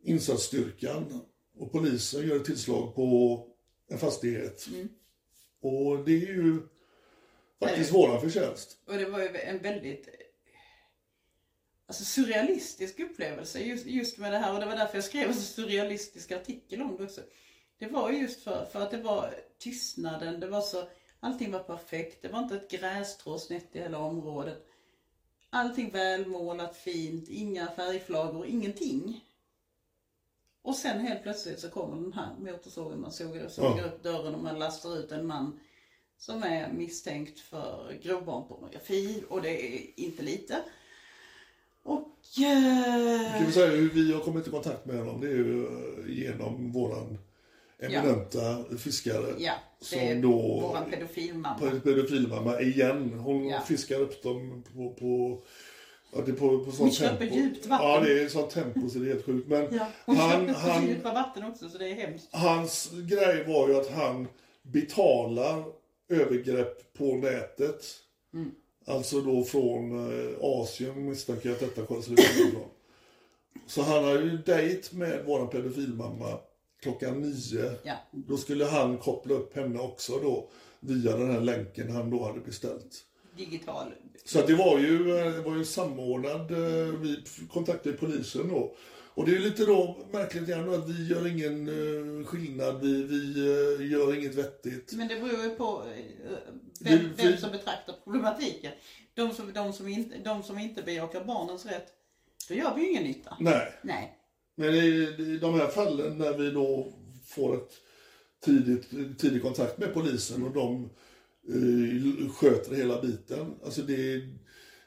insatsstyrkan 0.03 1.21
och 1.59 1.73
polisen 1.73 2.29
gör 2.29 2.37
ett 2.37 2.45
tillslag 2.45 2.95
på 2.95 3.41
en 3.89 3.99
fastighet. 3.99 4.67
Och 5.61 6.05
det 6.05 6.13
är 6.13 6.35
ju 6.35 6.63
faktiskt 7.61 7.93
Nej. 7.93 8.01
våran 8.01 8.21
förtjänst. 8.21 8.79
Och 8.87 8.95
det 8.95 9.05
var 9.05 9.21
ju 9.21 9.29
en 9.37 9.59
väldigt 9.59 10.09
alltså, 11.87 12.05
surrealistisk 12.05 13.01
upplevelse 13.01 13.61
just, 13.61 13.87
just 13.87 14.19
med 14.19 14.33
det 14.33 14.39
här. 14.39 14.55
Och 14.55 14.61
det 14.61 14.67
var 14.67 14.77
därför 14.77 14.97
jag 14.97 15.05
skrev 15.05 15.29
en 15.29 15.35
så 15.35 15.43
surrealistisk 15.43 16.33
artikel 16.33 16.83
om 16.83 16.97
det 16.97 17.05
också. 17.05 17.21
Det 17.79 17.87
var 17.87 18.11
ju 18.11 18.19
just 18.19 18.43
för, 18.43 18.65
för 18.73 18.81
att 18.81 18.91
det 18.91 19.03
var 19.03 19.35
tystnaden, 19.59 20.41
det 20.41 20.47
var 20.47 20.61
så, 20.61 20.89
allting 21.25 21.51
var 21.53 21.59
perfekt. 21.63 22.23
Det 22.23 22.29
var 22.29 22.39
inte 22.39 22.57
ett 22.57 22.71
grässtrå 22.71 23.39
snett 23.39 23.77
i 23.77 23.79
hela 23.79 23.99
området. 23.99 24.67
Allting 25.51 25.91
välmålat, 25.91 26.77
fint, 26.77 27.29
inga 27.29 27.67
färgflagor, 27.67 28.47
ingenting. 28.47 29.25
Och 30.63 30.75
sen 30.77 31.01
helt 31.01 31.23
plötsligt 31.23 31.61
så 31.61 31.71
kommer 31.71 31.97
den 32.03 32.13
här 32.13 32.35
motorsågen, 32.39 33.01
man 33.01 33.13
sågar, 33.13 33.49
sågar 33.49 33.79
Ja. 33.79 33.85
upp 33.85 34.03
dörren 34.03 34.35
och 34.35 34.43
man 34.43 34.59
lastar 34.59 34.97
ut 34.99 35.13
en 35.13 35.27
man 35.27 35.61
som 36.19 36.43
är 36.43 36.73
misstänkt 36.73 37.41
för 37.41 37.99
grov 38.03 38.25
barnpornografi 38.25 39.25
och 39.29 39.43
det 39.43 39.77
är 39.77 40.01
inte 40.01 40.23
lite. 40.23 40.63
Och... 41.83 42.09
eh, 42.39 43.33
Kan 43.37 43.47
vi 43.47 43.53
säga 43.53 43.71
hur 43.71 43.91
vi 43.91 44.13
har 44.13 44.21
kommit 44.21 44.47
i 44.47 44.51
kontakt 44.51 44.87
med 44.87 44.99
honom? 44.99 45.21
Det 45.21 45.27
är 45.27 45.31
ju 45.37 45.67
eh, 45.67 46.11
genom 46.25 46.73
våran 46.73 47.19
eminenta 47.85 48.65
fiskare. 48.79 49.35
ja, 49.39 49.53
som 49.81 49.99
det 49.99 50.09
är 50.09 50.23
då- 50.23 50.61
våran 50.61 50.91
pedofilmamma. 50.91 51.59
Pe- 51.61 51.81
pedofilmamma 51.81 52.61
igen. 52.61 53.13
Hon 53.19 53.49
Ja. 53.49 53.61
fiskar 53.61 54.01
upp 54.01 54.23
dem 54.23 54.65
på, 54.75 54.91
på, 54.95 55.43
ja, 56.13 56.23
det 56.27 56.33
är 56.33 56.37
på, 56.37 56.49
på 56.49 56.65
Hon 56.65 56.73
sånt 56.73 56.95
köper 56.95 57.19
tempo. 57.19 57.35
djupt 57.35 57.67
vatten. 57.67 57.87
Ja, 57.89 58.01
det 58.01 58.23
är 58.23 58.29
sånt 58.29 58.51
tempo 58.51 58.89
så 58.89 58.99
det 58.99 59.07
är 59.07 59.13
helt 59.15 59.25
sjukt. 59.27 59.49
Men 59.49 59.69
Ja, 59.75 59.87
hon 60.07 60.17
han, 60.17 60.47
köper 60.47 60.53
han, 60.61 60.89
djupa 60.89 61.13
vatten 61.13 61.45
också 61.45 61.69
så 61.69 61.79
det 61.79 61.89
är 61.91 61.95
hemskt. 61.95 62.29
hans 62.33 62.91
grej 62.93 63.45
var 63.47 63.69
ju 63.69 63.77
att 63.81 63.91
han 63.91 64.29
betalar 64.63 65.65
övergrepp 66.09 66.95
på 66.95 67.05
nätet. 67.17 67.85
Mm. 68.35 68.51
Alltså 68.87 69.21
då 69.21 69.45
från 69.45 70.09
eh, 70.13 70.35
Asien 70.41 71.05
misstänker 71.09 71.49
jag 71.49 71.55
att 71.55 71.61
detta 71.61 71.83
kommer. 71.87 72.03
Så 73.67 73.83
han 73.83 74.05
har 74.05 74.13
ju 74.13 74.39
dejt 74.47 74.97
med 74.97 75.25
våran 75.27 75.49
pedofilmamma 75.51 76.39
klockan 76.85 77.21
nio. 77.21 77.73
Ja. 77.83 77.95
Då 78.11 78.37
skulle 78.37 78.65
han 78.65 78.99
koppla 78.99 79.35
upp 79.35 79.57
henne 79.57 79.79
också 79.81 80.19
då 80.19 80.49
via 80.81 81.17
den 81.17 81.31
här 81.31 81.41
länken 81.41 81.91
han 81.91 82.11
då 82.11 82.25
hade 82.25 82.41
beställt. 82.41 83.05
Digital. 83.37 83.93
Så 84.25 84.39
att 84.39 84.47
det 84.47 84.55
var 84.55 84.79
ju, 84.79 85.19
eh, 85.19 85.33
det 85.33 85.41
var 85.41 85.57
ju 85.57 85.65
samordnad, 85.65 86.51
eh, 86.51 86.99
vi 87.01 87.25
kontaktade 87.53 87.97
polisen 87.97 88.49
då. 88.49 88.75
Och 89.17 89.27
det 89.27 89.37
är 89.37 89.41
lite 89.41 89.65
då 89.65 89.99
märkligt 90.13 90.49
igen 90.49 90.75
att 90.75 90.89
vi 90.91 91.07
gör 91.09 91.27
ingen 91.27 91.69
eh, 91.69 92.27
skillnad, 92.27 92.81
vi, 92.81 93.03
vi 93.03 93.89
gör 93.93 94.19
inget 94.19 94.35
vettigt. 94.35 94.93
Men 94.93 95.09
det 95.09 95.15
beror 95.21 95.43
ju 95.45 95.51
på 95.51 95.83
vem, 96.81 96.99
vi- 96.99 97.23
vem 97.23 97.37
som 97.37 97.51
betraktar 97.51 97.95
problematiken. 98.05 98.73
De 99.15 99.31
som, 99.35 99.53
de, 99.53 99.73
som 99.73 99.89
inte, 99.89 100.19
de 100.19 100.43
som 100.43 100.59
inte 100.59 100.83
bejakar 100.83 101.25
barnens 101.25 101.67
rätt, 101.67 101.87
då 102.49 102.55
gör 102.55 102.75
vi 102.77 102.83
ju 102.83 102.91
ingen 102.91 103.05
nytta. 103.05 103.37
Nej, 103.41 103.73
Nej. 103.83 104.19
Men 104.55 104.75
i, 104.75 105.15
i 105.19 105.39
de 105.41 105.55
här 105.55 105.69
fallen 105.69 106.19
när 106.19 106.39
vi 106.39 106.51
då 106.51 106.93
får 107.27 107.55
ett 107.57 107.71
tidigt, 108.45 109.19
tidig 109.19 109.43
kontakt 109.43 109.79
med 109.79 109.95
polisen 109.95 110.43
och 110.43 110.53
de 110.55 110.91
eh, 111.49 112.29
sköter 112.33 112.75
hela 112.75 113.03
biten. 113.03 113.55
Alltså 113.65 113.83
det, 113.83 114.21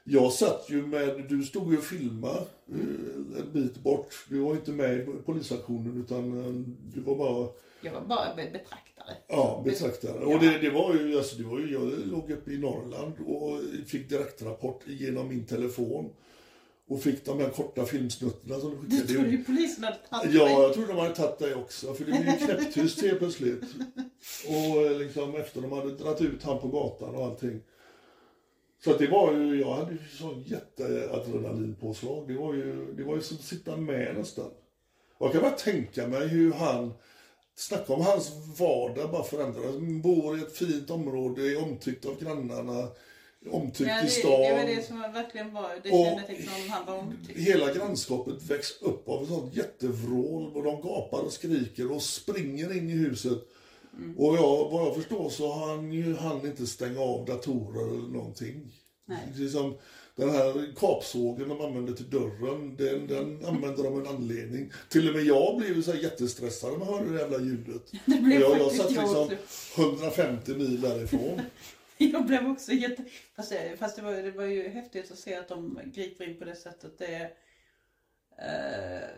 jag 0.04 0.32
satt 0.34 0.66
ju 0.70 0.88
med, 0.88 1.26
du 1.30 1.44
stod 1.44 1.72
ju 1.72 1.78
och 1.78 1.84
filmade 1.84 2.46
eh, 2.72 3.40
en 3.40 3.52
bit 3.54 3.78
bort. 3.84 4.26
Du 4.30 4.40
var 4.40 4.52
inte 4.54 4.72
med 4.72 5.00
i 5.00 5.06
polisaktionen 5.26 6.04
utan 6.06 6.40
eh, 6.46 6.52
du 6.94 7.02
var 7.02 7.16
bara 7.16 7.50
Jag 7.82 7.92
var 7.94 8.02
bara 8.06 8.36
be- 8.36 8.50
betraktare. 8.54 9.18
Ja, 9.28 9.62
betraktare. 9.66 10.26
Och 10.26 10.40
det, 10.40 10.58
det 10.58 10.70
var 10.70 10.94
ju, 10.96 11.18
alltså 11.18 11.38
det 11.38 11.44
var 11.44 11.60
ju, 11.60 11.72
jag 11.74 11.92
låg 12.06 12.32
uppe 12.32 12.52
i 12.52 12.58
Norrland 12.58 13.14
och 13.28 13.60
fick 13.86 14.10
direktrapport 14.10 14.82
genom 14.88 15.28
min 15.28 15.46
telefon. 15.46 16.10
Och 16.90 17.02
fick 17.02 17.25
de 17.25 17.40
här 17.40 17.50
korta 17.50 17.85
filmsnuttarna 17.85 18.60
som 18.60 18.69
de 18.69 18.75
Du 18.90 18.96
skickade. 18.96 19.13
trodde 19.13 19.27
ut. 19.27 19.33
ju 19.33 19.44
polisen 19.44 19.83
hade 19.83 19.98
tagit 19.98 20.33
Ja, 20.33 20.44
dig. 20.46 20.54
jag 20.54 20.73
tror 20.73 20.88
de 20.88 20.98
hade 20.98 21.15
tagit 21.15 21.40
det 21.40 21.56
också. 21.56 21.94
För 21.94 22.06
det 22.06 22.12
blev 22.12 22.25
ju 22.27 22.46
knäpptyst 22.46 23.02
helt 23.06 23.19
plötsligt. 23.19 23.63
Och 24.48 24.81
eh, 24.85 24.98
liksom 24.98 25.35
efter 25.35 25.62
de 25.62 25.71
hade 25.71 25.92
dragit 25.92 26.21
ut 26.21 26.44
han 26.44 26.60
på 26.60 26.67
gatan 26.67 27.15
och 27.15 27.25
allting. 27.25 27.62
Så 28.83 28.92
att 28.92 29.00
det 29.00 29.08
var 29.08 29.33
ju, 29.33 29.60
jag 29.62 29.73
hade 29.73 29.92
ju 29.92 29.98
sån 30.17 30.42
jätteadrenalinpåslag. 30.42 32.27
Det 32.27 32.33
var 32.33 32.54
ju, 32.54 32.94
det 32.94 33.04
var 33.04 33.15
ju 33.15 33.21
som 33.21 33.38
att 33.38 33.44
sitta 33.44 33.77
med 33.77 34.15
nästan. 34.17 34.46
Och 35.17 35.25
jag 35.25 35.31
kan 35.33 35.42
bara 35.42 35.52
tänka 35.52 36.08
mig 36.08 36.27
hur 36.27 36.54
han, 36.54 36.94
snacka 37.56 37.94
om 37.94 38.02
hans 38.02 38.31
vardag 38.60 39.12
bara 39.12 39.23
förändras. 39.23 39.65
Han 39.65 40.02
bor 40.02 40.38
i 40.38 40.42
ett 40.42 40.58
fint 40.58 40.90
område, 40.90 41.42
är 41.42 41.63
omtyckt 41.63 42.06
av 42.06 42.19
grannarna. 42.23 42.88
Omtyckt 43.52 43.89
Ja, 43.89 44.02
i 44.02 44.04
det, 44.04 44.10
stan. 44.10 44.41
det 44.41 44.54
var 44.54 44.75
det 44.75 44.87
som 44.87 45.02
verkligen 45.02 45.54
var, 45.54 45.69
det 45.83 45.89
honom, 45.89 46.21
han 46.69 46.85
var 46.85 46.98
omtyckt. 46.98 47.39
Hela 47.39 47.73
grannskapet 47.73 48.43
väcks 48.43 48.81
upp 48.81 49.10
av 49.10 49.23
ett 49.23 49.29
sånt 49.29 49.56
jättevrål 49.56 50.56
och 50.56 50.63
de 50.63 50.81
gapar 50.81 51.19
och 51.19 51.33
skriker 51.33 51.91
och 51.91 52.02
springer 52.02 52.77
in 52.77 52.89
i 52.89 52.93
huset. 52.93 53.37
Mm. 53.98 54.17
Och 54.17 54.35
jag, 54.35 54.69
vad 54.69 54.87
jag 54.87 54.95
förstår 54.95 55.29
så 55.29 55.52
har 55.52 55.67
han 55.67 55.91
ju 55.91 56.15
han 56.15 56.45
inte 56.45 56.67
stänga 56.67 57.00
av 57.00 57.25
datorer 57.25 57.87
eller 57.87 58.08
någonting. 58.08 58.71
Nej. 59.06 59.27
Det 59.37 59.43
är 59.43 59.50
som 59.50 59.77
den 60.17 60.29
här 60.29 60.73
kapsågen 60.79 61.50
de 61.50 61.62
använder 61.62 61.93
till 61.93 62.10
dörren, 62.10 62.75
den, 62.75 63.08
den 63.08 63.45
använder 63.45 63.83
de 63.83 63.87
av 63.87 64.00
en 64.00 64.08
anledning. 64.08 64.71
Till 64.89 65.10
och 65.10 65.15
med 65.15 65.23
jag 65.23 65.58
blev 65.58 65.81
så 65.81 65.91
här 65.91 66.00
jättestressad 66.00 66.71
när 66.71 66.79
man 66.79 66.87
hörde 66.87 67.13
det 67.13 67.19
jävla 67.19 67.39
ljudet. 67.39 67.91
Det 68.06 68.21
blev 68.21 68.41
jag, 68.41 68.60
jag 68.60 68.71
satt 68.71 68.91
liksom 68.91 69.06
också. 69.06 69.35
150 69.81 70.54
mil 70.54 70.81
därifrån. 70.81 71.41
Jag 72.13 72.25
blev 72.25 72.52
också 72.52 72.71
jätte... 72.71 73.04
Fast, 73.35 73.50
det, 73.50 73.77
fast 73.79 73.95
det, 73.95 74.02
var, 74.02 74.12
det 74.12 74.31
var 74.31 74.43
ju 74.43 74.69
häftigt 74.69 75.12
att 75.12 75.19
se 75.19 75.35
att 75.35 75.48
de 75.48 75.79
griper 75.85 76.29
in 76.29 76.39
på 76.39 76.45
det 76.45 76.56
sättet. 76.56 76.98
Det, 76.98 77.31
eh, 78.37 79.10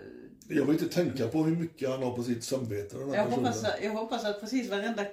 Jag 0.47 0.65
vill 0.65 0.83
inte 0.83 0.89
tänka 0.89 1.27
på 1.27 1.43
hur 1.43 1.55
mycket 1.55 1.89
han 1.89 2.03
har 2.03 2.15
på 2.15 2.23
sitt 2.23 2.43
samvete 2.43 2.97
den 2.97 3.09
här 3.09 3.15
jag, 3.15 3.29
personen. 3.29 3.45
hoppas, 3.45 3.65
jag 3.81 3.91
hoppas 3.91 4.25
att 4.25 4.41
precis 4.41 4.69
varenda 4.69 5.05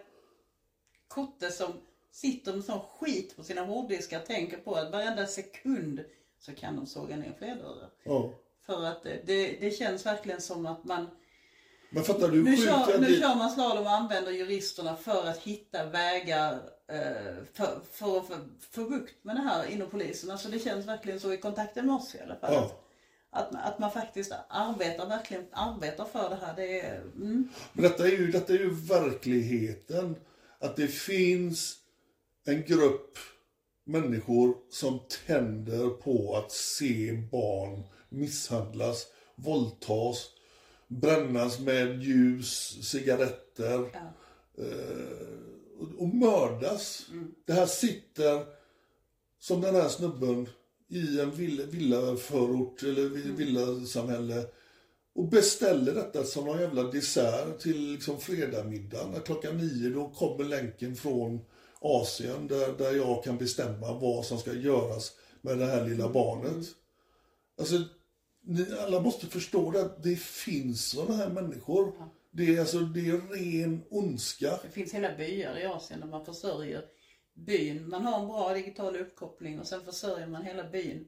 kotte 1.09 1.51
som 1.51 1.73
sitter 2.11 2.53
med 2.53 2.65
sån 2.65 2.81
skit 2.81 3.37
på 3.37 3.43
sina 3.43 3.63
hårddiskar 3.63 4.21
tänker 4.21 4.57
på 4.57 4.75
att 4.75 4.93
varenda 4.93 5.27
sekund 5.27 6.05
så 6.39 6.55
kan 6.55 6.77
de 6.77 6.87
såga 6.87 7.17
ner 7.17 7.35
fler 7.39 7.57
dörrar. 7.57 7.91
Ja. 8.05 8.33
För 8.67 8.85
att 8.85 9.03
det, 9.03 9.57
det, 9.61 9.71
känns 9.71 10.07
verkligen 10.07 10.41
som 10.41 10.67
att 10.67 10.85
man 10.85 11.07
Men 11.91 12.05
fattar 12.05 12.29
du 12.29 12.43
Nu 12.43 12.57
kör, 12.57 12.99
nu 12.99 13.21
kör 13.21 13.35
man 13.35 13.51
slalom 13.51 13.85
och 13.85 13.91
använder 13.91 14.33
juristerna 14.33 14.97
för 14.97 15.27
att 15.27 15.39
hitta 15.39 15.87
vägar 15.87 16.61
för, 17.55 17.85
för 17.91 18.17
att 18.19 18.27
få- 18.27 18.41
få 18.71 18.85
bukt 18.85 19.25
med 19.25 19.37
det 19.37 19.43
här 19.43 19.67
inom 19.67 19.91
polisen. 19.91 20.31
Alltså 20.31 20.49
det 20.49 20.59
känns 20.59 20.87
verkligen 20.87 21.21
så 21.21 21.33
i 21.33 21.37
kontakten 21.37 21.87
med 21.87 21.95
oss 21.95 22.15
i 22.15 22.21
alla 22.21 22.37
fall. 22.37 22.53
Ja. 22.55 22.71
Att, 23.31 23.55
att 23.55 23.79
man 23.79 23.91
faktiskt 23.91 24.33
arbetar, 24.49 25.07
verkligen 25.07 25.47
arbetar 25.53 26.05
för 26.05 26.31
det 26.31 26.37
här. 26.37 26.57
Det 26.57 26.81
är, 26.81 27.01
mm, 27.01 27.49
Men 27.73 27.83
detta 27.83 28.07
är, 28.07 28.11
ju, 28.11 28.31
detta 28.31 28.53
är 28.53 28.59
ju 28.59 28.71
verkligheten. 28.75 30.17
Att 30.59 30.77
det 30.77 30.87
finns 30.89 31.77
en 32.47 32.63
grupp 32.63 33.19
människor 33.85 34.57
som 34.71 35.01
tänder 35.27 35.89
på 35.89 36.37
att 36.37 36.53
se 36.53 37.13
barn 37.13 37.83
misshandlas, 38.09 39.07
våldtas, 39.37 40.31
brännas 40.89 41.61
med 41.61 42.03
ljus, 42.03 42.79
cigaretter 42.91 43.91
ja. 43.93 44.13
eh, 44.65 45.29
och, 45.99 46.09
mördas. 46.09 47.07
Det 47.47 47.53
här 47.53 47.67
sitter, 47.67 48.45
som 49.39 49.61
den 49.61 49.75
här 49.75 49.89
snubben, 49.89 50.49
i 50.89 51.21
en 51.21 51.31
vill, 51.31 51.67
villaförort 51.67 52.83
eller 52.83 53.09
vi- 53.09 53.31
villasamhälle 53.45 54.47
och 55.15 55.29
beställer 55.29 55.95
detta 55.95 56.25
som 56.25 56.45
någon 56.45 56.61
jävla 56.61 56.83
dessert 56.83 57.59
till 57.59 57.93
liksom 57.93 58.21
fredagmiddagen. 58.21 59.11
När 59.11 59.21
klockan 59.21 59.57
nio 59.57 59.91
då 59.91 60.09
kommer 60.09 60.45
länken 60.45 60.97
från 60.97 61.41
Asien 61.81 62.47
där, 62.49 62.79
där 62.79 62.93
jag 62.93 63.25
kan 63.25 63.39
bestämma 63.39 63.99
vad 63.99 64.25
som 64.25 64.39
ska 64.39 64.53
göras 64.53 65.13
med 65.41 65.59
det 65.59 65.67
här 65.67 65.89
lilla 65.89 66.09
barnet. 66.09 66.67
Alltså, 67.59 67.83
ni 68.45 68.67
alla 68.81 69.01
måste 69.01 69.27
förstå 69.27 69.71
det 69.71 69.81
att 69.81 70.03
det 70.03 70.17
finns 70.17 70.91
sådana 70.91 71.17
här 71.17 71.29
människor. 71.29 71.93
Det 72.37 72.57
är, 72.57 72.61
alltså, 72.61 72.79
det 72.79 73.01
är 73.01 73.19
ren 73.35 73.83
ondska. 73.91 74.59
Det 74.63 74.71
finns 74.71 74.95
hela 74.95 75.17
byar 75.17 75.59
i 75.59 75.65
Asien 75.67 76.01
där 76.01 76.07
man 76.07 76.25
försörjer 76.25 76.85
byn. 77.35 77.89
Man 77.89 78.05
har 78.05 78.21
en 78.21 78.27
bra 78.27 78.55
digital 78.55 78.97
uppkoppling 78.97 79.61
och 79.61 79.67
sen 79.67 79.85
försörjer 79.85 80.27
man 80.27 80.43
hela 80.43 80.65
byn 80.65 81.07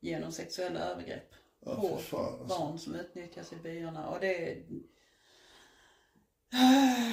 genom 0.00 0.32
sexuella 0.32 0.80
övergrepp 0.80 1.30
på 1.64 1.72
för 1.98 1.98
fan, 1.98 2.40
alltså. 2.40 2.58
barn 2.58 2.78
som 2.78 2.94
utnyttjas 2.94 3.52
i 3.52 3.56
byarna. 3.56 4.08
Och 4.08 4.20
det 4.20 4.50
är... 4.52 4.62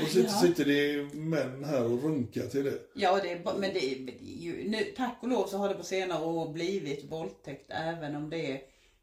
Och 0.04 0.10
så 0.10 0.20
Ja. 0.20 0.30
sitter 0.30 0.66
det 0.66 1.16
män 1.16 1.64
här 1.64 1.84
och 1.86 2.04
runkar 2.04 2.48
till 2.48 2.64
det. 2.64 2.80
Ja, 2.96 3.20
det 3.24 3.32
är, 3.32 3.40
ba- 3.44 3.58
men 3.58 3.74
det 3.74 3.86
är, 3.86 3.96
men 4.00 4.06
det 4.06 4.24
är 4.24 4.42
ju, 4.42 4.70
nu, 4.70 4.84
tack 4.98 5.18
och 5.22 5.28
lov 5.30 5.48
så 5.48 5.58
har 5.58 5.70
det 5.70 5.76
på 5.76 5.84
senare 5.84 6.26
år 6.26 6.54
blivit 6.54 7.12
våldtäkt 7.12 7.66
även 7.70 8.16
om 8.16 8.30
det 8.30 8.52
är 8.52 8.62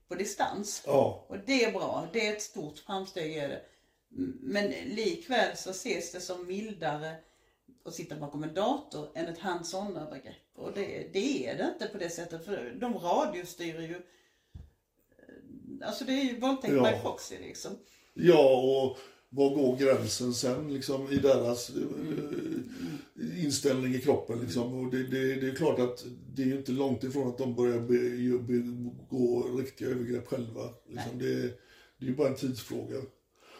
på 0.08 0.14
distans. 0.14 0.82
Ja, 0.86 1.26
Och 1.28 1.36
det 1.46 1.64
är 1.64 1.72
bra, 1.72 2.08
det 2.12 2.26
är 2.26 2.32
ett 2.32 2.42
stort 2.42 2.78
framsteg 2.78 3.36
är 3.36 3.48
det. 3.48 3.60
Men 4.40 4.70
likväl 4.70 5.56
så 5.56 5.70
ses 5.70 6.12
det 6.12 6.20
som 6.20 6.46
mildare 6.46 7.16
att 7.84 7.94
sitta 7.94 8.16
bakom 8.16 8.44
en 8.44 8.54
dator 8.54 9.08
än 9.14 9.26
ett 9.26 9.38
hands-on 9.38 9.96
övergrepp. 9.96 10.34
Och 10.54 10.72
det, 10.74 11.08
det 11.12 11.46
är 11.46 11.56
det 11.58 11.72
inte 11.72 11.92
på 11.92 11.98
det 11.98 12.10
sättet 12.10 12.44
för 12.44 12.76
de 12.80 12.98
radiostyr 12.98 13.80
ju 13.80 14.02
Alltså 15.82 16.04
det 16.04 16.12
är 16.12 16.24
ju 16.24 16.40
våldtäkt 16.40 16.74
Ja. 16.74 16.90
by 16.90 17.00
proxy 17.02 17.38
liksom. 17.38 17.72
ja 18.14 18.56
och 18.56 18.98
var 19.28 19.54
går 19.54 19.76
gränsen 19.76 20.34
sen 20.34 20.74
liksom 20.74 21.12
i 21.12 21.16
deras 21.16 21.70
eh, 21.70 23.44
inställning 23.44 23.94
i 23.94 24.00
kroppen 24.00 24.40
liksom. 24.40 24.74
Och 24.74 24.90
det, 24.90 25.02
det, 25.06 25.34
det 25.34 25.48
är 25.48 25.54
klart 25.54 25.78
att 25.78 26.04
det 26.34 26.42
är 26.42 26.46
ju 26.46 26.56
inte 26.56 26.72
långt 26.72 27.04
ifrån 27.04 27.28
att 27.28 27.38
de 27.38 27.54
börjar 27.54 27.80
be, 27.80 28.38
begå 28.38 29.58
riktiga 29.58 29.88
övergrepp 29.88 30.28
själva. 30.28 30.70
Liksom. 30.88 31.18
Det, 31.18 31.34
det 31.98 32.06
är 32.06 32.08
ju 32.08 32.16
bara 32.16 32.28
en 32.28 32.36
tidsfråga. 32.36 32.96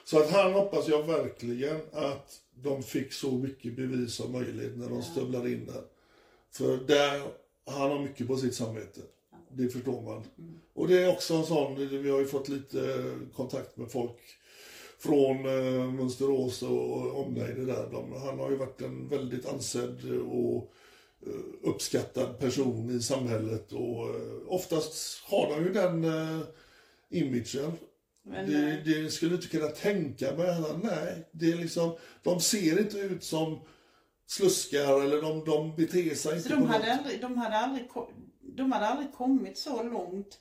Så 0.05 0.19
att 0.19 0.31
han 0.31 0.53
hoppas 0.53 0.89
jag 0.89 1.03
verkligen 1.03 1.81
att 1.93 2.41
de 2.63 2.83
fick 2.83 3.13
så 3.13 3.31
mycket 3.31 3.77
bevis 3.77 4.15
som 4.15 4.33
möjligt 4.33 4.77
när 4.77 4.89
de 4.89 5.03
stövlar 5.03 5.49
in 5.49 5.67
där. 5.67 5.83
För 6.51 6.77
där, 6.77 7.23
han 7.67 7.91
har 7.91 7.99
mycket 7.99 8.27
på 8.27 8.37
sitt 8.37 8.55
samvete. 8.55 9.01
Det 9.49 9.69
förstår 9.69 10.03
man. 10.03 10.23
Och 10.75 10.89
det 10.89 11.03
är 11.03 11.09
också 11.09 11.35
en 11.35 11.45
sån, 11.45 11.89
vi 12.03 12.11
har 12.11 12.19
ju 12.19 12.27
fått 12.27 12.49
lite 12.49 13.05
kontakt 13.35 13.77
med 13.77 13.91
folk 13.91 14.19
från 14.99 15.37
eh, 15.37 15.93
Mönsterås 15.93 16.63
och 16.63 17.27
omnejder 17.27 17.67
där. 17.67 17.89
De, 17.93 18.13
han 18.13 18.39
har 18.39 18.51
ju 18.51 18.57
varit 18.57 18.83
en 18.83 19.09
väldigt 19.09 19.47
ansedd 19.47 20.21
och 20.31 20.73
eh, 21.27 21.71
uppskattad 21.71 22.39
person 22.39 22.91
i 22.91 23.01
samhället 23.01 23.73
och 23.73 24.09
eh, 24.09 24.33
oftast 24.47 25.25
har 25.25 25.51
de 25.51 25.65
ju 25.65 25.73
den 25.73 26.05
eh, 26.05 26.41
imagen. 27.11 27.73
Men, 28.27 28.51
Det, 28.51 28.71
eh, 28.71 29.03
det 29.05 29.11
skulle 29.11 29.35
inte 29.35 29.49
kunna 29.49 29.69
tänka 29.69 30.33
mig. 30.37 30.53
Han, 30.53 30.81
Nej, 30.85 31.29
det 31.33 31.53
är 31.53 31.57
liksom, 31.57 31.97
de 32.23 32.41
ser 32.41 32.81
inte 32.81 32.99
ut 32.99 33.25
som 33.25 33.61
sluskar 34.27 35.01
eller 35.03 35.23
de, 35.23 35.45
de 35.45 35.77
beter 35.77 36.15
sig 36.15 36.17
Så 36.17 36.37
inte 36.37 36.49
de 36.49 36.61
på 36.61 36.67
hade, 36.67 36.87
något... 36.89 36.99
aldrig, 36.99 37.21
de, 37.21 37.37
hade 37.39 37.57
aldrig, 37.59 37.89
de 38.57 38.73
hade 38.73 38.87
aldrig 38.87 39.13
kommit 39.13 39.59
så 39.59 39.83
långt 39.83 40.39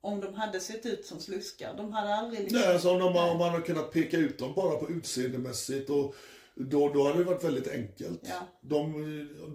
om 0.00 0.20
de 0.20 0.34
hade 0.34 0.60
sett 0.60 0.86
ut 0.86 1.06
som 1.06 1.20
sluskar. 1.20 1.74
De 1.76 1.92
hade 1.92 2.14
aldrig 2.14 2.40
liksom... 2.40 2.58
Nej, 2.60 2.72
alltså 2.72 2.90
om, 2.90 2.98
de, 2.98 3.06
om 3.16 3.38
man 3.38 3.50
har 3.50 3.60
kunnat 3.60 3.92
peka 3.92 4.16
ut 4.16 4.38
dem 4.38 4.54
bara 4.54 4.78
på 4.78 4.90
utseendemässigt 4.90 5.90
och 5.90 6.14
då, 6.54 6.92
då 6.92 7.06
hade 7.06 7.18
det 7.18 7.24
varit 7.24 7.44
väldigt 7.44 7.68
enkelt. 7.68 8.20
Ja. 8.22 8.48
De, 8.60 8.92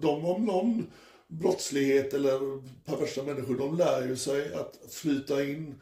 de 0.02 0.24
om 0.24 0.44
någon 0.44 0.86
brottslighet 1.28 2.14
eller 2.14 2.38
perversa 2.84 3.22
människor, 3.22 3.58
de 3.58 3.76
lär 3.76 4.08
ju 4.08 4.16
sig 4.16 4.54
att 4.54 4.78
flyta 4.90 5.44
in 5.44 5.74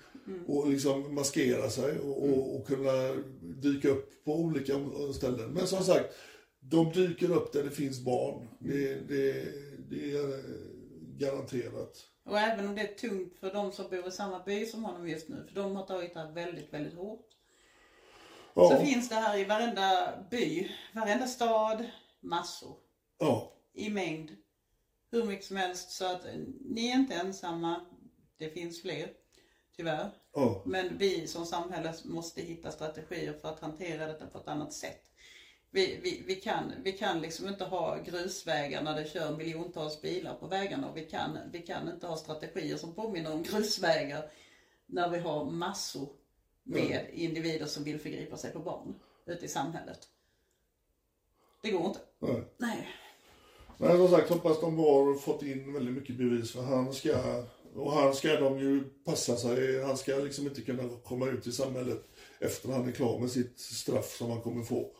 och 0.46 0.68
liksom 0.70 1.14
maskera 1.14 1.70
sig 1.70 1.98
och, 1.98 2.22
och, 2.28 2.56
och 2.56 2.66
kunna 2.66 3.12
dyka 3.40 3.88
upp 3.88 4.24
på 4.24 4.36
olika 4.36 4.72
ställen. 5.14 5.50
Men 5.50 5.66
som 5.66 5.84
sagt, 5.84 6.14
de 6.60 6.92
dyker 6.92 7.30
upp 7.30 7.52
där 7.52 7.64
det 7.64 7.70
finns 7.70 8.00
barn. 8.04 8.48
Det, 8.60 8.94
det, 9.08 9.32
det 9.90 10.10
är 10.12 10.42
garanterat. 11.18 12.06
Och 12.24 12.38
även 12.38 12.68
om 12.68 12.74
det 12.74 12.80
är 12.80 12.94
tungt 12.94 13.38
för 13.40 13.52
de 13.52 13.72
som 13.72 13.90
bor 13.90 14.08
i 14.08 14.10
samma 14.10 14.42
by 14.44 14.66
som 14.66 14.84
honom 14.84 15.08
just 15.08 15.28
nu, 15.28 15.44
för 15.48 15.54
de 15.54 15.76
har 15.76 15.86
tagit 15.86 16.14
det 16.14 16.20
här 16.20 16.32
väldigt, 16.32 16.72
väldigt 16.72 16.94
hårt. 16.94 17.26
Ja, 18.54 18.68
Så 18.70 18.84
finns 18.86 19.08
det 19.08 19.14
här 19.14 19.38
i 19.38 19.44
varenda 19.44 20.12
by, 20.30 20.68
varenda 20.94 21.26
stad, 21.26 21.84
massor. 22.20 22.76
ja, 23.18 23.52
I 23.74 23.90
mängd. 23.90 24.30
Hur 25.10 25.24
mycket 25.24 25.44
som 25.44 25.56
helst. 25.56 25.90
Så 25.90 26.04
att 26.04 26.26
ni 26.60 26.88
är 26.88 26.94
inte 26.94 27.14
ensamma. 27.14 27.80
Det 28.38 28.50
finns 28.50 28.82
fler. 28.82 29.08
Tyvärr. 29.82 30.10
ja. 30.34 30.62
Men 30.64 30.98
vi 30.98 31.26
som 31.26 31.46
samhälle 31.46 31.94
måste 32.04 32.42
hitta 32.42 32.70
strategier 32.70 33.32
för 33.32 33.48
att 33.48 33.60
hantera 33.60 34.06
detta 34.06 34.26
på 34.26 34.38
ett 34.38 34.48
annat 34.48 34.72
sätt. 34.72 35.02
Vi, 35.70 35.98
vi, 36.02 36.22
vi, 36.26 36.34
kan, 36.34 36.72
vi 36.84 36.92
kan 36.92 37.20
liksom 37.20 37.48
inte 37.48 37.64
ha 37.64 37.98
grusvägar 38.02 38.82
när 38.82 38.94
det 38.94 39.10
kör 39.10 39.36
miljontals 39.36 40.02
bilar 40.02 40.34
på 40.34 40.46
vägarna 40.46 40.90
och 40.90 40.96
vi 40.96 41.04
kan, 41.04 41.38
vi 41.52 41.62
kan 41.62 41.88
inte 41.88 42.06
ha 42.06 42.16
strategier 42.16 42.76
som 42.76 42.94
påminner 42.94 43.32
om 43.32 43.42
grusvägar 43.42 44.30
när 44.86 45.08
vi 45.08 45.18
har 45.18 45.44
massor 45.44 46.08
med 46.62 47.06
individer 47.12 47.66
som 47.66 47.84
vill 47.84 48.00
förgripa 48.00 48.36
sig 48.36 48.52
på 48.52 48.58
barn 48.58 48.94
ute 49.26 49.44
i 49.44 49.48
samhället. 49.48 50.08
Det 51.62 51.70
går 51.70 51.86
inte. 51.86 52.00
Nej. 52.18 52.42
Nej. 52.56 52.88
Men 53.78 53.96
som 53.96 54.08
sagt, 54.08 54.28
hoppas 54.28 54.60
de 54.60 54.78
har 54.78 55.14
fått 55.18 55.42
in 55.42 55.72
väldigt 55.72 55.94
mycket 55.94 56.16
bevis 56.16 56.52
för 56.52 56.62
han 56.62 56.92
ska, 56.92 57.44
och 57.74 57.92
han 57.92 58.14
ska 58.14 58.40
de 58.40 58.58
ju 58.58 58.84
passa 59.04 59.36
sig, 59.36 59.82
han 59.82 59.96
ska 59.96 60.16
liksom 60.16 60.46
inte 60.46 60.60
kunna 60.60 60.82
komma 61.04 61.28
ut 61.28 61.46
i 61.46 61.52
samhället 61.52 62.04
efter 62.40 62.68
han 62.68 62.88
är 62.88 62.92
klar 62.92 63.18
med 63.18 63.30
sitt 63.30 63.58
straff 63.58 64.16
som 64.16 64.30
han 64.30 64.40
kommer 64.40 64.64
få. 64.64 64.90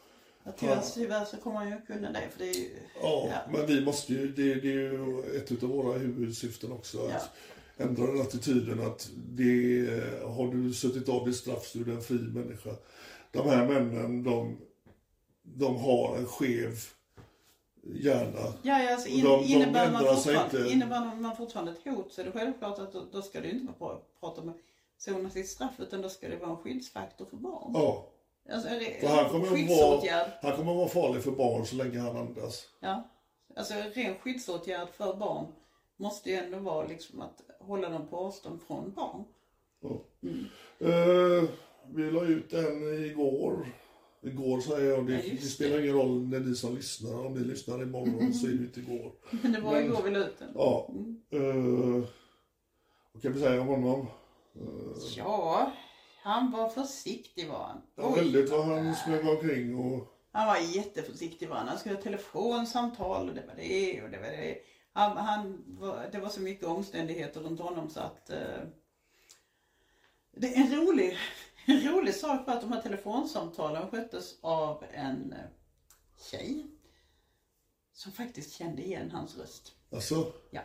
Ja, 0.44 0.52
tyvärr, 0.58 0.82
tyvärr 0.94 1.24
så 1.24 1.36
kommer 1.36 1.56
han 1.56 1.70
ju 1.70 1.80
kunna 1.80 2.12
det 2.12 2.28
för 2.30 2.38
det 2.38 2.50
är 2.50 2.54
ju... 2.54 2.70
Ja, 3.02 3.30
men 3.52 3.66
vi 3.66 3.84
måste 3.84 4.12
ju, 4.12 4.32
det, 4.32 4.54
det 4.54 4.68
är 4.68 4.72
ju 4.72 5.22
ett 5.36 5.62
av 5.62 5.68
våra 5.68 5.98
huvudsyften 5.98 6.72
också. 6.72 7.06
Att 7.06 7.30
ändra 7.76 8.06
den 8.06 8.20
attityden 8.20 8.80
att 8.80 9.10
det, 9.14 9.86
har 10.24 10.54
du 10.54 10.74
suttit 10.74 11.08
av 11.08 11.26
ditt 11.26 11.36
straff 11.36 11.66
så 11.66 11.78
är 11.78 11.84
du 11.84 11.92
en 11.92 12.02
fri 12.02 12.18
människa. 12.18 12.70
De 13.30 13.48
här 13.48 13.66
männen, 13.66 14.22
de, 14.22 14.56
de 15.42 15.76
har 15.76 16.16
en 16.16 16.26
skev 16.26 16.84
hjärna. 17.82 18.38
Ja, 18.62 18.82
ja 18.82 18.92
alltså 18.92 19.08
in, 19.08 19.24
de- 19.24 19.42
de 19.42 19.46
innebär, 19.48 19.90
man 19.90 20.04
fortfarande, 20.04 20.58
inte. 20.58 20.72
innebär 20.72 21.14
man 21.20 21.36
fortfarande 21.36 21.72
ett 21.72 21.84
hot 21.84 22.12
så 22.12 22.20
är 22.20 22.24
det 22.24 22.32
självklart 22.32 22.78
att 22.78 22.92
då, 22.92 23.04
då 23.12 23.22
ska 23.22 23.40
det 23.40 23.50
inte 23.50 23.72
vara 23.78 23.94
pra- 23.94 24.00
prata 24.20 24.42
med 24.42 24.54
sona 24.98 25.30
sitt 25.30 25.48
straff 25.48 25.74
utan 25.78 26.02
då 26.02 26.08
ska 26.08 26.28
det 26.28 26.36
vara 26.36 26.50
en 26.50 26.56
skyddsfaktor 26.56 27.26
för 27.26 27.36
barn. 27.36 27.72
Ja, 27.74 28.08
Alltså, 28.52 28.68
det, 28.68 29.00
för 29.00 29.06
han 29.08 29.30
kommer, 29.30 29.46
vara, 29.78 30.26
han 30.42 30.56
kommer 30.56 30.74
vara 30.74 30.88
farlig 30.88 31.22
för 31.22 31.30
barn 31.30 31.66
så 31.66 31.76
länge 31.76 31.98
han 31.98 32.16
andas. 32.16 32.64
Ja. 32.80 33.08
Alltså 33.56 33.74
en 33.74 33.90
ren 33.90 34.14
skyddsåtgärd 34.18 34.88
för 34.96 35.14
barn 35.14 35.46
måste 35.96 36.30
ju 36.30 36.36
ändå 36.36 36.58
vara 36.58 36.86
liksom 36.86 37.20
att 37.20 37.40
hålla 37.60 37.88
dem 37.88 38.06
på 38.08 38.16
avstånd 38.16 38.60
från 38.66 38.92
barn. 38.92 39.24
Eh, 40.78 41.48
vi 41.94 42.10
la 42.10 42.22
ut 42.24 42.52
en 42.52 43.04
igår. 43.04 43.66
Igår 44.24 44.60
säger 44.60 44.90
jag, 44.90 45.06
det, 45.06 45.12
Ja, 45.12 45.34
det 45.40 45.46
spelar 45.46 45.80
ingen 45.80 45.94
roll 45.94 46.28
när 46.28 46.40
ni 46.40 46.54
som 46.54 46.74
lyssnar. 46.74 47.26
Om 47.26 47.34
ni 47.34 47.44
lyssnar 47.44 47.82
imorgon 47.82 48.34
så 48.34 48.46
är 48.46 48.50
det 48.50 48.64
inte 48.64 48.80
igår. 48.80 49.12
Men 49.42 49.52
det 49.52 49.60
var 49.60 49.72
Men- 49.72 49.84
igår 49.84 50.02
vi 50.02 50.10
la 50.10 50.18
ut 50.18 50.38
den. 50.38 50.52
Ja. 50.54 50.90
Uh, 51.34 52.04
vad 53.12 53.22
kan 53.22 53.32
vi 53.32 53.40
säga 53.40 53.60
om 53.60 53.66
honom? 53.66 54.06
Ja, 55.16 55.72
han 56.22 56.50
var 56.50 56.68
försiktig 56.68 57.48
var 57.48 57.64
han. 57.64 57.82
Ja, 57.96 58.14
väldigt 58.14 58.50
vad 58.50 58.64
han 58.64 58.94
smög 58.94 59.28
omkring 59.28 59.76
och... 59.76 60.08
Han 60.32 60.46
var 60.46 60.56
jätteförsiktig 60.56 61.48
var 61.48 61.56
han. 61.56 61.68
Han 61.68 61.78
skulle 61.78 61.94
ha 61.94 62.02
telefonsamtal 62.02 63.28
och 63.28 63.34
det 63.34 63.44
var 63.46 63.54
det 63.54 64.02
och 64.02 64.10
det 64.10 64.18
var 64.18 64.26
det. 64.26 64.58
Han, 64.92 65.16
han 65.16 65.64
var, 65.66 66.08
det 66.12 66.18
var 66.18 66.28
så 66.28 66.40
mycket 66.40 66.66
omständigheter 66.66 67.40
runt 67.40 67.60
honom 67.60 67.90
så 67.90 68.00
att 68.00 68.30
eh, 68.30 68.62
det 70.36 70.46
är 70.46 70.60
en 70.60 70.86
rolig, 70.86 71.18
en 71.66 71.80
rolig 71.92 72.14
sak 72.14 72.46
var 72.46 72.54
att 72.54 72.60
de 72.60 72.72
här 72.72 72.82
telefonsamtalen 72.82 73.90
sköttes 73.90 74.38
av 74.40 74.84
en 74.92 75.32
eh, 75.32 75.38
tjej 76.30 76.66
som 77.92 78.12
faktiskt 78.12 78.52
kände 78.54 78.82
igen 78.82 79.10
hans 79.10 79.38
röst. 79.38 79.72
Alltså, 79.92 80.32
Ja. 80.50 80.60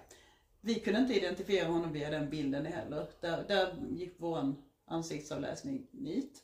Vi 0.61 0.75
kunde 0.79 0.99
inte 0.99 1.13
identifiera 1.13 1.67
honom 1.67 1.91
via 1.93 2.09
den 2.09 2.29
bilden 2.29 2.65
heller. 2.65 3.07
Där, 3.21 3.45
där 3.47 3.75
gick 3.89 4.13
vår 4.17 4.55
ansiktsavläsning 4.85 5.87
nit. 5.91 6.43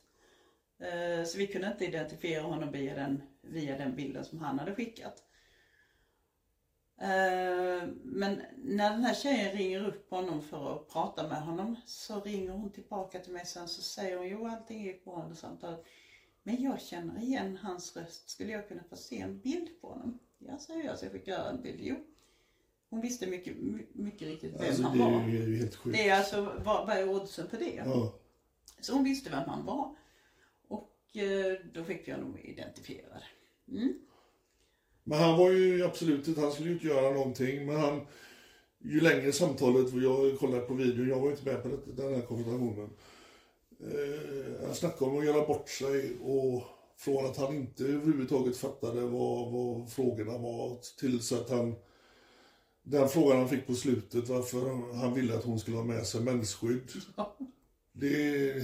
Eh, 0.78 1.24
Så 1.24 1.38
vi 1.38 1.46
kunde 1.46 1.66
inte 1.68 1.84
identifiera 1.84 2.42
honom 2.42 2.72
via 2.72 2.94
den, 2.94 3.22
via 3.42 3.78
den 3.78 3.96
bilden 3.96 4.24
som 4.24 4.38
han 4.38 4.58
hade 4.58 4.74
skickat. 4.74 5.22
Eh, 7.00 7.88
Men 8.04 8.42
när 8.56 8.90
den 8.90 9.04
här 9.04 9.14
tjejen 9.14 9.52
ringer 9.56 9.86
upp 9.88 10.10
honom 10.10 10.42
för 10.42 10.74
att 10.76 10.88
prata 10.88 11.28
med 11.28 11.42
honom 11.42 11.76
så 11.86 12.20
ringer 12.20 12.50
hon 12.52 12.70
tillbaka 12.72 13.18
till 13.18 13.32
mig 13.32 13.46
sen 13.46 13.68
så 13.68 13.82
säger 13.82 14.16
hon 14.16 14.28
jo 14.28 14.46
allting 14.46 14.84
gick 14.84 15.04
bra 15.04 15.22
under 15.22 15.36
samtalet. 15.36 15.84
Men 16.42 16.62
jag 16.62 16.80
känner 16.80 17.22
igen 17.22 17.58
hans 17.62 17.96
röst. 17.96 18.28
Skulle 18.30 18.52
jag 18.52 18.68
kunna 18.68 18.82
få 18.90 18.96
se 18.96 19.20
en 19.20 19.38
bild 19.38 19.80
på 19.80 19.88
honom? 19.88 20.18
Ja, 20.38 20.58
säger 20.58 20.84
jag 20.84 20.98
så 20.98 21.04
jag 21.04 21.12
skickar 21.12 21.50
en 21.50 21.62
bild. 21.62 21.80
Jo. 21.82 21.96
Hon 22.90 23.00
visste 23.00 23.26
mycket, 23.26 23.56
my- 23.56 23.86
mycket 23.92 24.28
riktigt 24.28 24.52
vem 24.54 24.60
alltså 24.68 24.82
han 24.82 24.98
det 24.98 25.04
var. 25.04 25.20
är 25.22 25.28
ju 25.28 25.56
helt 25.58 25.76
sjukt. 25.76 25.96
Det 25.96 26.08
är 26.08 26.18
alltså, 26.18 26.40
vad, 26.64 26.86
vad 26.86 26.96
är 26.96 27.08
oddsen 27.08 27.48
på 27.48 27.56
det? 27.56 27.74
Ja. 27.74 28.14
Så 28.80 28.92
hon 28.94 29.04
visste 29.04 29.30
vem 29.30 29.48
han 29.48 29.64
var. 29.64 29.96
Och 30.68 31.16
eh, 31.16 31.58
då 31.74 31.84
fick 31.84 32.08
vi 32.08 32.12
honom 32.12 32.38
identifierad. 32.38 33.22
Mm. 33.68 33.94
Men 35.04 35.18
han 35.18 35.38
var 35.38 35.50
ju 35.50 35.84
absolut 35.84 36.28
inte, 36.28 36.40
han 36.40 36.52
skulle 36.52 36.68
ju 36.68 36.74
inte 36.74 36.86
göra 36.86 37.14
någonting. 37.14 37.66
Men 37.66 37.76
han, 37.76 38.00
ju 38.78 39.00
längre 39.00 39.32
samtalet, 39.32 39.94
och 39.94 40.00
jag 40.00 40.38
kollade 40.38 40.62
på 40.62 40.74
videon, 40.74 41.08
jag 41.08 41.20
var 41.20 41.30
inte 41.30 41.44
med 41.44 41.62
på 41.62 41.68
det, 41.68 42.02
den 42.02 42.14
här 42.14 42.22
konversationen. 42.22 42.90
Eh, 43.80 44.66
han 44.66 44.74
snackade 44.74 45.10
om 45.10 45.18
att 45.18 45.24
göra 45.24 45.46
bort 45.46 45.68
sig 45.68 46.16
och 46.22 46.62
från 46.96 47.26
att 47.26 47.36
han 47.36 47.54
inte 47.54 47.84
överhuvudtaget 47.84 48.56
fattade 48.56 49.00
vad, 49.00 49.52
vad 49.52 49.92
frågorna 49.92 50.38
var 50.38 50.78
tills 50.98 51.32
att 51.32 51.50
han 51.50 51.74
den 52.82 53.08
frågan 53.08 53.38
han 53.38 53.48
fick 53.48 53.66
på 53.66 53.74
slutet 53.74 54.28
varför 54.28 54.94
han 54.94 55.14
ville 55.14 55.34
att 55.34 55.44
hon 55.44 55.60
skulle 55.60 55.76
ha 55.76 55.84
med 55.84 56.06
sig 56.06 56.20
mensskydd. 56.20 56.92
Det, 57.96 58.54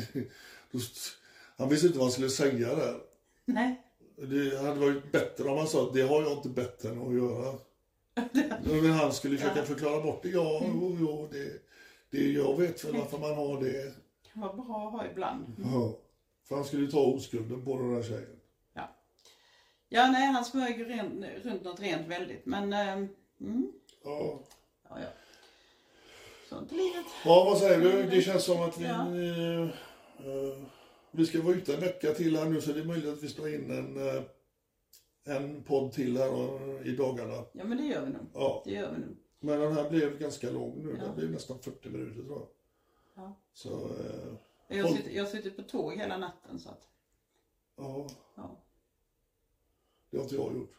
just, 0.70 1.16
han 1.56 1.68
visste 1.68 1.86
inte 1.86 1.98
vad 1.98 2.06
han 2.06 2.12
skulle 2.12 2.30
säga 2.30 2.74
där. 2.74 3.00
Nej. 3.44 3.82
Det 4.26 4.58
hade 4.62 4.80
varit 4.80 5.12
bättre 5.12 5.48
om 5.48 5.58
han 5.58 5.66
sa 5.66 5.82
att 5.86 5.94
det 5.94 6.02
har 6.02 6.22
jag 6.22 6.32
inte 6.32 6.48
bett 6.48 6.84
henne 6.84 7.06
att 7.06 7.14
göra. 7.14 7.54
Men 8.82 8.90
han 8.92 9.12
skulle 9.12 9.38
försöka 9.38 9.62
förklara 9.64 10.00
bort 10.02 10.22
det. 10.22 10.28
Ja, 10.28 10.62
jo, 10.64 10.96
jo, 11.00 11.28
det, 11.32 11.62
det, 12.10 12.32
jag 12.32 12.56
vet 12.58 12.84
väl 12.84 12.96
varför 12.96 13.18
man 13.18 13.34
har 13.34 13.60
det. 13.60 13.94
kan 14.32 14.42
vara 14.42 14.52
bra 14.52 14.86
att 14.86 14.92
ha 14.92 15.06
ibland. 15.10 15.44
Ja. 15.72 15.96
För 16.48 16.54
han 16.54 16.64
skulle 16.64 16.90
ta 16.90 17.00
oskulden 17.00 17.64
på 17.64 17.78
den 17.78 17.94
här 17.94 18.02
tjejen. 18.02 18.36
Ja. 18.74 18.96
Ja, 19.88 20.06
nej, 20.10 20.26
han 20.26 20.44
smög 20.44 20.78
ju 20.78 20.84
ren, 20.84 21.24
runt 21.44 21.64
något 21.64 21.80
rent 21.80 22.06
väldigt. 22.08 22.46
Men, 22.46 22.72
eh, 22.72 22.92
mm, 23.40 23.72
Ja. 24.04 24.40
ja, 24.88 24.96
ja. 25.00 25.08
Sånt 26.48 26.72
livet. 26.72 27.06
ja, 27.24 27.44
vad 27.44 27.58
säger 27.58 27.80
du? 27.80 28.02
Det 28.02 28.22
känns 28.22 28.44
som 28.44 28.62
att 28.62 28.78
vi, 28.78 28.84
Ja. 28.84 29.00
eh, 29.00 29.68
vi 31.10 31.26
ska 31.26 31.42
vara 31.42 31.54
ute 31.54 31.74
en 31.74 31.80
vecka 31.80 32.14
till 32.14 32.36
här 32.36 32.44
nu 32.44 32.60
så 32.60 32.72
det 32.72 32.80
är 32.80 32.84
möjligt 32.84 33.12
att 33.12 33.22
vi 33.22 33.28
spelar 33.28 33.54
in 33.54 33.70
en, 33.70 34.08
eh, 34.08 34.22
en 35.24 35.62
podd 35.62 35.92
till 35.92 36.16
här 36.16 36.28
eh, 36.28 36.86
i 36.86 36.96
dagarna. 36.96 37.44
Ja, 37.52 37.64
men 37.64 37.78
det 37.78 37.84
gör 37.84 38.04
vi 38.06 38.12
nog. 38.12 38.26
Ja. 38.34 38.62
Det 38.64 38.70
gör 38.70 38.92
vi 38.92 38.98
nog. 38.98 39.16
Men 39.40 39.60
den 39.60 39.72
här 39.72 39.90
blev 39.90 40.18
ganska 40.18 40.50
lång 40.50 40.84
nu. 40.84 40.96
Ja. 40.98 41.04
Den 41.04 41.16
blev 41.16 41.30
nästan 41.30 41.58
40 41.58 41.88
minuter 41.88 42.22
tror 42.22 42.38
jag. 42.38 42.46
Ja. 43.14 43.36
Så, 43.52 43.68
eh, 43.68 44.76
Jag 44.76 44.84
har, 44.84 44.96
suttit, 44.96 45.12
jag 45.12 45.24
har 45.24 45.30
suttit 45.30 45.56
på 45.56 45.62
tåg 45.62 45.94
hela 45.94 46.16
natten 46.18 46.58
så 46.58 46.68
att, 46.68 46.88
ja. 47.76 48.06
ja. 48.34 48.56
Det 50.10 50.16
har 50.16 50.24
inte 50.24 50.36
jag 50.36 50.54
gjort. 50.54 50.74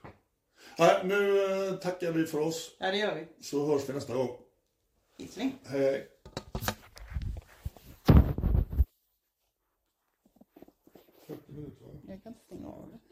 Nej, 0.80 1.02
nu 1.06 1.46
eh, 1.46 1.76
tackar 1.76 2.12
vi 2.12 2.26
för 2.26 2.40
oss. 2.40 2.76
Ja, 2.80 2.92
det 2.92 2.98
gör 2.98 3.16
vi. 3.16 3.44
Så 3.44 3.66
hörs 3.66 3.90
vi 3.90 3.94
nästa 3.94 4.14
gång. 4.16 4.38
Hej. 5.64 6.11
Jag 12.12 12.24
kan 12.24 12.34
inte 12.34 12.46
stänga 12.46 12.68
av 12.68 12.92
det. 12.92 13.11